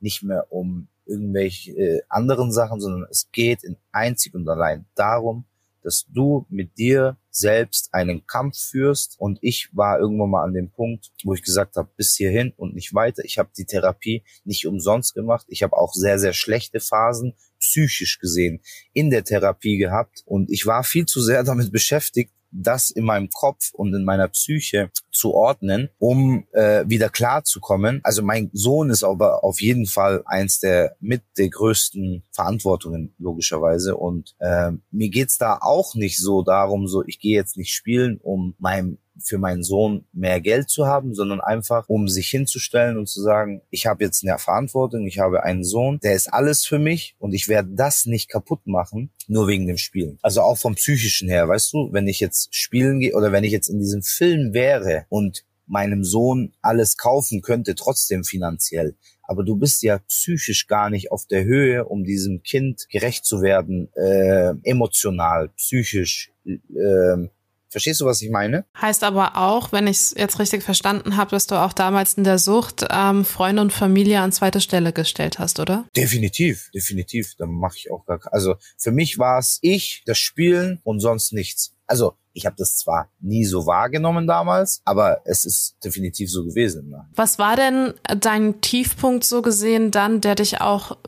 nicht 0.00 0.22
mehr 0.22 0.52
um 0.52 0.88
irgendwelche 1.06 1.72
äh, 1.72 2.02
anderen 2.08 2.52
Sachen, 2.52 2.80
sondern 2.80 3.06
es 3.10 3.30
geht 3.30 3.62
in 3.62 3.76
einzig 3.92 4.34
und 4.34 4.48
allein 4.48 4.86
darum, 4.94 5.44
dass 5.82 6.04
du 6.12 6.46
mit 6.48 6.76
dir 6.78 7.16
selbst 7.30 7.90
einen 7.94 8.26
Kampf 8.26 8.58
führst. 8.58 9.20
Und 9.20 9.38
ich 9.40 9.68
war 9.72 10.00
irgendwann 10.00 10.30
mal 10.30 10.42
an 10.42 10.52
dem 10.52 10.68
Punkt, 10.68 11.12
wo 11.22 11.32
ich 11.32 11.44
gesagt 11.44 11.76
habe, 11.76 11.88
bis 11.96 12.16
hierhin 12.16 12.52
und 12.56 12.74
nicht 12.74 12.92
weiter. 12.92 13.24
Ich 13.24 13.38
habe 13.38 13.50
die 13.56 13.66
Therapie 13.66 14.24
nicht 14.44 14.66
umsonst 14.66 15.14
gemacht. 15.14 15.46
Ich 15.48 15.62
habe 15.62 15.76
auch 15.76 15.92
sehr, 15.92 16.18
sehr 16.18 16.32
schlechte 16.32 16.80
Phasen 16.80 17.34
psychisch 17.60 18.18
gesehen 18.18 18.60
in 18.94 19.10
der 19.10 19.22
Therapie 19.22 19.78
gehabt. 19.78 20.22
Und 20.26 20.50
ich 20.50 20.66
war 20.66 20.82
viel 20.82 21.06
zu 21.06 21.22
sehr 21.22 21.44
damit 21.44 21.70
beschäftigt, 21.70 22.32
das 22.50 22.90
in 22.90 23.04
meinem 23.04 23.30
Kopf 23.30 23.70
und 23.72 23.94
in 23.94 24.04
meiner 24.04 24.26
Psyche 24.26 24.90
zu 25.16 25.34
ordnen, 25.34 25.88
um 25.98 26.46
äh, 26.52 26.84
wieder 26.86 27.08
klar 27.08 27.44
zu 27.44 27.60
kommen. 27.60 28.00
Also 28.02 28.22
mein 28.22 28.50
Sohn 28.52 28.90
ist 28.90 29.02
aber 29.02 29.44
auf 29.44 29.60
jeden 29.60 29.86
Fall 29.86 30.22
eins 30.26 30.60
der 30.60 30.96
mit 31.00 31.22
der 31.38 31.48
größten 31.48 32.22
Verantwortungen 32.30 33.14
logischerweise 33.18 33.96
und 33.96 34.34
äh, 34.38 34.72
mir 34.90 35.08
geht's 35.08 35.38
da 35.38 35.58
auch 35.60 35.94
nicht 35.94 36.18
so 36.18 36.42
darum, 36.42 36.86
so 36.86 37.04
ich 37.04 37.18
gehe 37.18 37.36
jetzt 37.36 37.56
nicht 37.56 37.72
spielen, 37.72 38.18
um 38.22 38.54
meinem 38.58 38.98
für 39.22 39.38
meinen 39.38 39.62
Sohn 39.62 40.04
mehr 40.12 40.40
Geld 40.40 40.68
zu 40.70 40.86
haben, 40.86 41.14
sondern 41.14 41.40
einfach, 41.40 41.88
um 41.88 42.08
sich 42.08 42.28
hinzustellen 42.28 42.96
und 42.96 43.08
zu 43.08 43.22
sagen, 43.22 43.62
ich 43.70 43.86
habe 43.86 44.04
jetzt 44.04 44.24
eine 44.24 44.38
Verantwortung, 44.38 45.06
ich 45.06 45.18
habe 45.18 45.42
einen 45.42 45.64
Sohn, 45.64 45.98
der 46.02 46.14
ist 46.14 46.32
alles 46.32 46.64
für 46.66 46.78
mich 46.78 47.16
und 47.18 47.32
ich 47.32 47.48
werde 47.48 47.70
das 47.72 48.06
nicht 48.06 48.28
kaputt 48.28 48.66
machen, 48.66 49.10
nur 49.26 49.48
wegen 49.48 49.66
dem 49.66 49.78
Spielen. 49.78 50.18
Also 50.22 50.42
auch 50.42 50.58
vom 50.58 50.74
psychischen 50.74 51.28
her, 51.28 51.48
weißt 51.48 51.72
du, 51.72 51.92
wenn 51.92 52.08
ich 52.08 52.20
jetzt 52.20 52.54
spielen 52.54 53.00
gehe 53.00 53.14
oder 53.14 53.32
wenn 53.32 53.44
ich 53.44 53.52
jetzt 53.52 53.68
in 53.68 53.78
diesem 53.78 54.02
Film 54.02 54.52
wäre 54.52 55.06
und 55.08 55.44
meinem 55.66 56.04
Sohn 56.04 56.52
alles 56.62 56.96
kaufen 56.96 57.42
könnte, 57.42 57.74
trotzdem 57.74 58.24
finanziell. 58.24 58.96
Aber 59.24 59.42
du 59.42 59.56
bist 59.56 59.82
ja 59.82 59.98
psychisch 59.98 60.68
gar 60.68 60.88
nicht 60.88 61.10
auf 61.10 61.26
der 61.26 61.44
Höhe, 61.44 61.84
um 61.84 62.04
diesem 62.04 62.42
Kind 62.42 62.86
gerecht 62.88 63.24
zu 63.24 63.42
werden, 63.42 63.88
äh, 63.94 64.54
emotional, 64.62 65.48
psychisch, 65.56 66.32
äh, 66.44 67.28
Verstehst 67.76 68.00
du, 68.00 68.06
was 68.06 68.22
ich 68.22 68.30
meine? 68.30 68.64
Heißt 68.80 69.04
aber 69.04 69.36
auch, 69.36 69.70
wenn 69.70 69.86
ich 69.86 69.98
es 69.98 70.14
jetzt 70.16 70.38
richtig 70.38 70.62
verstanden 70.62 71.18
habe, 71.18 71.32
dass 71.32 71.46
du 71.46 71.56
auch 71.56 71.74
damals 71.74 72.14
in 72.14 72.24
der 72.24 72.38
Sucht 72.38 72.86
ähm, 72.88 73.22
Freunde 73.22 73.60
und 73.60 73.70
Familie 73.70 74.22
an 74.22 74.32
zweite 74.32 74.62
Stelle 74.62 74.94
gestellt 74.94 75.38
hast, 75.38 75.60
oder? 75.60 75.84
Definitiv, 75.94 76.70
definitiv. 76.74 77.34
Da 77.36 77.44
mache 77.44 77.76
ich 77.76 77.90
auch 77.90 78.06
gar. 78.06 78.18
Also 78.32 78.54
für 78.78 78.92
mich 78.92 79.18
war 79.18 79.38
es 79.38 79.58
ich, 79.60 80.02
das 80.06 80.16
Spielen 80.16 80.80
und 80.84 81.00
sonst 81.00 81.34
nichts. 81.34 81.74
Also 81.86 82.14
ich 82.36 82.44
habe 82.44 82.56
das 82.58 82.76
zwar 82.76 83.08
nie 83.20 83.46
so 83.46 83.66
wahrgenommen 83.66 84.26
damals, 84.26 84.82
aber 84.84 85.22
es 85.24 85.46
ist 85.46 85.76
definitiv 85.82 86.30
so 86.30 86.44
gewesen. 86.44 86.94
Was 87.14 87.38
war 87.38 87.56
denn 87.56 87.94
dein 88.20 88.60
Tiefpunkt 88.60 89.24
so 89.24 89.40
gesehen 89.40 89.90
dann, 89.90 90.20
der 90.20 90.34
dich 90.34 90.60
auch, 90.60 90.98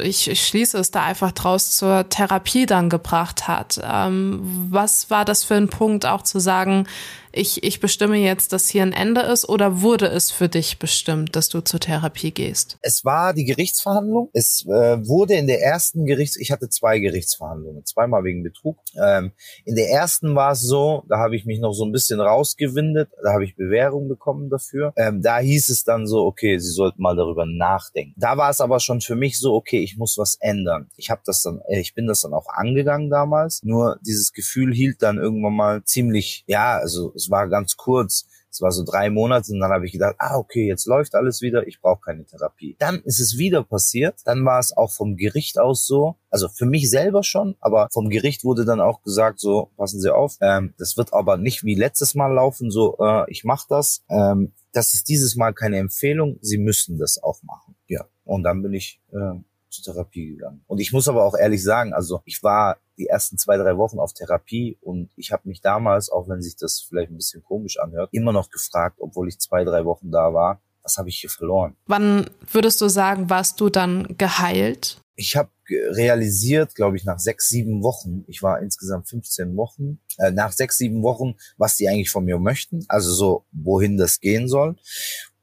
ich, 0.00 0.30
ich 0.30 0.46
schließe 0.46 0.78
es 0.78 0.92
da 0.92 1.02
einfach 1.02 1.32
draus, 1.32 1.76
zur 1.76 2.08
Therapie 2.08 2.66
dann 2.66 2.88
gebracht 2.88 3.48
hat? 3.48 3.80
Ähm, 3.82 4.40
was 4.70 5.10
war 5.10 5.24
das 5.24 5.42
für 5.42 5.56
ein 5.56 5.68
Punkt 5.68 6.06
auch 6.06 6.22
zu 6.22 6.38
sagen, 6.38 6.86
ich, 7.32 7.62
ich 7.62 7.80
bestimme 7.80 8.16
jetzt, 8.16 8.52
dass 8.52 8.68
hier 8.68 8.82
ein 8.82 8.92
Ende 8.92 9.20
ist 9.22 9.48
oder 9.48 9.82
wurde 9.82 10.06
es 10.06 10.30
für 10.30 10.48
dich 10.48 10.78
bestimmt, 10.78 11.36
dass 11.36 11.48
du 11.48 11.60
zur 11.60 11.80
Therapie 11.80 12.32
gehst? 12.32 12.78
Es 12.82 13.04
war 13.04 13.34
die 13.34 13.44
Gerichtsverhandlung. 13.44 14.30
Es 14.32 14.64
äh, 14.66 15.06
wurde 15.06 15.34
in 15.34 15.46
der 15.46 15.62
ersten 15.62 16.06
Gerichts, 16.06 16.36
ich 16.36 16.50
hatte 16.50 16.68
zwei 16.68 16.98
Gerichtsverhandlungen, 16.98 17.84
zweimal 17.84 18.24
wegen 18.24 18.42
Betrug. 18.42 18.78
Ähm, 19.00 19.32
in 19.64 19.76
der 19.76 19.90
ersten 19.90 20.34
war 20.34 20.52
es 20.52 20.62
so, 20.62 21.04
da 21.08 21.18
habe 21.18 21.36
ich 21.36 21.44
mich 21.44 21.60
noch 21.60 21.72
so 21.72 21.84
ein 21.84 21.92
bisschen 21.92 22.20
rausgewindet, 22.20 23.10
da 23.22 23.32
habe 23.32 23.44
ich 23.44 23.56
Bewährung 23.56 24.08
bekommen 24.08 24.50
dafür. 24.50 24.92
Ähm, 24.96 25.22
da 25.22 25.38
hieß 25.38 25.68
es 25.70 25.84
dann 25.84 26.06
so, 26.06 26.24
okay, 26.24 26.58
sie 26.58 26.70
sollten 26.70 27.02
mal 27.02 27.16
darüber 27.16 27.46
nachdenken. 27.46 28.14
Da 28.16 28.36
war 28.36 28.50
es 28.50 28.60
aber 28.60 28.80
schon 28.80 29.00
für 29.00 29.16
mich 29.16 29.38
so, 29.38 29.54
okay, 29.54 29.80
ich 29.80 29.96
muss 29.96 30.18
was 30.18 30.36
ändern. 30.40 30.88
Ich 30.96 31.10
habe 31.10 31.22
das 31.24 31.42
dann, 31.42 31.60
äh, 31.68 31.80
ich 31.80 31.94
bin 31.94 32.06
das 32.06 32.22
dann 32.22 32.34
auch 32.34 32.46
angegangen 32.48 33.10
damals. 33.10 33.62
Nur 33.62 33.98
dieses 34.04 34.32
Gefühl 34.32 34.74
hielt 34.74 35.02
dann 35.02 35.18
irgendwann 35.18 35.54
mal 35.54 35.84
ziemlich, 35.84 36.44
ja, 36.46 36.76
also 36.76 37.12
es 37.20 37.30
war 37.30 37.48
ganz 37.48 37.76
kurz. 37.76 38.26
Es 38.52 38.60
war 38.60 38.72
so 38.72 38.84
drei 38.84 39.10
Monate 39.10 39.52
und 39.52 39.60
dann 39.60 39.70
habe 39.70 39.86
ich 39.86 39.92
gedacht, 39.92 40.16
ah, 40.18 40.36
okay, 40.36 40.66
jetzt 40.66 40.86
läuft 40.86 41.14
alles 41.14 41.40
wieder, 41.40 41.68
ich 41.68 41.80
brauche 41.80 42.00
keine 42.00 42.24
Therapie. 42.24 42.74
Dann 42.80 43.00
ist 43.04 43.20
es 43.20 43.38
wieder 43.38 43.62
passiert. 43.62 44.20
Dann 44.24 44.44
war 44.44 44.58
es 44.58 44.76
auch 44.76 44.90
vom 44.90 45.16
Gericht 45.16 45.58
aus 45.58 45.86
so, 45.86 46.16
also 46.30 46.48
für 46.48 46.66
mich 46.66 46.90
selber 46.90 47.22
schon, 47.22 47.54
aber 47.60 47.88
vom 47.92 48.08
Gericht 48.08 48.42
wurde 48.42 48.64
dann 48.64 48.80
auch 48.80 49.02
gesagt, 49.02 49.38
so, 49.38 49.70
passen 49.76 50.00
Sie 50.00 50.12
auf, 50.12 50.36
ähm, 50.40 50.74
das 50.78 50.96
wird 50.96 51.12
aber 51.12 51.36
nicht 51.36 51.62
wie 51.62 51.76
letztes 51.76 52.16
Mal 52.16 52.32
laufen, 52.32 52.70
so, 52.70 52.96
äh, 52.98 53.30
ich 53.30 53.44
mache 53.44 53.66
das. 53.68 54.02
Ähm, 54.08 54.52
das 54.72 54.94
ist 54.94 55.08
dieses 55.08 55.36
Mal 55.36 55.52
keine 55.52 55.78
Empfehlung, 55.78 56.38
Sie 56.40 56.58
müssen 56.58 56.98
das 56.98 57.22
auch 57.22 57.42
machen. 57.42 57.76
Ja, 57.86 58.04
und 58.24 58.42
dann 58.42 58.62
bin 58.62 58.72
ich 58.72 59.00
äh, 59.12 59.38
zur 59.68 59.84
Therapie 59.84 60.26
gegangen. 60.26 60.64
Und 60.66 60.80
ich 60.80 60.92
muss 60.92 61.08
aber 61.08 61.24
auch 61.24 61.36
ehrlich 61.36 61.62
sagen, 61.62 61.92
also 61.92 62.20
ich 62.24 62.42
war 62.42 62.78
die 63.00 63.06
ersten 63.06 63.38
zwei, 63.38 63.56
drei 63.56 63.78
Wochen 63.78 63.98
auf 63.98 64.12
Therapie 64.12 64.76
und 64.82 65.10
ich 65.16 65.32
habe 65.32 65.48
mich 65.48 65.60
damals, 65.62 66.10
auch 66.10 66.28
wenn 66.28 66.42
sich 66.42 66.56
das 66.56 66.80
vielleicht 66.86 67.10
ein 67.10 67.16
bisschen 67.16 67.42
komisch 67.42 67.80
anhört, 67.80 68.10
immer 68.12 68.32
noch 68.32 68.50
gefragt, 68.50 68.98
obwohl 69.00 69.28
ich 69.28 69.38
zwei, 69.38 69.64
drei 69.64 69.84
Wochen 69.86 70.10
da 70.10 70.34
war, 70.34 70.60
was 70.82 70.98
habe 70.98 71.08
ich 71.08 71.16
hier 71.16 71.30
verloren? 71.30 71.76
Wann 71.86 72.28
würdest 72.52 72.80
du 72.80 72.88
sagen, 72.88 73.30
warst 73.30 73.60
du 73.60 73.70
dann 73.70 74.16
geheilt? 74.18 74.98
Ich 75.16 75.36
habe 75.36 75.50
realisiert, 75.68 76.74
glaube 76.74 76.96
ich, 76.96 77.04
nach 77.04 77.18
sechs, 77.18 77.48
sieben 77.48 77.82
Wochen, 77.82 78.24
ich 78.26 78.42
war 78.42 78.60
insgesamt 78.60 79.08
15 79.08 79.56
Wochen, 79.56 80.00
äh, 80.18 80.30
nach 80.30 80.52
sechs, 80.52 80.76
sieben 80.78 81.02
Wochen, 81.02 81.36
was 81.56 81.76
die 81.76 81.88
eigentlich 81.88 82.10
von 82.10 82.24
mir 82.24 82.38
möchten, 82.38 82.84
also 82.88 83.12
so, 83.12 83.44
wohin 83.52 83.96
das 83.96 84.20
gehen 84.20 84.48
soll. 84.48 84.76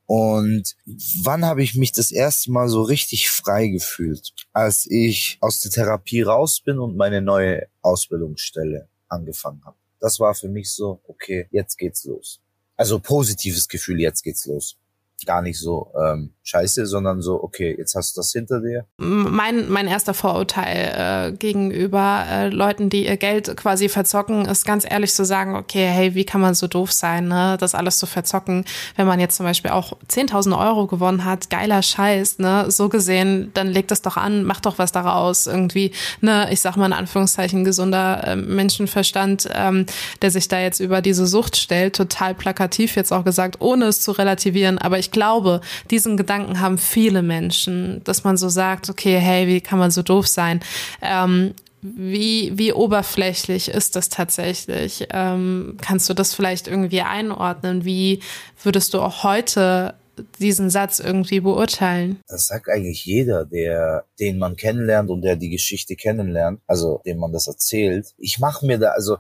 Und 0.08 0.76
wann 1.22 1.46
habe 1.46 1.62
ich 1.62 1.76
mich 1.76 1.92
das 1.92 2.12
erste 2.12 2.52
Mal 2.52 2.70
so 2.70 2.82
richtig 2.82 3.30
frei 3.30 3.68
gefühlt? 3.68 4.34
Als 4.54 4.86
ich 4.90 5.38
aus 5.42 5.60
der 5.60 5.72
Therapie 5.72 6.24
raus 6.24 6.62
bin 6.62 6.80
und 6.80 6.98
meine 6.98 7.22
neue 7.22 7.68
Ausbildungsstelle 7.82 8.88
angefangen 9.10 9.64
habe. 9.66 9.78
Das 10.00 10.20
war 10.20 10.34
für 10.34 10.50
mich 10.50 10.72
so, 10.72 11.02
okay, 11.08 11.48
jetzt 11.52 11.78
geht's 11.78 12.06
los. 12.06 12.42
Also 12.76 13.00
positives 13.00 13.68
Gefühl, 13.68 14.00
jetzt 14.00 14.24
geht's 14.24 14.46
los 14.46 14.78
gar 15.26 15.42
nicht 15.42 15.60
so 15.60 15.92
ähm, 16.00 16.34
scheiße, 16.48 16.86
sondern 16.86 17.22
so, 17.22 17.44
okay, 17.44 17.76
jetzt 17.78 17.96
hast 17.96 18.16
du 18.16 18.20
das 18.20 18.32
hinter 18.32 18.62
dir. 18.62 18.86
Mein, 18.98 19.70
mein 19.70 19.88
erster 19.88 20.14
Vorurteil 20.14 21.32
äh, 21.34 21.36
gegenüber 21.36 22.26
äh, 22.30 22.50
Leuten, 22.50 22.90
die 22.90 23.06
ihr 23.06 23.18
Geld 23.18 23.58
quasi 23.58 23.90
verzocken, 23.90 24.46
ist 24.46 24.66
ganz 24.66 24.86
ehrlich 24.90 25.14
zu 25.14 25.26
sagen, 25.26 25.56
okay, 25.56 25.88
hey, 25.88 26.16
wie 26.16 26.24
kann 26.24 26.40
man 26.40 26.56
so 26.56 26.68
doof 26.68 26.92
sein, 26.92 27.28
ne, 27.28 27.58
das 27.60 27.76
alles 27.76 27.98
zu 27.98 28.06
verzocken, 28.06 28.64
wenn 28.96 29.08
man 29.08 29.20
jetzt 29.20 29.36
zum 29.36 29.46
Beispiel 29.46 29.72
auch 29.72 29.94
10.000 30.10 30.58
Euro 30.58 30.88
gewonnen 30.88 31.26
hat, 31.26 31.50
geiler 31.50 31.82
Scheiß, 31.82 32.40
ne, 32.40 32.72
so 32.72 32.88
gesehen, 32.88 33.52
dann 33.54 33.68
leg 33.68 33.88
das 33.88 34.02
doch 34.02 34.16
an, 34.16 34.44
mach 34.44 34.62
doch 34.62 34.78
was 34.78 34.92
daraus, 34.92 35.48
irgendwie, 35.48 35.92
ne, 36.22 36.48
ich 36.52 36.62
sag 36.62 36.78
mal 36.78 36.86
in 36.86 36.94
Anführungszeichen 36.94 37.66
gesunder 37.66 38.26
äh, 38.26 38.36
Menschenverstand, 38.36 39.50
ähm, 39.54 39.86
der 40.22 40.32
sich 40.32 40.48
da 40.48 40.60
jetzt 40.60 40.80
über 40.80 41.02
diese 41.02 41.28
Sucht 41.28 41.58
stellt, 41.58 41.96
total 41.96 42.34
plakativ 42.36 42.96
jetzt 42.96 43.12
auch 43.12 43.26
gesagt, 43.26 43.58
ohne 43.60 43.86
es 43.86 44.00
zu 44.00 44.14
relativieren, 44.14 44.78
aber 44.78 44.98
ich 44.98 45.07
ich 45.08 45.12
glaube, 45.12 45.62
diesen 45.90 46.18
Gedanken 46.18 46.60
haben 46.60 46.78
viele 46.78 47.22
Menschen, 47.22 48.04
dass 48.04 48.26
man 48.26 48.36
so 48.36 48.50
sagt, 48.50 48.90
okay, 48.90 49.18
hey, 49.18 49.48
wie 49.48 49.62
kann 49.62 49.80
man 49.80 49.90
so 49.90 50.02
doof 50.02 50.28
sein? 50.28 50.60
Ähm, 51.02 51.54
wie, 51.82 52.52
wie 52.56 52.74
oberflächlich 52.74 53.70
ist 53.70 53.96
das 53.96 54.10
tatsächlich? 54.10 55.08
Ähm, 55.12 55.78
kannst 55.80 56.10
du 56.10 56.14
das 56.14 56.34
vielleicht 56.34 56.68
irgendwie 56.68 57.02
einordnen? 57.04 57.86
Wie 57.86 58.20
würdest 58.62 58.94
du 58.94 59.00
auch 59.00 59.24
heute 59.24 59.94
diesen 60.40 60.70
Satz 60.70 61.00
irgendwie 61.00 61.40
beurteilen? 61.40 62.20
Das 62.28 62.48
sagt 62.48 62.68
eigentlich 62.68 63.06
jeder, 63.06 63.46
der, 63.46 64.04
den 64.20 64.40
man 64.40 64.58
kennenlernt 64.58 65.10
und 65.10 65.22
der 65.22 65.38
die 65.38 65.52
Geschichte 65.52 65.96
kennenlernt, 65.96 66.60
also 66.68 67.02
dem 67.06 67.20
man 67.20 67.32
das 67.32 67.48
erzählt. 67.48 68.08
Ich 68.18 68.40
mache 68.40 68.66
mir 68.66 68.78
da, 68.78 68.90
also 68.90 69.18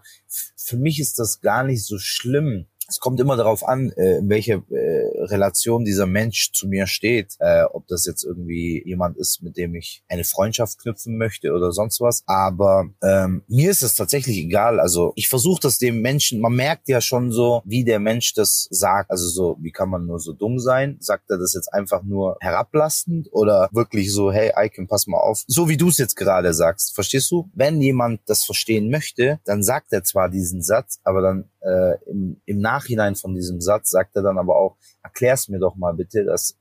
für 0.57 0.75
mich 0.75 0.99
ist 0.99 1.17
das 1.17 1.39
gar 1.39 1.63
nicht 1.63 1.85
so 1.85 1.97
schlimm, 1.97 2.65
es 2.87 2.99
kommt 2.99 3.19
immer 3.19 3.35
darauf 3.35 3.67
an, 3.67 3.91
äh, 3.91 4.17
in 4.17 4.29
welche 4.29 4.53
äh, 4.53 5.23
Relation 5.25 5.83
dieser 5.83 6.05
Mensch 6.05 6.51
zu 6.53 6.67
mir 6.67 6.87
steht. 6.87 7.35
Äh, 7.39 7.63
ob 7.63 7.87
das 7.87 8.05
jetzt 8.05 8.23
irgendwie 8.23 8.81
jemand 8.85 9.17
ist, 9.17 9.43
mit 9.43 9.57
dem 9.57 9.75
ich 9.75 10.03
eine 10.07 10.23
Freundschaft 10.23 10.79
knüpfen 10.79 11.17
möchte 11.17 11.51
oder 11.53 11.71
sonst 11.71 11.99
was. 11.99 12.23
Aber 12.27 12.89
ähm, 13.03 13.43
mir 13.47 13.71
ist 13.71 13.83
es 13.83 13.95
tatsächlich 13.95 14.37
egal. 14.37 14.79
Also 14.79 15.11
ich 15.15 15.27
versuche 15.27 15.61
das 15.61 15.77
dem 15.77 16.01
Menschen, 16.01 16.39
man 16.39 16.53
merkt 16.53 16.87
ja 16.87 17.01
schon 17.01 17.31
so, 17.31 17.61
wie 17.65 17.83
der 17.83 17.99
Mensch 17.99 18.33
das 18.33 18.67
sagt. 18.71 19.11
Also 19.11 19.27
so, 19.27 19.57
wie 19.59 19.71
kann 19.71 19.89
man 19.89 20.05
nur 20.05 20.19
so 20.19 20.33
dumm 20.33 20.59
sein? 20.59 20.97
Sagt 20.99 21.29
er 21.29 21.37
das 21.37 21.53
jetzt 21.53 21.73
einfach 21.73 22.03
nur 22.03 22.37
herablassend 22.39 23.27
oder 23.31 23.69
wirklich 23.71 24.13
so, 24.13 24.31
hey 24.31 24.51
Icon, 24.57 24.87
pass 24.87 25.07
mal 25.07 25.19
auf. 25.19 25.43
So 25.47 25.67
wie 25.67 25.77
du 25.77 25.89
es 25.89 25.97
jetzt 25.97 26.15
gerade 26.15 26.53
sagst. 26.53 26.95
Verstehst 26.95 27.29
du? 27.31 27.49
Wenn 27.53 27.81
jemand 27.81 28.21
das 28.27 28.45
verstehen 28.45 28.89
möchte, 28.89 29.39
dann 29.45 29.61
sagt 29.61 29.91
er 29.91 30.03
zwar 30.03 30.29
diesen 30.29 30.61
Satz, 30.61 30.99
aber 31.03 31.21
dann 31.21 31.49
äh, 31.61 31.97
im, 32.09 32.39
im 32.45 32.61
Nachhinein 32.77 33.15
von 33.15 33.33
diesem 33.33 33.61
Satz 33.61 33.89
sagt 33.89 34.15
er 34.15 34.21
dann 34.21 34.37
aber 34.37 34.57
auch, 34.57 34.77
erklär's 35.03 35.47
mir 35.47 35.59
doch 35.59 35.75
mal 35.75 35.93
bitte, 35.93 36.23
dass 36.23 36.57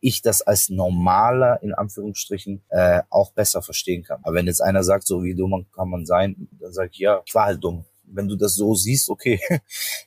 ich 0.00 0.22
das 0.22 0.42
als 0.42 0.70
normaler, 0.70 1.62
in 1.62 1.74
Anführungsstrichen, 1.74 2.62
äh, 2.68 3.02
auch 3.10 3.32
besser 3.32 3.62
verstehen 3.62 4.04
kann. 4.04 4.20
Aber 4.22 4.34
wenn 4.34 4.46
jetzt 4.46 4.62
einer 4.62 4.84
sagt, 4.84 5.06
so 5.06 5.22
wie 5.24 5.34
dumm 5.34 5.66
kann 5.74 5.90
man 5.90 6.06
sein, 6.06 6.48
dann 6.60 6.72
sage 6.72 6.90
ich, 6.92 6.98
ja, 6.98 7.22
ich 7.26 7.34
war 7.34 7.46
halt 7.46 7.62
dumm. 7.62 7.84
Wenn 8.04 8.28
du 8.28 8.36
das 8.36 8.54
so 8.54 8.74
siehst, 8.74 9.10
okay, 9.10 9.40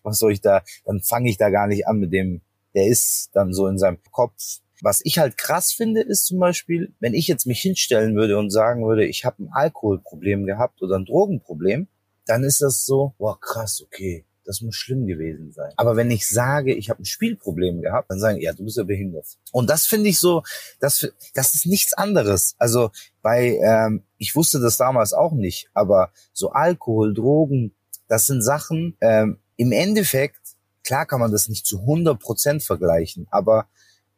was 0.04 0.18
soll 0.18 0.32
ich 0.32 0.42
da, 0.42 0.64
dann 0.86 1.02
fange 1.02 1.30
ich 1.30 1.38
da 1.38 1.50
gar 1.50 1.68
nicht 1.68 1.88
an 1.88 2.00
mit 2.00 2.14
dem, 2.14 2.42
der 2.74 2.88
ist 2.88 3.30
dann 3.34 3.54
so 3.54 3.68
in 3.68 3.78
seinem 3.78 4.00
Kopf. 4.12 4.62
Was 4.82 5.02
ich 5.04 5.20
halt 5.20 5.38
krass 5.38 5.74
finde, 5.74 6.02
ist 6.02 6.26
zum 6.26 6.40
Beispiel, 6.40 6.94
wenn 7.00 7.14
ich 7.14 7.28
jetzt 7.28 7.46
mich 7.46 7.62
hinstellen 7.62 8.16
würde 8.16 8.40
und 8.40 8.50
sagen 8.50 8.88
würde, 8.88 9.06
ich 9.06 9.26
habe 9.26 9.44
ein 9.44 9.50
Alkoholproblem 9.52 10.46
gehabt 10.46 10.82
oder 10.82 10.96
ein 10.96 11.06
Drogenproblem, 11.06 11.88
dann 12.26 12.44
ist 12.44 12.62
das 12.62 12.86
so, 12.86 13.14
boah, 13.18 13.40
krass, 13.40 13.84
okay, 13.86 14.26
das 14.46 14.62
muss 14.62 14.76
schlimm 14.76 15.06
gewesen 15.06 15.52
sein. 15.52 15.72
Aber 15.78 15.96
wenn 15.96 16.12
ich 16.12 16.28
sage, 16.28 16.74
ich 16.74 16.90
habe 16.90 17.02
ein 17.02 17.06
Spielproblem 17.06 17.82
gehabt, 17.82 18.10
dann 18.10 18.20
sagen, 18.20 18.40
ja, 18.40 18.54
du 18.54 18.64
bist 18.64 18.78
ja 18.78 18.84
behindert. 18.84 19.26
Und 19.52 19.70
das 19.70 19.86
finde 19.86 20.10
ich 20.10 20.20
so, 20.20 20.44
das, 20.80 21.12
das 21.34 21.54
ist 21.54 21.66
nichts 21.66 21.94
anderes. 21.94 22.56
Also 22.58 22.92
bei, 23.22 23.60
ähm, 23.64 24.04
ich 24.18 24.36
wusste 24.36 24.60
das 24.60 24.78
damals 24.78 25.14
auch 25.14 25.34
nicht, 25.34 25.70
aber 25.74 26.12
so 26.34 26.52
Alkohol, 26.52 27.14
Drogen, 27.14 27.76
das 28.08 28.26
sind 28.26 28.42
Sachen, 28.42 28.98
ähm, 29.02 29.40
im 29.58 29.72
Endeffekt, 29.72 30.40
klar 30.84 31.06
kann 31.06 31.20
man 31.20 31.32
das 31.32 31.48
nicht 31.48 31.66
zu 31.66 31.82
100 31.82 32.20
Prozent 32.20 32.64
vergleichen, 32.64 33.28
aber 33.30 33.68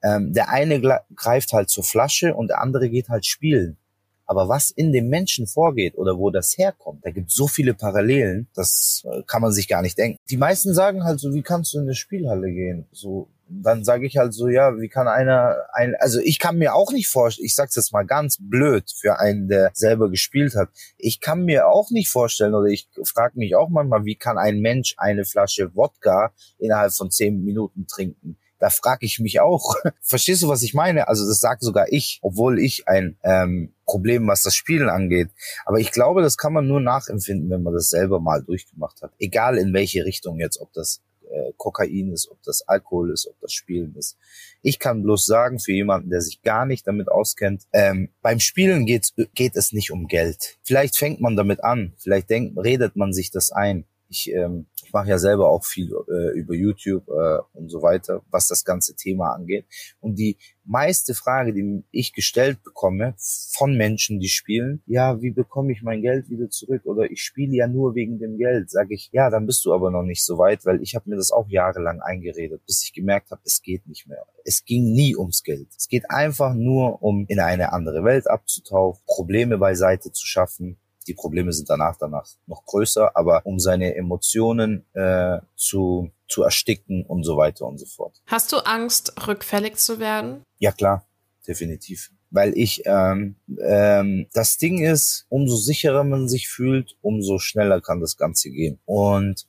ähm, 0.01 0.33
der 0.33 0.49
eine 0.49 0.81
greift 1.15 1.53
halt 1.53 1.69
zur 1.69 1.83
Flasche 1.83 2.33
und 2.33 2.47
der 2.47 2.61
andere 2.61 2.89
geht 2.89 3.09
halt 3.09 3.25
spielen. 3.25 3.77
Aber 4.25 4.47
was 4.47 4.71
in 4.71 4.91
dem 4.91 5.09
Menschen 5.09 5.47
vorgeht 5.47 5.97
oder 5.97 6.17
wo 6.17 6.29
das 6.29 6.57
herkommt, 6.57 7.05
da 7.05 7.11
gibt 7.11 7.31
so 7.31 7.47
viele 7.47 7.73
Parallelen, 7.73 8.47
das 8.55 9.03
äh, 9.05 9.23
kann 9.27 9.41
man 9.41 9.51
sich 9.51 9.67
gar 9.67 9.81
nicht 9.81 9.97
denken. 9.97 10.19
Die 10.29 10.37
meisten 10.37 10.73
sagen 10.73 11.03
halt 11.03 11.19
so, 11.19 11.33
wie 11.33 11.41
kannst 11.41 11.73
du 11.73 11.79
in 11.79 11.83
eine 11.83 11.95
Spielhalle 11.95 12.51
gehen? 12.51 12.85
So, 12.91 13.29
dann 13.49 13.83
sage 13.83 14.07
ich 14.07 14.17
halt 14.17 14.33
so, 14.33 14.47
ja, 14.47 14.79
wie 14.79 14.87
kann 14.87 15.07
einer, 15.07 15.57
ein, 15.73 15.95
also 15.99 16.19
ich 16.19 16.39
kann 16.39 16.57
mir 16.57 16.73
auch 16.73 16.91
nicht 16.91 17.07
vorstellen, 17.07 17.45
ich 17.45 17.55
sag's 17.55 17.75
jetzt 17.75 17.93
mal 17.93 18.05
ganz 18.05 18.37
blöd 18.39 18.91
für 18.95 19.19
einen, 19.19 19.47
der 19.47 19.71
selber 19.73 20.09
gespielt 20.09 20.55
hat, 20.55 20.69
ich 20.97 21.19
kann 21.19 21.43
mir 21.43 21.67
auch 21.67 21.91
nicht 21.91 22.09
vorstellen 22.09 22.55
oder 22.55 22.67
ich 22.67 22.87
frage 23.03 23.37
mich 23.37 23.55
auch 23.55 23.69
manchmal, 23.69 24.05
wie 24.05 24.15
kann 24.15 24.37
ein 24.37 24.59
Mensch 24.59 24.95
eine 24.97 25.25
Flasche 25.25 25.75
Wodka 25.75 26.31
innerhalb 26.57 26.93
von 26.93 27.11
zehn 27.11 27.43
Minuten 27.43 27.87
trinken? 27.87 28.37
da 28.63 28.69
frage 28.69 29.05
ich 29.05 29.19
mich 29.19 29.41
auch, 29.41 29.75
verstehst 30.01 30.41
du, 30.41 30.47
was 30.47 30.63
ich 30.63 30.73
meine? 30.73 31.09
Also 31.09 31.27
das 31.27 31.41
sagt 31.41 31.63
sogar 31.63 31.91
ich, 31.91 32.19
obwohl 32.21 32.59
ich 32.59 32.87
ein 32.87 33.17
ähm, 33.21 33.72
Problem, 33.85 34.27
was 34.27 34.43
das 34.43 34.55
Spielen 34.55 34.89
angeht. 34.89 35.29
Aber 35.65 35.79
ich 35.79 35.91
glaube, 35.91 36.21
das 36.21 36.37
kann 36.37 36.53
man 36.53 36.67
nur 36.67 36.81
nachempfinden, 36.81 37.49
wenn 37.49 37.63
man 37.63 37.73
das 37.73 37.89
selber 37.89 38.19
mal 38.19 38.43
durchgemacht 38.43 39.01
hat. 39.01 39.11
Egal 39.19 39.57
in 39.57 39.73
welche 39.73 40.05
Richtung 40.05 40.39
jetzt, 40.39 40.59
ob 40.59 40.71
das 40.73 41.01
äh, 41.33 41.53
Kokain 41.57 42.11
ist, 42.11 42.29
ob 42.29 42.41
das 42.43 42.67
Alkohol 42.67 43.11
ist, 43.11 43.27
ob 43.27 43.39
das 43.41 43.53
Spielen 43.53 43.95
ist. 43.95 44.17
Ich 44.61 44.79
kann 44.79 45.03
bloß 45.03 45.25
sagen, 45.25 45.59
für 45.59 45.71
jemanden, 45.71 46.09
der 46.09 46.21
sich 46.21 46.41
gar 46.41 46.65
nicht 46.65 46.87
damit 46.87 47.09
auskennt, 47.09 47.63
ähm, 47.73 48.09
beim 48.21 48.39
Spielen 48.39 48.85
geht, 48.85 49.13
geht 49.33 49.55
es 49.55 49.73
nicht 49.73 49.91
um 49.91 50.07
Geld. 50.07 50.57
Vielleicht 50.63 50.97
fängt 50.97 51.21
man 51.21 51.35
damit 51.35 51.63
an, 51.63 51.93
vielleicht 51.97 52.29
denkt, 52.29 52.57
redet 52.57 52.95
man 52.95 53.13
sich 53.13 53.31
das 53.31 53.51
ein. 53.51 53.85
Ich, 54.13 54.31
ähm, 54.31 54.67
ich 54.85 54.93
mache 54.93 55.09
ja 55.09 55.17
selber 55.17 55.49
auch 55.49 55.65
viel 55.65 55.91
äh, 56.07 56.37
über 56.37 56.53
YouTube 56.53 57.07
äh, 57.09 57.39
und 57.53 57.69
so 57.69 57.81
weiter, 57.81 58.21
was 58.29 58.47
das 58.47 58.63
ganze 58.63 58.95
Thema 58.95 59.33
angeht. 59.33 59.65
Und 60.01 60.19
die 60.19 60.37
meiste 60.65 61.15
Frage, 61.15 61.51
die 61.51 61.83
ich 61.89 62.13
gestellt 62.13 62.61
bekomme 62.63 63.15
von 63.17 63.75
Menschen, 63.75 64.19
die 64.19 64.29
spielen, 64.29 64.83
ja, 64.85 65.19
wie 65.23 65.31
bekomme 65.31 65.71
ich 65.71 65.81
mein 65.81 66.03
Geld 66.03 66.29
wieder 66.29 66.47
zurück? 66.51 66.85
Oder 66.85 67.09
ich 67.09 67.23
spiele 67.23 67.55
ja 67.55 67.67
nur 67.67 67.95
wegen 67.95 68.19
dem 68.19 68.37
Geld. 68.37 68.69
Sage 68.69 68.93
ich, 68.93 69.09
ja, 69.11 69.31
dann 69.31 69.47
bist 69.47 69.65
du 69.65 69.73
aber 69.73 69.89
noch 69.89 70.03
nicht 70.03 70.23
so 70.23 70.37
weit, 70.37 70.63
weil 70.63 70.83
ich 70.83 70.93
habe 70.93 71.09
mir 71.09 71.15
das 71.15 71.31
auch 71.31 71.49
jahrelang 71.49 71.99
eingeredet, 71.99 72.63
bis 72.67 72.83
ich 72.83 72.93
gemerkt 72.93 73.31
habe, 73.31 73.41
es 73.45 73.63
geht 73.63 73.87
nicht 73.87 74.07
mehr. 74.07 74.27
Es 74.45 74.63
ging 74.63 74.93
nie 74.93 75.15
ums 75.15 75.41
Geld. 75.41 75.69
Es 75.75 75.87
geht 75.87 76.11
einfach 76.11 76.53
nur 76.53 77.01
um 77.01 77.25
in 77.29 77.39
eine 77.39 77.73
andere 77.73 78.03
Welt 78.03 78.29
abzutauchen, 78.29 79.01
Probleme 79.07 79.57
beiseite 79.57 80.11
zu 80.11 80.27
schaffen, 80.27 80.77
die 81.03 81.13
Probleme 81.13 81.53
sind 81.53 81.69
danach 81.69 81.97
danach 81.97 82.27
noch 82.47 82.65
größer, 82.65 83.15
aber 83.15 83.45
um 83.45 83.59
seine 83.59 83.95
Emotionen 83.95 84.85
äh, 84.93 85.39
zu 85.55 86.11
zu 86.27 86.43
ersticken 86.43 87.05
und 87.05 87.23
so 87.23 87.37
weiter 87.37 87.65
und 87.67 87.77
so 87.77 87.85
fort. 87.85 88.21
Hast 88.25 88.51
du 88.51 88.57
Angst, 88.57 89.13
rückfällig 89.27 89.77
zu 89.77 89.99
werden? 89.99 90.43
Ja 90.57 90.71
klar, 90.71 91.07
definitiv. 91.47 92.09
Weil 92.31 92.57
ich 92.57 92.81
ähm, 92.85 93.35
ähm, 93.61 94.27
das 94.33 94.57
Ding 94.57 94.83
ist, 94.83 95.27
umso 95.29 95.55
sicherer 95.55 96.03
man 96.03 96.27
sich 96.27 96.49
fühlt, 96.49 96.97
umso 97.01 97.37
schneller 97.37 97.81
kann 97.81 97.99
das 97.99 98.17
Ganze 98.17 98.49
gehen. 98.49 98.79
Und 98.85 99.47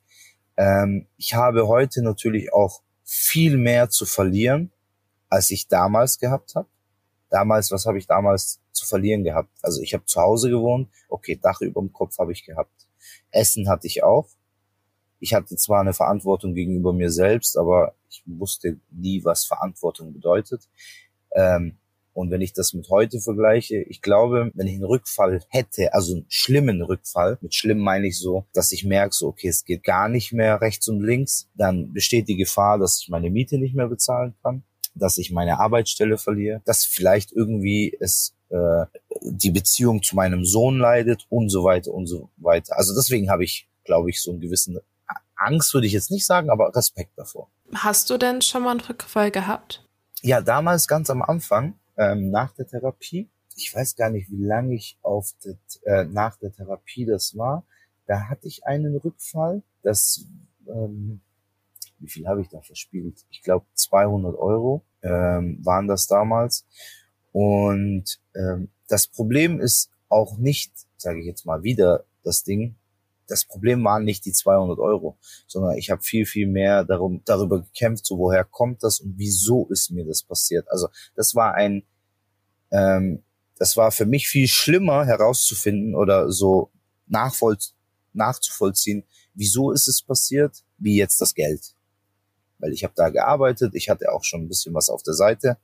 ähm, 0.59 1.07
ich 1.17 1.35
habe 1.35 1.67
heute 1.67 2.03
natürlich 2.03 2.53
auch 2.53 2.83
viel 3.03 3.57
mehr 3.57 3.89
zu 3.89 4.05
verlieren, 4.05 4.71
als 5.29 5.51
ich 5.51 5.69
damals 5.69 6.19
gehabt 6.19 6.55
habe. 6.55 6.69
Damals, 7.31 7.71
was 7.71 7.87
habe 7.87 7.99
ich 7.99 8.07
damals 8.07 8.61
zu 8.75 8.87
verlieren 8.87 9.25
gehabt? 9.25 9.51
Also 9.63 9.83
ich 9.83 9.95
habe 9.95 10.05
zu 10.05 10.21
Hause 10.21 10.51
gewohnt, 10.51 10.89
okay, 11.09 11.39
Dach 11.41 11.61
über 11.61 11.81
dem 11.81 11.93
Kopf 11.93 12.19
habe 12.19 12.33
ich 12.33 12.45
gehabt. 12.45 12.87
Essen 13.31 13.69
hatte 13.69 13.87
ich 13.87 14.03
auch. 14.03 14.29
Ich 15.21 15.33
hatte 15.33 15.57
zwar 15.57 15.81
eine 15.81 15.95
Verantwortung 15.95 16.55
gegenüber 16.55 16.93
mir 16.93 17.11
selbst, 17.11 17.57
aber 17.57 17.95
ich 18.11 18.23
wusste 18.27 18.79
nie, 18.91 19.25
was 19.25 19.47
Verantwortung 19.47 20.13
bedeutet. 20.13 20.69
Ähm, 21.35 21.79
und 22.13 22.31
wenn 22.31 22.43
ich 22.43 22.53
das 22.53 22.75
mit 22.75 22.91
heute 22.91 23.21
vergleiche, 23.21 23.79
ich 23.83 24.01
glaube, 24.01 24.53
wenn 24.55 24.69
ich 24.69 24.75
einen 24.75 24.85
Rückfall 24.85 25.43
hätte, 25.49 25.95
also 25.95 26.15
einen 26.15 26.27
schlimmen 26.29 26.81
Rückfall, 26.83 27.39
mit 27.41 27.55
schlimm 27.55 27.79
meine 27.79 28.07
ich 28.07 28.19
so, 28.19 28.45
dass 28.53 28.71
ich 28.71 28.85
merke, 28.85 29.15
so, 29.15 29.29
okay, 29.29 29.49
es 29.49 29.65
geht 29.65 29.83
gar 29.83 30.09
nicht 30.09 30.33
mehr 30.33 30.61
rechts 30.61 30.89
und 30.89 31.01
links, 31.01 31.49
dann 31.55 31.93
besteht 31.93 32.29
die 32.29 32.37
Gefahr, 32.37 32.79
dass 32.79 33.01
ich 33.01 33.09
meine 33.09 33.31
Miete 33.31 33.59
nicht 33.59 33.75
mehr 33.75 33.89
bezahlen 33.89 34.35
kann 34.43 34.63
dass 34.95 35.19
ich 35.19 35.31
meine 35.31 35.59
Arbeitsstelle 35.59 36.19
verliere, 36.19 36.63
dass 36.65 36.85
vielleicht 36.85 37.33
irgendwie 37.33 37.97
es 37.99 38.34
äh, 38.51 38.87
die 39.23 39.51
Beziehung 39.51 40.03
zu 40.03 40.17
meinem 40.17 40.45
Sohn 40.45 40.79
leidet 40.79 41.27
und 41.29 41.49
so 41.49 41.65
weiter 41.65 41.93
und 41.93 42.07
so 42.07 42.31
weiter. 42.37 42.77
Also 42.77 42.95
deswegen 42.95 43.31
habe 43.31 43.45
ich, 43.45 43.69
glaube 43.85 44.11
ich, 44.11 44.23
so 44.23 44.31
einen 44.31 44.41
gewissen 44.41 44.79
Angst 45.37 45.75
würde 45.75 45.87
ich 45.87 45.93
jetzt 45.93 46.11
nicht 46.11 46.25
sagen, 46.25 46.49
aber 46.49 46.75
Respekt 46.75 47.13
davor. 47.17 47.49
Hast 47.75 48.09
du 48.09 48.19
denn 48.19 48.41
schon 48.41 48.63
mal 48.63 48.71
einen 48.71 48.81
Rückfall 48.81 49.31
gehabt? 49.31 49.85
Ja, 50.23 50.41
damals 50.41 50.87
ganz 50.87 51.11
am 51.11 51.23
Anfang, 51.23 51.75
ähm, 51.97 52.31
nach 52.31 52.53
der 52.55 52.67
Therapie. 52.67 53.29
Ich 53.57 53.75
weiß 53.75 53.97
gar 53.97 54.11
nicht, 54.11 54.31
wie 54.31 54.43
lange 54.43 54.75
ich 54.75 54.97
auf 55.03 55.33
der, 55.45 55.57
äh, 55.83 56.05
nach 56.05 56.37
der 56.37 56.53
Therapie 56.53 57.05
das 57.05 57.37
war. 57.37 57.65
Da 58.07 58.29
hatte 58.29 58.47
ich 58.47 58.65
einen 58.65 58.97
Rückfall. 58.97 59.63
Das 59.83 60.25
ähm, 60.67 61.21
wie 61.99 62.09
viel 62.09 62.27
habe 62.27 62.41
ich 62.41 62.49
da 62.49 62.61
verspielt? 62.61 63.25
Ich 63.31 63.43
glaube 63.43 63.67
200 63.75 64.37
Euro 64.37 64.83
ähm, 65.03 65.59
waren 65.65 65.89
das 65.89 66.07
damals. 66.07 66.67
Und 67.35 68.21
ähm, 68.37 68.69
das 68.87 69.09
Problem 69.09 69.61
ist 69.61 69.91
auch 70.09 70.39
nicht, 70.39 70.73
sage 70.97 71.19
ich 71.19 71.27
jetzt 71.27 71.45
mal 71.45 71.65
wieder, 71.65 72.05
das 72.23 72.45
Ding. 72.45 72.77
Das 73.27 73.45
Problem 73.45 73.83
waren 73.83 74.05
nicht 74.05 74.25
die 74.25 74.33
200 74.33 74.79
Euro, 74.79 75.19
sondern 75.49 75.77
ich 75.77 75.91
habe 75.91 76.01
viel, 76.01 76.27
viel 76.27 76.47
mehr 76.47 76.85
darum, 76.85 77.23
darüber 77.25 77.61
gekämpft, 77.61 78.07
so 78.07 78.19
woher 78.19 78.45
kommt 78.45 78.85
das 78.85 79.01
und 79.01 79.15
wieso 79.17 79.67
ist 79.67 79.91
mir 79.91 80.05
das 80.05 80.23
passiert. 80.23 80.71
Also 80.71 80.89
das 81.17 81.35
war 81.35 81.55
ein, 81.55 81.83
ähm, 82.71 83.25
das 83.57 83.77
war 83.77 83.91
für 83.91 84.07
mich 84.07 84.29
viel 84.29 84.47
schlimmer 84.47 85.05
herauszufinden 85.05 85.97
oder 85.97 86.31
so 86.31 86.71
nachvoll, 87.07 87.57
nachzuvollziehen, 88.13 89.05
wieso 89.35 89.73
ist 89.73 89.89
es 89.89 90.03
passiert, 90.03 90.63
wie 90.79 90.97
jetzt 90.97 91.21
das 91.21 91.35
Geld 91.35 91.75
weil 92.65 92.73
ich 92.73 92.83
habe 92.83 92.95
da 92.97 93.11
gearbeitet, 93.11 93.75
ich 93.75 93.91
hatte 93.91 94.11
auch 94.11 94.25
schon 94.25 94.43
ein 94.43 94.49
bisschen 94.49 94.73
was 94.73 94.89
auf 94.89 95.03
der 95.03 95.13
Seite. 95.13 95.59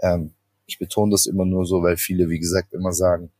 Ähm, 0.00 0.32
ich 0.68 0.78
betone 0.78 1.10
das 1.10 1.26
immer 1.26 1.46
nur 1.46 1.66
so, 1.66 1.82
weil 1.82 1.96
viele, 1.96 2.28
wie 2.28 2.38
gesagt, 2.38 2.74
immer 2.74 2.92
sagen, 2.92 3.32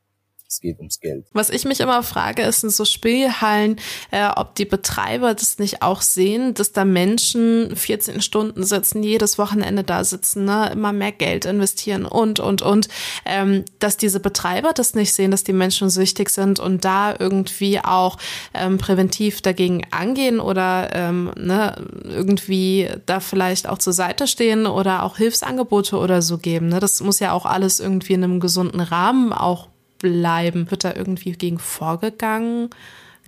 es 0.48 0.60
geht 0.60 0.78
ums 0.78 1.00
Geld. 1.00 1.26
Was 1.32 1.50
ich 1.50 1.64
mich 1.64 1.80
immer 1.80 2.02
frage, 2.02 2.42
ist 2.42 2.64
in 2.64 2.70
so 2.70 2.84
Spielhallen, 2.84 3.76
äh, 4.10 4.28
ob 4.34 4.54
die 4.54 4.64
Betreiber 4.64 5.34
das 5.34 5.58
nicht 5.58 5.82
auch 5.82 6.00
sehen, 6.00 6.54
dass 6.54 6.72
da 6.72 6.84
Menschen 6.84 7.76
14 7.76 8.22
Stunden 8.22 8.64
sitzen, 8.64 9.02
jedes 9.02 9.38
Wochenende 9.38 9.84
da 9.84 10.04
sitzen, 10.04 10.46
ne, 10.46 10.70
immer 10.72 10.92
mehr 10.92 11.12
Geld 11.12 11.44
investieren 11.44 12.06
und, 12.06 12.40
und, 12.40 12.62
und, 12.62 12.88
ähm, 13.26 13.64
dass 13.78 13.98
diese 13.98 14.20
Betreiber 14.20 14.72
das 14.72 14.94
nicht 14.94 15.12
sehen, 15.12 15.30
dass 15.30 15.44
die 15.44 15.52
Menschen 15.52 15.90
süchtig 15.90 16.30
sind 16.30 16.60
und 16.60 16.84
da 16.84 17.14
irgendwie 17.18 17.80
auch 17.80 18.16
ähm, 18.54 18.78
präventiv 18.78 19.42
dagegen 19.42 19.82
angehen 19.90 20.40
oder 20.40 20.88
ähm, 20.94 21.30
ne, 21.36 21.76
irgendwie 22.04 22.88
da 23.04 23.20
vielleicht 23.20 23.68
auch 23.68 23.78
zur 23.78 23.92
Seite 23.92 24.26
stehen 24.26 24.66
oder 24.66 25.02
auch 25.02 25.18
Hilfsangebote 25.18 25.96
oder 25.98 26.22
so 26.22 26.38
geben. 26.38 26.68
Ne? 26.68 26.80
Das 26.80 27.00
muss 27.02 27.20
ja 27.20 27.32
auch 27.32 27.44
alles 27.44 27.80
irgendwie 27.80 28.14
in 28.14 28.24
einem 28.24 28.40
gesunden 28.40 28.80
Rahmen 28.80 29.32
auch 29.32 29.68
bleiben? 29.98 30.70
Wird 30.70 30.84
da 30.84 30.94
irgendwie 30.94 31.32
gegen 31.32 31.58
vorgegangen? 31.58 32.70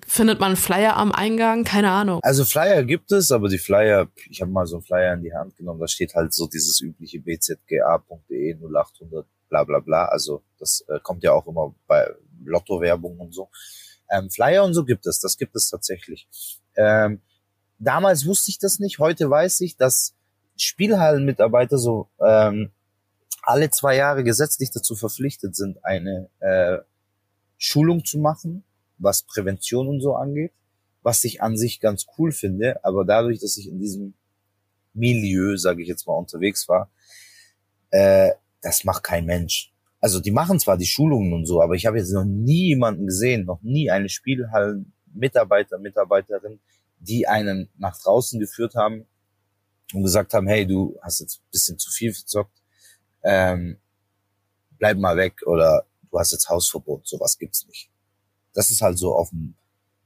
Findet 0.06 0.40
man 0.40 0.56
Flyer 0.56 0.96
am 0.96 1.12
Eingang? 1.12 1.64
Keine 1.64 1.90
Ahnung. 1.90 2.20
Also 2.22 2.44
Flyer 2.44 2.82
gibt 2.84 3.12
es, 3.12 3.30
aber 3.30 3.48
die 3.48 3.58
Flyer, 3.58 4.08
ich 4.28 4.40
habe 4.40 4.50
mal 4.50 4.66
so 4.66 4.76
einen 4.76 4.84
Flyer 4.84 5.14
in 5.14 5.22
die 5.22 5.32
Hand 5.32 5.56
genommen, 5.56 5.78
da 5.78 5.86
steht 5.86 6.14
halt 6.14 6.32
so 6.32 6.48
dieses 6.48 6.80
übliche 6.80 7.20
bzga.de 7.20 8.56
0800 8.56 9.26
bla 9.48 9.64
bla 9.64 9.80
bla. 9.80 10.06
Also 10.06 10.42
das 10.58 10.84
äh, 10.88 10.98
kommt 11.00 11.22
ja 11.22 11.32
auch 11.32 11.46
immer 11.46 11.74
bei 11.86 12.08
Lotto-Werbung 12.44 13.18
und 13.18 13.34
so. 13.34 13.50
Ähm, 14.10 14.30
Flyer 14.30 14.64
und 14.64 14.74
so 14.74 14.84
gibt 14.84 15.06
es, 15.06 15.20
das 15.20 15.36
gibt 15.36 15.54
es 15.54 15.70
tatsächlich. 15.70 16.26
Ähm, 16.76 17.20
damals 17.78 18.26
wusste 18.26 18.50
ich 18.50 18.58
das 18.58 18.78
nicht, 18.78 18.98
heute 18.98 19.28
weiß 19.28 19.60
ich, 19.60 19.76
dass 19.76 20.14
Spielhallenmitarbeiter 20.56 21.78
so 21.78 22.08
ähm, 22.20 22.72
alle 23.42 23.70
zwei 23.70 23.96
Jahre 23.96 24.24
gesetzlich 24.24 24.70
dazu 24.70 24.94
verpflichtet 24.94 25.56
sind, 25.56 25.84
eine 25.84 26.28
äh, 26.40 26.78
Schulung 27.58 28.04
zu 28.04 28.18
machen, 28.18 28.64
was 28.98 29.22
Prävention 29.22 29.88
und 29.88 30.00
so 30.00 30.14
angeht, 30.14 30.52
was 31.02 31.24
ich 31.24 31.42
an 31.42 31.56
sich 31.56 31.80
ganz 31.80 32.06
cool 32.18 32.32
finde, 32.32 32.84
aber 32.84 33.04
dadurch, 33.04 33.40
dass 33.40 33.56
ich 33.56 33.68
in 33.68 33.78
diesem 33.78 34.14
Milieu, 34.92 35.56
sage 35.56 35.82
ich 35.82 35.88
jetzt 35.88 36.06
mal, 36.06 36.14
unterwegs 36.14 36.68
war, 36.68 36.90
äh, 37.90 38.32
das 38.60 38.84
macht 38.84 39.02
kein 39.02 39.24
Mensch. 39.24 39.72
Also 40.00 40.20
die 40.20 40.30
machen 40.30 40.58
zwar 40.58 40.76
die 40.76 40.86
Schulungen 40.86 41.32
und 41.32 41.46
so, 41.46 41.62
aber 41.62 41.74
ich 41.74 41.86
habe 41.86 41.98
jetzt 41.98 42.12
noch 42.12 42.24
nie 42.24 42.68
jemanden 42.68 43.06
gesehen, 43.06 43.44
noch 43.44 43.62
nie 43.62 43.90
eine 43.90 44.08
Spielhallen-Mitarbeiter, 44.08 45.78
Mitarbeiterin, 45.78 46.60
die 46.98 47.26
einen 47.26 47.68
nach 47.78 48.00
draußen 48.00 48.40
geführt 48.40 48.74
haben 48.74 49.06
und 49.92 50.02
gesagt 50.02 50.32
haben, 50.34 50.46
hey, 50.46 50.66
du 50.66 50.98
hast 51.02 51.20
jetzt 51.20 51.40
ein 51.40 51.50
bisschen 51.50 51.78
zu 51.78 51.90
viel 51.90 52.14
verzockt, 52.14 52.59
ähm, 53.22 53.78
bleib 54.78 54.98
mal 54.98 55.16
weg 55.16 55.46
oder 55.46 55.86
du 56.10 56.18
hast 56.18 56.32
jetzt 56.32 56.48
Hausverbot, 56.48 57.06
sowas 57.06 57.38
gibt's 57.38 57.66
nicht. 57.66 57.90
Das 58.52 58.70
ist 58.70 58.82
halt 58.82 58.98
so 58.98 59.14
dem, 59.30 59.54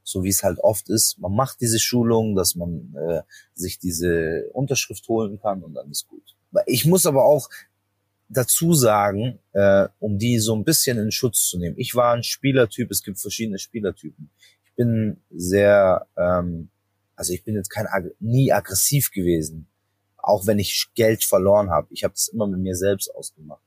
so 0.03 0.23
wie 0.23 0.29
es 0.29 0.43
halt 0.43 0.59
oft 0.59 0.89
ist. 0.89 1.17
Man 1.17 1.33
macht 1.33 1.61
diese 1.61 1.79
Schulung, 1.79 2.35
dass 2.35 2.55
man 2.55 2.93
äh, 2.95 3.21
sich 3.55 3.79
diese 3.79 4.49
Unterschrift 4.53 5.07
holen 5.07 5.39
kann 5.39 5.63
und 5.63 5.73
dann 5.73 5.89
ist 5.89 6.07
gut. 6.07 6.35
Ich 6.67 6.85
muss 6.85 7.05
aber 7.05 7.25
auch 7.25 7.49
dazu 8.29 8.73
sagen, 8.73 9.39
äh, 9.53 9.87
um 9.99 10.17
die 10.17 10.39
so 10.39 10.55
ein 10.55 10.63
bisschen 10.63 10.97
in 10.97 11.11
Schutz 11.11 11.47
zu 11.47 11.57
nehmen. 11.57 11.75
Ich 11.77 11.95
war 11.95 12.13
ein 12.13 12.23
Spielertyp, 12.23 12.91
es 12.91 13.03
gibt 13.03 13.19
verschiedene 13.19 13.59
Spielertypen. 13.59 14.29
Ich 14.65 14.73
bin 14.75 15.17
sehr, 15.31 16.07
ähm, 16.17 16.69
also 17.15 17.33
ich 17.33 17.43
bin 17.43 17.55
jetzt 17.55 17.69
kein 17.69 17.87
nie 18.19 18.51
aggressiv 18.51 19.11
gewesen 19.11 19.67
auch 20.27 20.47
wenn 20.47 20.59
ich 20.59 20.87
Geld 20.95 21.23
verloren 21.23 21.69
habe. 21.69 21.87
Ich 21.91 22.03
habe 22.03 22.13
das 22.13 22.27
immer 22.27 22.47
mit 22.47 22.59
mir 22.59 22.75
selbst 22.75 23.13
ausgemacht. 23.13 23.61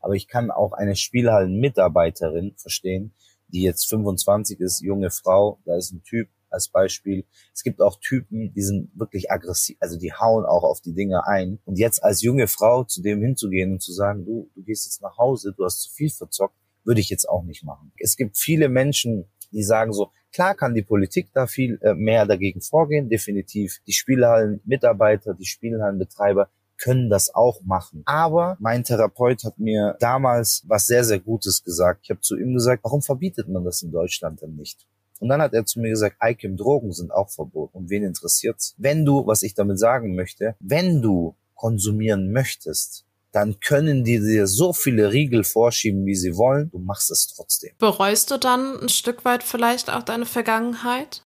Aber 0.00 0.14
ich 0.14 0.28
kann 0.28 0.50
auch 0.50 0.72
eine 0.72 0.96
Spielhallen-Mitarbeiterin 0.96 2.54
verstehen, 2.56 3.14
die 3.48 3.62
jetzt 3.62 3.88
25 3.88 4.60
ist, 4.60 4.82
junge 4.82 5.10
Frau, 5.10 5.60
da 5.64 5.76
ist 5.76 5.92
ein 5.92 6.02
Typ 6.02 6.28
als 6.50 6.68
Beispiel. 6.68 7.24
Es 7.52 7.62
gibt 7.62 7.82
auch 7.82 7.98
Typen, 8.00 8.52
die 8.54 8.62
sind 8.62 8.90
wirklich 8.94 9.30
aggressiv, 9.30 9.76
also 9.80 9.98
die 9.98 10.12
hauen 10.12 10.44
auch 10.44 10.62
auf 10.62 10.80
die 10.80 10.94
Dinge 10.94 11.26
ein. 11.26 11.58
Und 11.64 11.78
jetzt 11.78 12.02
als 12.02 12.22
junge 12.22 12.46
Frau 12.46 12.84
zu 12.84 13.02
dem 13.02 13.20
hinzugehen 13.20 13.72
und 13.72 13.82
zu 13.82 13.92
sagen, 13.92 14.24
du, 14.24 14.50
du 14.54 14.62
gehst 14.62 14.86
jetzt 14.86 15.02
nach 15.02 15.18
Hause, 15.18 15.52
du 15.56 15.64
hast 15.64 15.82
zu 15.82 15.90
viel 15.90 16.10
verzockt, 16.10 16.56
würde 16.84 17.00
ich 17.00 17.10
jetzt 17.10 17.28
auch 17.28 17.42
nicht 17.42 17.64
machen. 17.64 17.92
Es 17.98 18.16
gibt 18.16 18.38
viele 18.38 18.68
Menschen, 18.68 19.26
die 19.52 19.62
sagen 19.62 19.92
so, 19.92 20.10
klar 20.34 20.54
kann 20.54 20.74
die 20.74 20.82
Politik 20.82 21.28
da 21.32 21.46
viel 21.46 21.78
äh, 21.80 21.94
mehr 21.94 22.26
dagegen 22.26 22.60
vorgehen, 22.60 23.08
definitiv. 23.08 23.80
Die 23.86 23.92
Spielhallenmitarbeiter, 23.92 25.34
die 25.34 25.46
Spielhallenbetreiber 25.46 26.50
können 26.76 27.08
das 27.08 27.34
auch 27.34 27.62
machen. 27.62 28.02
Aber 28.04 28.56
mein 28.58 28.82
Therapeut 28.82 29.44
hat 29.44 29.58
mir 29.58 29.96
damals 30.00 30.64
was 30.66 30.86
sehr, 30.86 31.04
sehr 31.04 31.20
Gutes 31.20 31.62
gesagt. 31.62 32.00
Ich 32.02 32.10
habe 32.10 32.20
zu 32.20 32.36
ihm 32.36 32.52
gesagt, 32.52 32.82
warum 32.82 33.00
verbietet 33.00 33.48
man 33.48 33.64
das 33.64 33.82
in 33.82 33.92
Deutschland 33.92 34.42
denn 34.42 34.56
nicht? 34.56 34.86
Und 35.20 35.28
dann 35.28 35.40
hat 35.40 35.54
er 35.54 35.64
zu 35.64 35.80
mir 35.80 35.90
gesagt, 35.90 36.16
Eikem, 36.18 36.56
Drogen 36.56 36.92
sind 36.92 37.12
auch 37.12 37.30
verboten. 37.30 37.78
Und 37.78 37.90
wen 37.90 38.02
interessiert's? 38.02 38.74
Wenn 38.76 39.04
du, 39.04 39.26
was 39.26 39.42
ich 39.42 39.54
damit 39.54 39.78
sagen 39.78 40.16
möchte, 40.16 40.56
wenn 40.58 41.00
du 41.00 41.36
konsumieren 41.54 42.32
möchtest, 42.32 43.03
dann 43.34 43.58
können 43.58 44.04
die 44.04 44.20
dir 44.20 44.46
so 44.46 44.72
viele 44.72 45.12
Riegel 45.12 45.42
vorschieben, 45.42 46.06
wie 46.06 46.14
sie 46.14 46.36
wollen. 46.36 46.70
Du 46.70 46.78
machst 46.78 47.10
es 47.10 47.26
trotzdem. 47.26 47.72
Bereust 47.78 48.30
du 48.30 48.38
dann 48.38 48.80
ein 48.80 48.88
Stück 48.88 49.24
weit 49.24 49.42
vielleicht 49.42 49.90
auch 49.90 50.04
deine 50.04 50.24
Vergangenheit? 50.24 51.24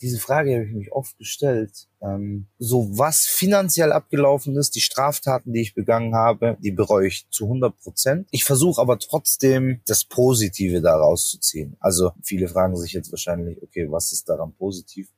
Diese 0.00 0.18
Frage 0.18 0.54
habe 0.54 0.64
ich 0.64 0.72
mich 0.72 0.92
oft 0.92 1.18
gestellt. 1.18 1.86
Ähm, 2.00 2.46
so 2.58 2.98
was 2.98 3.26
finanziell 3.26 3.92
abgelaufen 3.92 4.56
ist, 4.56 4.74
die 4.74 4.80
Straftaten, 4.80 5.52
die 5.52 5.60
ich 5.60 5.74
begangen 5.74 6.14
habe, 6.14 6.56
die 6.60 6.70
bereue 6.70 7.08
ich 7.08 7.28
zu 7.30 7.44
100 7.44 7.78
Prozent. 7.78 8.28
Ich 8.30 8.44
versuche 8.44 8.80
aber 8.80 8.98
trotzdem 8.98 9.80
das 9.86 10.04
Positive 10.04 10.80
daraus 10.80 11.30
zu 11.30 11.38
ziehen. 11.40 11.76
Also 11.78 12.12
viele 12.22 12.48
fragen 12.48 12.76
sich 12.76 12.92
jetzt 12.92 13.10
wahrscheinlich, 13.10 13.62
okay, 13.62 13.86
was 13.90 14.12
ist 14.12 14.28
daran 14.28 14.54
positiv? 14.54 15.08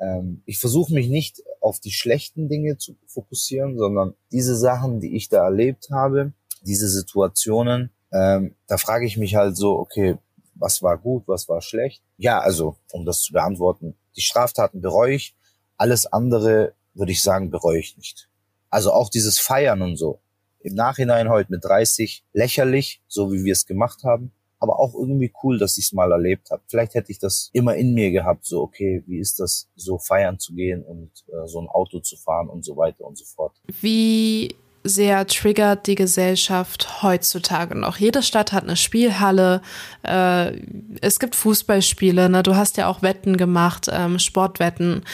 Ähm, 0.00 0.42
ich 0.46 0.58
versuche 0.58 0.92
mich 0.92 1.08
nicht 1.08 1.42
auf 1.60 1.80
die 1.80 1.92
schlechten 1.92 2.48
Dinge 2.48 2.78
zu 2.78 2.96
fokussieren, 3.06 3.78
sondern 3.78 4.14
diese 4.32 4.56
Sachen, 4.56 5.00
die 5.00 5.14
ich 5.16 5.28
da 5.28 5.44
erlebt 5.44 5.90
habe, 5.90 6.32
diese 6.62 6.88
Situationen, 6.88 7.90
ähm, 8.12 8.54
da 8.66 8.76
frage 8.76 9.06
ich 9.06 9.16
mich 9.16 9.34
halt 9.34 9.56
so, 9.56 9.78
okay, 9.78 10.16
was 10.54 10.82
war 10.82 10.98
gut, 10.98 11.24
was 11.26 11.48
war 11.48 11.62
schlecht? 11.62 12.02
Ja, 12.16 12.40
also, 12.40 12.76
um 12.92 13.04
das 13.04 13.22
zu 13.22 13.32
beantworten, 13.32 13.94
die 14.16 14.20
Straftaten 14.20 14.80
bereue 14.80 15.14
ich, 15.14 15.36
alles 15.76 16.06
andere 16.06 16.74
würde 16.94 17.12
ich 17.12 17.22
sagen, 17.22 17.50
bereue 17.50 17.78
ich 17.78 17.96
nicht. 17.96 18.28
Also 18.68 18.92
auch 18.92 19.10
dieses 19.10 19.38
Feiern 19.38 19.82
und 19.82 19.96
so. 19.96 20.20
Im 20.60 20.74
Nachhinein 20.74 21.30
heute 21.30 21.52
mit 21.52 21.64
30 21.64 22.24
lächerlich, 22.32 23.02
so 23.08 23.32
wie 23.32 23.44
wir 23.44 23.52
es 23.52 23.66
gemacht 23.66 24.04
haben 24.04 24.32
aber 24.60 24.78
auch 24.78 24.94
irgendwie 24.94 25.32
cool, 25.42 25.58
dass 25.58 25.78
ich 25.78 25.86
es 25.86 25.92
mal 25.92 26.12
erlebt 26.12 26.50
habe. 26.50 26.62
Vielleicht 26.68 26.94
hätte 26.94 27.10
ich 27.10 27.18
das 27.18 27.50
immer 27.52 27.74
in 27.74 27.94
mir 27.94 28.10
gehabt, 28.10 28.44
so 28.44 28.60
okay, 28.60 29.02
wie 29.06 29.18
ist 29.18 29.40
das, 29.40 29.68
so 29.74 29.98
feiern 29.98 30.38
zu 30.38 30.54
gehen 30.54 30.82
und 30.82 31.10
äh, 31.28 31.48
so 31.48 31.60
ein 31.60 31.68
Auto 31.68 32.00
zu 32.00 32.16
fahren 32.16 32.48
und 32.48 32.64
so 32.64 32.76
weiter 32.76 33.04
und 33.04 33.16
so 33.16 33.24
fort. 33.24 33.60
Wie 33.80 34.54
sehr 34.84 35.26
triggert 35.26 35.86
die 35.86 35.94
Gesellschaft 35.94 37.02
heutzutage 37.02 37.74
noch. 37.74 37.98
Jede 37.98 38.22
Stadt 38.22 38.52
hat 38.52 38.64
eine 38.64 38.76
Spielhalle, 38.76 39.60
äh, 40.02 40.56
es 41.00 41.18
gibt 41.18 41.36
Fußballspiele, 41.36 42.30
ne? 42.30 42.42
du 42.42 42.56
hast 42.56 42.76
ja 42.76 42.88
auch 42.88 43.02
Wetten 43.02 43.36
gemacht, 43.36 43.88
ähm, 43.92 44.18
Sportwetten. 44.18 45.04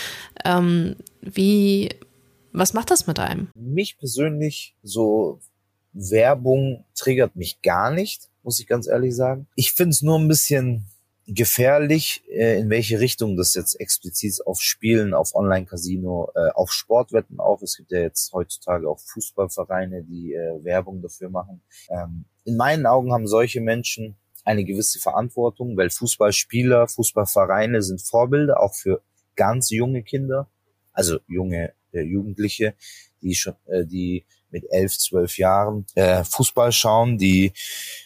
Ähm, 0.45 0.97
wie, 1.21 1.91
was 2.53 2.75
macht 2.75 2.91
das 2.91 3.07
mit 3.07 3.19
einem? 3.19 3.49
Mich 3.55 3.99
persönlich, 3.99 4.77
so 4.83 5.41
Werbung 5.93 6.85
triggert 6.95 7.35
mich 7.35 7.63
gar 7.63 7.91
nicht 7.91 8.29
muss 8.47 8.61
ich 8.61 8.69
ganz 8.69 8.87
ehrlich 8.87 9.15
sagen. 9.15 9.49
Ich 9.57 9.73
finde 9.73 9.91
es 9.91 10.03
nur 10.03 10.19
ein 10.19 10.29
bisschen 10.29 10.87
gefährlich, 11.27 12.23
äh, 12.31 12.61
in 12.61 12.71
welche 12.71 13.01
Richtung 13.01 13.37
das 13.37 13.55
jetzt 13.55 13.75
explizit 13.81 14.47
auf 14.47 14.61
Spielen, 14.61 15.15
auf 15.15 15.35
Online-Casino, 15.35 16.31
äh, 16.37 16.51
auf 16.55 16.73
Sportwetten 16.73 17.41
auch. 17.41 17.61
Es 17.63 17.77
gibt 17.77 17.91
ja 17.91 17.99
jetzt 17.99 18.33
heutzutage 18.33 18.89
auch 18.89 19.01
Fußballvereine, 19.01 20.05
die 20.05 20.35
äh, 20.35 20.63
Werbung 20.63 21.03
dafür 21.03 21.29
machen. 21.29 21.61
Ähm, 21.91 22.27
in 22.45 22.57
meinen 22.57 22.87
Augen 22.87 23.13
haben 23.13 23.27
solche 23.27 23.61
Menschen 23.61 24.15
eine 24.45 24.65
gewisse 24.65 25.01
Verantwortung, 25.01 25.77
weil 25.77 25.91
Fußballspieler, 25.91 26.87
Fußballvereine 26.87 27.83
sind 27.83 28.01
Vorbilder 28.01 28.63
auch 28.63 28.75
für 28.75 29.03
ganz 29.35 29.71
junge 29.71 30.05
Kinder, 30.05 30.49
also 30.93 31.19
junge 31.27 31.73
Jugendliche, 31.93 32.75
die 33.23 33.35
schon, 33.35 33.55
die 33.67 34.27
mit 34.57 34.73
elf, 34.73 34.97
zwölf 34.99 35.37
Jahren 35.37 35.87
äh, 35.95 36.25
Fußball 36.25 36.73
schauen, 36.73 37.19
die 37.19 37.53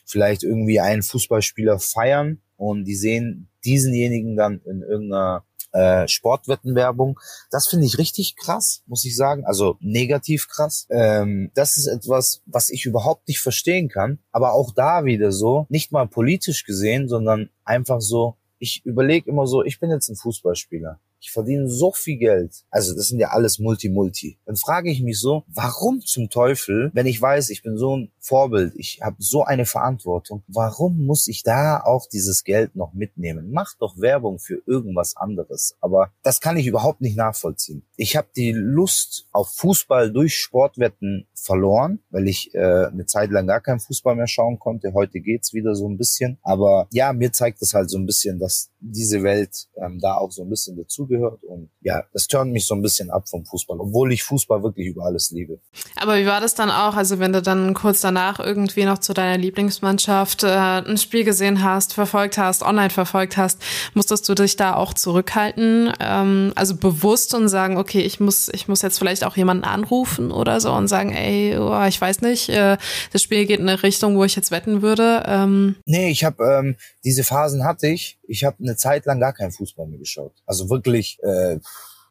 vielleicht 0.05 0.43
irgendwie 0.43 0.81
einen 0.81 1.03
Fußballspieler 1.03 1.79
feiern 1.79 2.41
und 2.57 2.85
die 2.85 2.97
sehen 2.97 3.49
diesenjenigen 3.65 4.37
dann 4.37 4.61
in 4.65 4.83
irgendeiner 4.83 5.45
äh, 5.73 6.09
Sportwettenwerbung. 6.09 7.21
Das 7.51 7.69
finde 7.69 7.87
ich 7.87 7.99
richtig 7.99 8.35
krass, 8.35 8.83
muss 8.87 9.05
ich 9.05 9.15
sagen. 9.15 9.45
Also 9.45 9.77
negativ 9.81 10.49
krass. 10.49 10.89
Ähm, 10.91 11.53
das 11.55 11.77
ist 11.77 11.87
etwas, 11.87 12.43
was 12.47 12.71
ich 12.71 12.87
überhaupt 12.87 13.29
nicht 13.29 13.41
verstehen 13.41 13.89
kann. 13.89 14.19
Aber 14.33 14.53
auch 14.53 14.73
da 14.75 15.05
wieder 15.05 15.31
so, 15.31 15.67
nicht 15.69 15.93
mal 15.93 16.09
politisch 16.09 16.65
gesehen, 16.65 17.09
sondern 17.09 17.51
einfach 17.65 18.01
so, 18.01 18.37
ich 18.59 18.85
überlege 18.85 19.31
immer 19.31 19.47
so, 19.47 19.63
ich 19.63 19.79
bin 19.79 19.91
jetzt 19.91 20.09
ein 20.09 20.17
Fußballspieler. 20.17 20.99
Ich 21.21 21.31
verdiene 21.31 21.69
so 21.69 21.93
viel 21.93 22.17
Geld. 22.17 22.65
Also 22.71 22.95
das 22.95 23.09
sind 23.09 23.19
ja 23.19 23.29
alles 23.29 23.59
Multi-Multi. 23.59 24.39
Dann 24.47 24.57
frage 24.57 24.91
ich 24.91 25.03
mich 25.03 25.21
so, 25.21 25.45
warum 25.49 26.01
zum 26.01 26.31
Teufel, 26.31 26.91
wenn 26.95 27.07
ich 27.07 27.21
weiß, 27.21 27.51
ich 27.51 27.63
bin 27.63 27.77
so 27.77 27.97
ein 27.97 28.11
Vorbild, 28.19 28.75
ich 28.77 29.01
habe 29.03 29.17
so 29.19 29.45
eine 29.45 29.67
Verantwortung, 29.67 30.43
warum 30.49 31.05
muss 31.05 31.29
ich 31.29 31.43
da 31.43 31.81
auch 31.81 32.07
dieses 32.07 32.45
Geld 32.45 32.75
noch 32.77 32.93
mitnehmen? 32.95 33.51
Mach 33.53 33.75
doch 33.79 33.99
Werbung 33.99 34.39
für 34.39 34.63
irgendwas 34.67 35.17
anderes. 35.17 35.77
Aber 35.81 36.11
das 36.23 36.41
kann 36.41 36.57
ich 36.57 36.67
überhaupt 36.67 37.01
nicht 37.01 37.17
nachvollziehen. 37.17 37.83
Ich 37.97 38.17
habe 38.17 38.29
die 38.35 38.53
Lust 38.53 39.27
auf 39.33 39.51
Fußball 39.55 40.13
durch 40.13 40.37
Sportwetten 40.37 41.27
verloren, 41.35 42.01
weil 42.11 42.29
ich 42.29 42.55
äh, 42.55 42.87
eine 42.87 43.07
Zeit 43.07 43.31
lang 43.31 43.47
gar 43.47 43.61
keinen 43.61 43.81
Fußball 43.81 44.15
mehr 44.15 44.27
schauen 44.27 44.59
konnte. 44.59 44.93
Heute 44.93 45.21
geht's 45.21 45.53
wieder 45.53 45.75
so 45.75 45.89
ein 45.89 45.97
bisschen. 45.97 46.39
Aber 46.43 46.87
ja, 46.93 47.13
mir 47.13 47.33
zeigt 47.33 47.63
es 47.63 47.75
halt 47.75 47.91
so 47.91 47.99
ein 47.99 48.07
bisschen, 48.07 48.39
dass 48.39 48.71
diese 48.81 49.23
Welt 49.23 49.69
ähm, 49.77 49.99
da 50.01 50.15
auch 50.17 50.31
so 50.31 50.43
ein 50.43 50.51
bisschen 50.51 50.77
dazugehört. 51.11 51.43
Und 51.45 51.71
ja, 51.81 52.05
das 52.13 52.27
turnt 52.27 52.53
mich 52.53 52.67
so 52.67 52.75
ein 52.75 52.83
bisschen 52.83 53.11
ab 53.11 53.29
vom 53.29 53.45
Fußball, 53.45 53.79
obwohl 53.81 54.13
ich 54.13 54.23
Fußball 54.23 54.63
wirklich 54.63 54.89
über 54.89 55.05
alles 55.05 55.31
liebe. 55.31 55.59
Aber 55.97 56.19
wie 56.19 56.27
war 56.27 56.41
das 56.41 56.55
dann 56.55 56.71
auch? 56.71 56.97
Also 56.97 57.19
wenn 57.19 57.33
du 57.33 57.43
dann 57.43 57.75
kurz 57.75 58.01
danach 58.01 58.39
irgendwie 58.41 58.85
noch 58.85 58.99
zu 58.99 59.13
deiner 59.13 59.39
Lieblingsmannschaft 59.39 60.45
äh, 60.45 60.49
ein 60.49 60.99
Spiel 60.99 61.25
gesehen 61.25 61.63
hast, 61.63 61.95
verfolgt 61.95 62.39
hast, 62.39 62.63
online 62.63 62.91
verfolgt 62.91 63.37
hast, 63.37 63.61
musstest 63.95 64.29
du 64.29 64.35
dich 64.35 64.57
da 64.57 64.75
auch 64.75 64.95
zurückhalten? 64.95 65.93
Ähm, 66.01 66.53
also 66.55 66.77
bewusst 66.77 67.35
und 67.35 67.49
sagen, 67.49 67.77
okay, 67.77 68.01
ich 68.01 68.21
muss, 68.21 68.49
ich 68.53 68.69
muss 68.69 68.83
jetzt 68.83 68.99
vielleicht 68.99 69.25
auch 69.25 69.37
jemanden 69.37 69.65
anrufen 69.65 70.31
oder 70.31 70.61
so 70.61 70.73
und 70.73 70.89
sagen, 70.89 71.13
ey, 71.13 71.57
oh, 71.59 71.85
ich 71.87 72.01
weiß 72.01 72.23
nicht, 72.23 72.49
äh, 72.51 72.77
das 73.13 73.23
Spiel 73.23 73.47
geht 73.47 73.61
in 73.61 73.69
eine 73.69 73.83
Richtung, 73.83 74.17
wo 74.17 74.25
ich 74.25 74.37
jetzt 74.37 74.51
wetten 74.51 74.83
würde. 74.83 75.25
Ähm. 75.27 75.77
Nee, 75.87 76.11
ich 76.11 76.25
habe 76.25 76.45
ähm, 76.45 76.77
diese 77.05 77.25
Phasen 77.25 77.65
hatte 77.65 77.89
ich. 77.89 78.20
Ich 78.31 78.45
habe 78.45 78.59
eine 78.61 78.77
Zeit 78.77 79.07
lang 79.07 79.19
gar 79.19 79.33
keinen 79.33 79.51
Fußball 79.51 79.89
mehr 79.89 79.99
geschaut. 79.99 80.33
Also 80.47 80.71
wirklich 80.71 81.19
äh, 81.25 81.59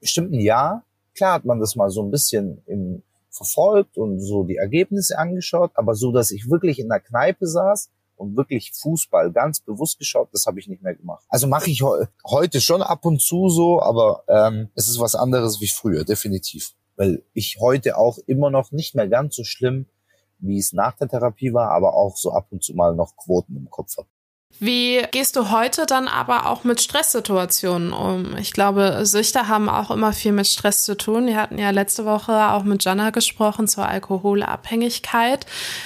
bestimmt 0.01 0.33
ein 0.33 0.41
Jahr. 0.41 0.83
Klar 1.15 1.35
hat 1.35 1.45
man 1.45 1.61
das 1.61 1.77
mal 1.77 1.89
so 1.89 2.03
ein 2.03 2.11
bisschen 2.11 2.61
im, 2.65 3.03
verfolgt 3.29 3.97
und 3.97 4.19
so 4.19 4.43
die 4.43 4.57
Ergebnisse 4.57 5.17
angeschaut, 5.17 5.71
aber 5.75 5.95
so, 5.95 6.11
dass 6.11 6.31
ich 6.31 6.49
wirklich 6.49 6.77
in 6.77 6.89
der 6.89 6.99
Kneipe 6.99 7.47
saß 7.47 7.89
und 8.17 8.35
wirklich 8.35 8.73
Fußball 8.73 9.31
ganz 9.31 9.61
bewusst 9.61 9.97
geschaut, 9.97 10.27
das 10.33 10.45
habe 10.45 10.59
ich 10.59 10.67
nicht 10.67 10.83
mehr 10.83 10.93
gemacht. 10.93 11.23
Also 11.29 11.47
mache 11.47 11.69
ich 11.69 11.79
he 11.79 12.05
heute 12.25 12.59
schon 12.59 12.81
ab 12.81 13.05
und 13.05 13.21
zu 13.21 13.47
so, 13.47 13.81
aber 13.81 14.23
ähm, 14.27 14.67
es 14.75 14.89
ist 14.89 14.99
was 14.99 15.15
anderes 15.15 15.61
wie 15.61 15.69
früher, 15.69 16.03
definitiv. 16.03 16.73
Weil 16.97 17.23
ich 17.33 17.59
heute 17.61 17.97
auch 17.97 18.17
immer 18.27 18.49
noch 18.49 18.73
nicht 18.73 18.93
mehr 18.93 19.07
ganz 19.07 19.37
so 19.37 19.45
schlimm, 19.45 19.85
wie 20.39 20.57
es 20.57 20.73
nach 20.73 20.97
der 20.97 21.07
Therapie 21.07 21.53
war, 21.53 21.71
aber 21.71 21.93
auch 21.93 22.17
so 22.17 22.33
ab 22.33 22.47
und 22.51 22.61
zu 22.61 22.73
mal 22.73 22.93
noch 22.93 23.15
Quoten 23.15 23.55
im 23.55 23.69
Kopf 23.69 23.95
habe. 23.97 24.09
Wie 24.61 25.01
gehst 25.11 25.37
du 25.37 25.51
heute 25.51 25.85
dann 25.85 26.09
aber 26.09 26.47
auch 26.47 26.65
mit 26.65 26.81
Stresssituationen 26.81 27.93
um? 27.93 28.35
Ich 28.35 28.51
glaube, 28.51 29.05
Süchter 29.05 29.47
haben 29.47 29.69
auch 29.69 29.89
immer 29.89 30.11
viel 30.11 30.33
mit 30.33 30.47
Stress 30.47 30.83
zu 30.83 30.97
tun. 30.97 31.27
Wir 31.27 31.37
hatten 31.37 31.57
ja 31.57 31.69
letzte 31.69 32.03
Woche 32.03 32.51
auch 32.51 32.63
mit 32.63 32.83
Jana 32.83 33.11
gesprochen 33.11 33.69
zur 33.69 33.87
Alkoholabhängigkeit. 33.87 35.45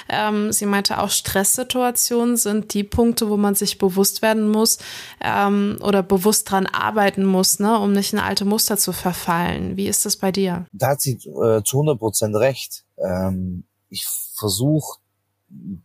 Ähm, 0.09 0.51
sie 0.51 0.65
meinte 0.65 0.99
auch, 0.99 1.11
Stresssituationen 1.11 2.35
sind 2.35 2.73
die 2.73 2.83
Punkte, 2.83 3.29
wo 3.29 3.37
man 3.37 3.53
sich 3.53 3.77
bewusst 3.77 4.23
werden 4.23 4.49
muss 4.49 4.79
ähm, 5.21 5.77
oder 5.81 6.01
bewusst 6.01 6.49
dran 6.49 6.65
arbeiten 6.65 7.25
muss, 7.25 7.59
ne, 7.59 7.77
um 7.77 7.91
nicht 7.91 8.13
in 8.13 8.19
alte 8.19 8.45
Muster 8.45 8.77
zu 8.77 8.91
verfallen. 8.91 9.77
Wie 9.77 9.87
ist 9.87 10.03
das 10.07 10.17
bei 10.17 10.31
dir? 10.31 10.65
Da 10.71 10.89
hat 10.89 11.01
sie 11.01 11.13
äh, 11.13 11.61
zu 11.63 11.77
100 11.77 11.99
Prozent 11.99 12.35
recht. 12.35 12.85
Ähm, 12.97 13.65
ich 13.89 14.07
versuche 14.35 14.97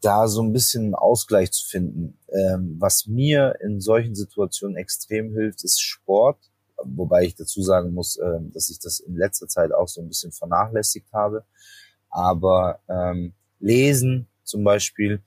da 0.01 0.29
so 0.29 0.43
ein 0.43 0.53
bisschen 0.53 0.85
einen 0.85 0.95
Ausgleich 0.95 1.53
zu 1.53 1.67
finden. 1.67 2.18
Ähm, 2.33 2.77
was 2.79 3.07
mir 3.07 3.57
in 3.63 3.81
solchen 3.81 4.15
Situationen 4.15 4.77
extrem 4.77 5.33
hilft, 5.33 5.65
ist 5.65 5.81
Sport. 5.81 6.39
Wobei 6.85 7.25
ich 7.25 7.35
dazu 7.35 7.63
sagen 7.63 7.93
muss, 7.93 8.19
ähm, 8.19 8.53
dass 8.53 8.71
ich 8.71 8.79
das 8.79 9.01
in 9.01 9.17
letzter 9.17 9.49
Zeit 9.49 9.73
auch 9.73 9.89
so 9.89 10.01
ein 10.01 10.09
bisschen 10.09 10.33
vernachlässigt 10.33 11.13
habe. 11.13 11.45
Aber 12.11 12.81
ähm, 12.89 13.33
Lesen 13.61 14.29
zum 14.45 14.65
Beispiel, 14.65 15.23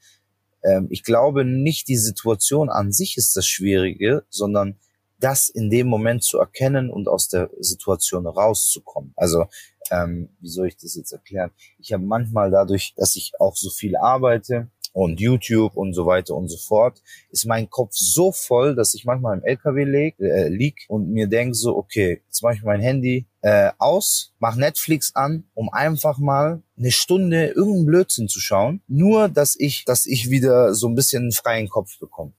ähm, 0.64 0.88
ich 0.89 1.04
glaube 1.04 1.43
nicht 1.43 1.88
die 1.88 1.97
Situation 1.97 2.70
an 2.70 2.91
sich 2.91 3.18
ist 3.18 3.36
das 3.36 3.45
Schwierige, 3.47 4.24
sondern 4.30 4.78
das 5.24 5.49
in 5.49 5.69
dem 5.69 5.88
Moment 5.88 6.24
zu 6.24 6.39
erkennen 6.39 6.89
und 6.89 7.07
aus 7.07 7.30
der 7.30 7.49
Situation 7.59 8.28
rauszukommen. 8.28 9.13
Also 9.15 9.45
ähm, 9.89 10.30
wie 10.39 10.49
soll 10.49 10.67
ich 10.67 10.78
das 10.78 10.95
jetzt 10.95 11.11
erklären? 11.11 11.51
Ich 11.80 11.93
habe 11.93 12.03
manchmal 12.03 12.51
dadurch, 12.51 12.93
dass 12.95 13.15
ich 13.15 13.34
auch 13.39 13.55
so 13.55 13.69
viel 13.69 13.95
arbeite 13.95 14.69
und 14.93 15.19
YouTube 15.19 15.76
und 15.78 15.93
so 15.93 16.05
weiter 16.05 16.36
und 16.36 16.49
so 16.49 16.57
fort, 16.57 17.01
ist 17.30 17.45
mein 17.45 17.69
Kopf 17.69 17.91
so 17.93 18.32
voll, 18.32 18.76
dass 18.76 18.93
ich 18.93 19.05
manchmal 19.05 19.38
im 19.38 19.43
LKW 19.43 19.84
leg, 19.86 20.19
äh, 20.19 20.49
lieg 20.49 20.86
und 20.89 21.09
mir 21.09 21.28
denke 21.28 21.55
so, 21.55 21.78
okay, 21.78 22.22
jetzt 22.26 22.43
mache 22.43 22.55
ich 22.55 22.63
mein 22.63 22.82
Handy 22.82 23.26
äh, 23.41 23.72
aus, 23.78 24.34
mach 24.39 24.55
Netflix 24.55 25.15
an, 25.15 25.45
um 25.53 25.69
einfach 25.69 26.17
mal 26.17 26.61
eine 26.78 26.91
Stunde 26.91 27.47
irgendeinen 27.47 27.86
Blödsinn 27.86 28.28
zu 28.28 28.39
schauen, 28.39 28.82
nur 28.88 29.30
dass 29.30 29.55
ich, 29.57 29.86
dass 29.86 30.05
ich 30.05 30.30
wieder 30.30 30.74
so 30.74 30.88
ein 30.88 30.95
bisschen 30.95 31.24
einen 31.24 31.32
freien 31.32 31.69
Kopf 31.69 31.97
bekomme. 31.99 32.34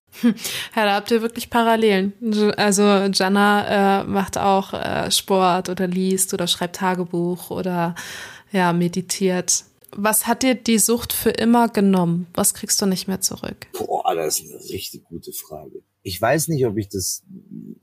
Ja, 0.75 0.85
da 0.85 0.95
habt 0.95 1.11
ihr 1.11 1.23
wirklich 1.23 1.51
Parallelen. 1.51 2.13
Also 2.57 2.83
Jana 2.83 4.03
äh, 4.03 4.05
macht 4.05 4.39
auch 4.39 4.73
äh, 4.73 5.11
Sport 5.11 5.69
oder 5.69 5.87
liest 5.87 6.35
oder 6.35 6.47
schreibt 6.47 6.77
Tagebuch 6.77 7.51
oder 7.51 7.95
ja, 8.53 8.73
meditiert. 8.73 9.65
Was 9.95 10.27
hat 10.27 10.43
dir 10.43 10.55
die 10.55 10.79
Sucht 10.79 11.13
für 11.13 11.31
immer 11.31 11.69
genommen? 11.69 12.27
Was 12.35 12.55
kriegst 12.55 12.81
du 12.81 12.87
nicht 12.87 13.09
mehr 13.09 13.21
zurück? 13.21 13.67
Boah, 13.73 14.15
das 14.15 14.41
ist 14.41 14.51
eine 14.51 14.63
richtig 14.73 15.05
gute 15.05 15.33
Frage. 15.33 15.83
Ich 16.03 16.21
weiß 16.21 16.49
nicht, 16.49 16.67
ob 16.67 16.77
ich 16.79 16.89
das 16.89 17.23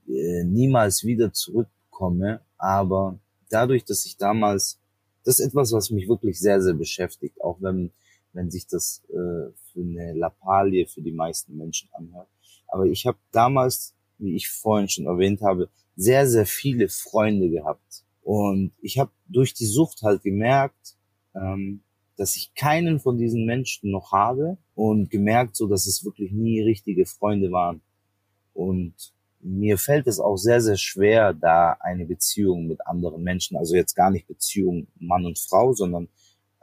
äh, 0.07 0.43
niemals 0.43 1.03
wieder 1.03 1.31
zurückkomme, 1.31 2.41
aber 2.57 3.19
dadurch, 3.49 3.85
dass 3.85 4.05
ich 4.05 4.17
damals, 4.17 4.79
das 5.23 5.39
ist 5.39 5.47
etwas, 5.47 5.71
was 5.71 5.91
mich 5.91 6.07
wirklich 6.07 6.39
sehr, 6.39 6.61
sehr 6.61 6.73
beschäftigt, 6.73 7.41
auch 7.41 7.57
wenn, 7.61 7.91
wenn 8.33 8.49
sich 8.49 8.67
das 8.67 9.03
äh, 9.09 9.51
eine 9.81 10.13
Lappalie 10.13 10.87
für 10.87 11.01
die 11.01 11.11
meisten 11.11 11.57
Menschen 11.57 11.89
anhört. 11.93 12.27
Aber 12.67 12.85
ich 12.85 13.05
habe 13.05 13.17
damals, 13.31 13.95
wie 14.17 14.35
ich 14.35 14.49
vorhin 14.49 14.89
schon 14.89 15.05
erwähnt 15.05 15.41
habe, 15.41 15.69
sehr, 15.95 16.27
sehr 16.27 16.45
viele 16.45 16.87
Freunde 16.89 17.49
gehabt. 17.49 18.03
Und 18.21 18.71
ich 18.81 18.99
habe 18.99 19.11
durch 19.27 19.53
die 19.53 19.65
Sucht 19.65 20.01
halt 20.03 20.23
gemerkt, 20.23 20.95
ähm, 21.35 21.81
dass 22.15 22.35
ich 22.35 22.53
keinen 22.53 22.99
von 22.99 23.17
diesen 23.17 23.45
Menschen 23.45 23.91
noch 23.91 24.11
habe 24.11 24.57
und 24.75 25.09
gemerkt 25.09 25.55
so, 25.55 25.67
dass 25.67 25.87
es 25.87 26.03
wirklich 26.03 26.31
nie 26.31 26.61
richtige 26.61 27.05
Freunde 27.05 27.51
waren. 27.51 27.81
Und 28.53 28.93
mir 29.39 29.77
fällt 29.77 30.07
es 30.07 30.19
auch 30.19 30.35
sehr, 30.35 30.61
sehr 30.61 30.75
schwer, 30.75 31.33
da 31.33 31.77
eine 31.79 32.05
Beziehung 32.05 32.67
mit 32.67 32.85
anderen 32.85 33.23
Menschen, 33.23 33.57
also 33.57 33.75
jetzt 33.75 33.95
gar 33.95 34.11
nicht 34.11 34.27
Beziehung 34.27 34.87
Mann 34.99 35.25
und 35.25 35.39
Frau, 35.39 35.71
sondern 35.73 36.09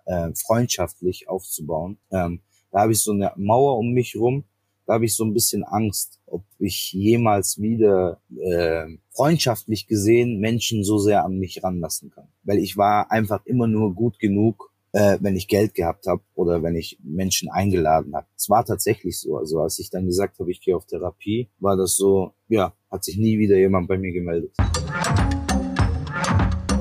äh, 0.05 0.31
freundschaftlich 0.35 1.29
aufzubauen. 1.29 1.99
Ähm, 2.11 2.41
da 2.77 2.83
habe 2.83 2.93
ich 2.93 3.01
so 3.01 3.12
eine 3.12 3.33
Mauer 3.37 3.79
um 3.79 3.93
mich 3.93 4.16
rum. 4.16 4.45
Da 4.85 4.93
habe 4.93 5.07
ich 5.07 5.16
so 5.16 5.24
ein 5.24 5.33
bisschen 5.33 5.64
Angst, 5.64 6.20
ob 6.27 6.45
ich 6.59 6.93
jemals 6.93 7.59
wieder 7.59 8.20
äh, 8.39 8.85
freundschaftlich 9.14 9.87
gesehen 9.87 10.41
Menschen 10.41 10.85
so 10.85 10.99
sehr 10.99 11.24
an 11.24 11.39
mich 11.39 11.64
ranlassen 11.64 12.11
kann. 12.11 12.29
Weil 12.43 12.59
ich 12.59 12.77
war 12.77 13.11
einfach 13.11 13.41
immer 13.47 13.66
nur 13.66 13.95
gut 13.95 14.18
genug, 14.18 14.74
äh, 14.93 15.16
wenn 15.22 15.37
ich 15.37 15.49
Geld 15.49 15.72
gehabt 15.72 16.07
habe 16.07 16.20
oder 16.35 16.62
wenn 16.62 16.77
ich 16.77 16.99
Menschen 17.03 17.51
eingeladen 17.51 18.14
habe. 18.14 18.27
Es 18.37 18.51
war 18.51 18.62
tatsächlich 18.62 19.18
so. 19.18 19.39
Also 19.39 19.62
als 19.62 19.79
ich 19.79 19.89
dann 19.89 20.05
gesagt 20.05 20.39
habe, 20.39 20.51
ich 20.51 20.61
gehe 20.61 20.77
auf 20.77 20.85
Therapie, 20.85 21.49
war 21.59 21.79
das 21.79 21.97
so, 21.97 22.35
ja, 22.49 22.74
hat 22.91 23.05
sich 23.05 23.16
nie 23.16 23.39
wieder 23.39 23.57
jemand 23.57 23.89
bei 23.89 23.97
mir 23.97 24.12
gemeldet. 24.12 24.55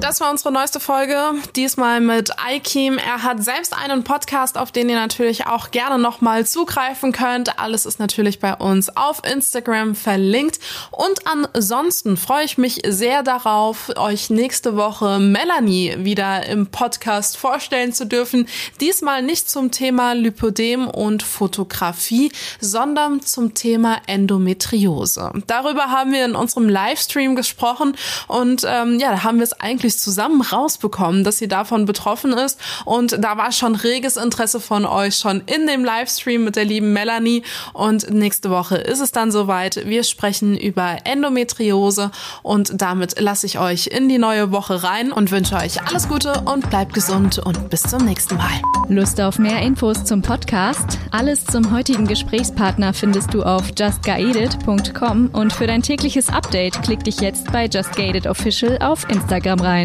Das 0.08 0.22
war 0.22 0.30
unsere 0.30 0.52
neueste 0.52 0.80
Folge. 0.80 1.18
Diesmal 1.56 2.00
mit 2.00 2.30
Ikim. 2.48 3.00
Er 3.00 3.24
hat 3.24 3.44
selbst 3.44 3.76
einen 3.76 4.04
Podcast, 4.04 4.56
auf 4.56 4.72
den 4.72 4.88
ihr 4.88 4.98
natürlich 4.98 5.48
auch 5.48 5.72
gerne 5.72 5.98
nochmal 5.98 6.46
zugreifen 6.46 7.12
könnt. 7.12 7.58
Alles 7.58 7.88
ist 7.88 7.98
natürlich 7.98 8.40
bei 8.40 8.54
uns 8.54 8.96
auf 8.96 9.24
Instagram 9.28 9.96
verlinkt. 9.96 10.60
Und 10.92 11.22
ansonsten 11.26 12.18
freue 12.18 12.46
ich 12.46 12.60
mich 12.60 12.84
sehr 12.88 13.24
darauf, 13.24 13.92
euch 13.98 14.30
nächste 14.30 14.78
Woche 14.78 15.18
Melanie 15.18 15.96
wieder 15.98 16.46
im 16.46 16.68
Podcast 16.68 17.36
vorstellen 17.36 17.92
zu 17.92 18.06
dürfen. 18.06 18.48
Diesmal 18.82 19.24
nicht 19.24 19.50
zum 19.50 19.72
Thema 19.72 20.14
Lipödem 20.14 20.88
und 20.88 21.24
Fotografie, 21.24 22.32
sondern 22.62 23.22
zum 23.22 23.56
Thema 23.56 23.98
Endometriose. 24.06 25.32
Darüber 25.48 25.86
haben 25.90 26.12
wir 26.12 26.26
in 26.26 26.36
unserem 26.36 26.70
Livestream 26.70 27.36
gesprochen 27.36 27.98
und 28.28 28.62
ähm, 28.68 29.00
ja, 29.00 29.10
da 29.10 29.24
haben 29.24 29.38
wir 29.38 29.44
es 29.46 29.60
eigentlich 29.60 29.95
endlich 29.96 30.00
zusammen 30.00 30.42
rausbekommen, 30.42 31.24
dass 31.24 31.38
sie 31.38 31.48
davon 31.48 31.86
betroffen 31.86 32.34
ist. 32.34 32.60
Und 32.86 33.24
da 33.24 33.38
war 33.38 33.52
schon 33.52 33.76
reges 33.76 34.18
Interesse 34.18 34.60
von 34.60 34.86
euch 34.86 35.16
schon 35.16 35.42
in 35.46 35.68
dem 35.68 35.84
Livestream 35.84 36.44
mit 36.44 36.56
der 36.56 36.66
lieben 36.66 36.94
Melanie. 36.94 37.44
Und 37.74 38.12
nächste 38.12 38.50
Woche 38.50 38.78
ist 38.78 39.00
es 39.00 39.12
dann 39.12 39.32
soweit. 39.32 39.88
Wir 39.88 40.04
sprechen 40.04 40.58
über 40.58 40.98
Endometriose 41.06 42.12
und 42.44 42.82
damit 42.82 43.20
lasse 43.20 43.46
ich 43.46 43.60
euch 43.60 43.88
in 43.88 44.10
die 44.10 44.18
neue 44.18 44.52
Woche 44.52 44.84
rein 44.84 45.12
und 45.12 45.32
wünsche 45.32 45.56
euch 45.56 45.82
alles 45.88 46.08
Gute 46.08 46.42
und 46.46 46.70
bleibt 46.70 46.94
gesund 46.94 47.40
und 47.40 47.70
bis 47.70 47.84
zum 47.84 48.06
nächsten 48.06 48.36
Mal. 48.36 48.62
Lust 48.88 49.20
auf 49.20 49.40
mehr 49.40 49.62
Infos 49.62 50.04
zum 50.04 50.22
Podcast? 50.22 51.00
Alles 51.12 51.44
zum 51.46 51.72
heutigen 51.72 52.06
Gesprächspartner 52.06 52.94
findest 52.94 53.34
du 53.34 53.44
auf 53.44 53.72
justguided.com 53.78 55.30
und 55.34 55.54
für 55.54 55.68
dein 55.68 55.82
tägliches 55.82 56.30
Update 56.30 56.82
klick 56.84 57.04
dich 57.04 57.20
jetzt 57.20 57.52
bei 57.52 57.66
Just 57.66 57.96
Gated 57.96 58.28
Official 58.28 58.78
auf 58.82 59.08
Instagram 59.10 59.60
rein. 59.60 59.85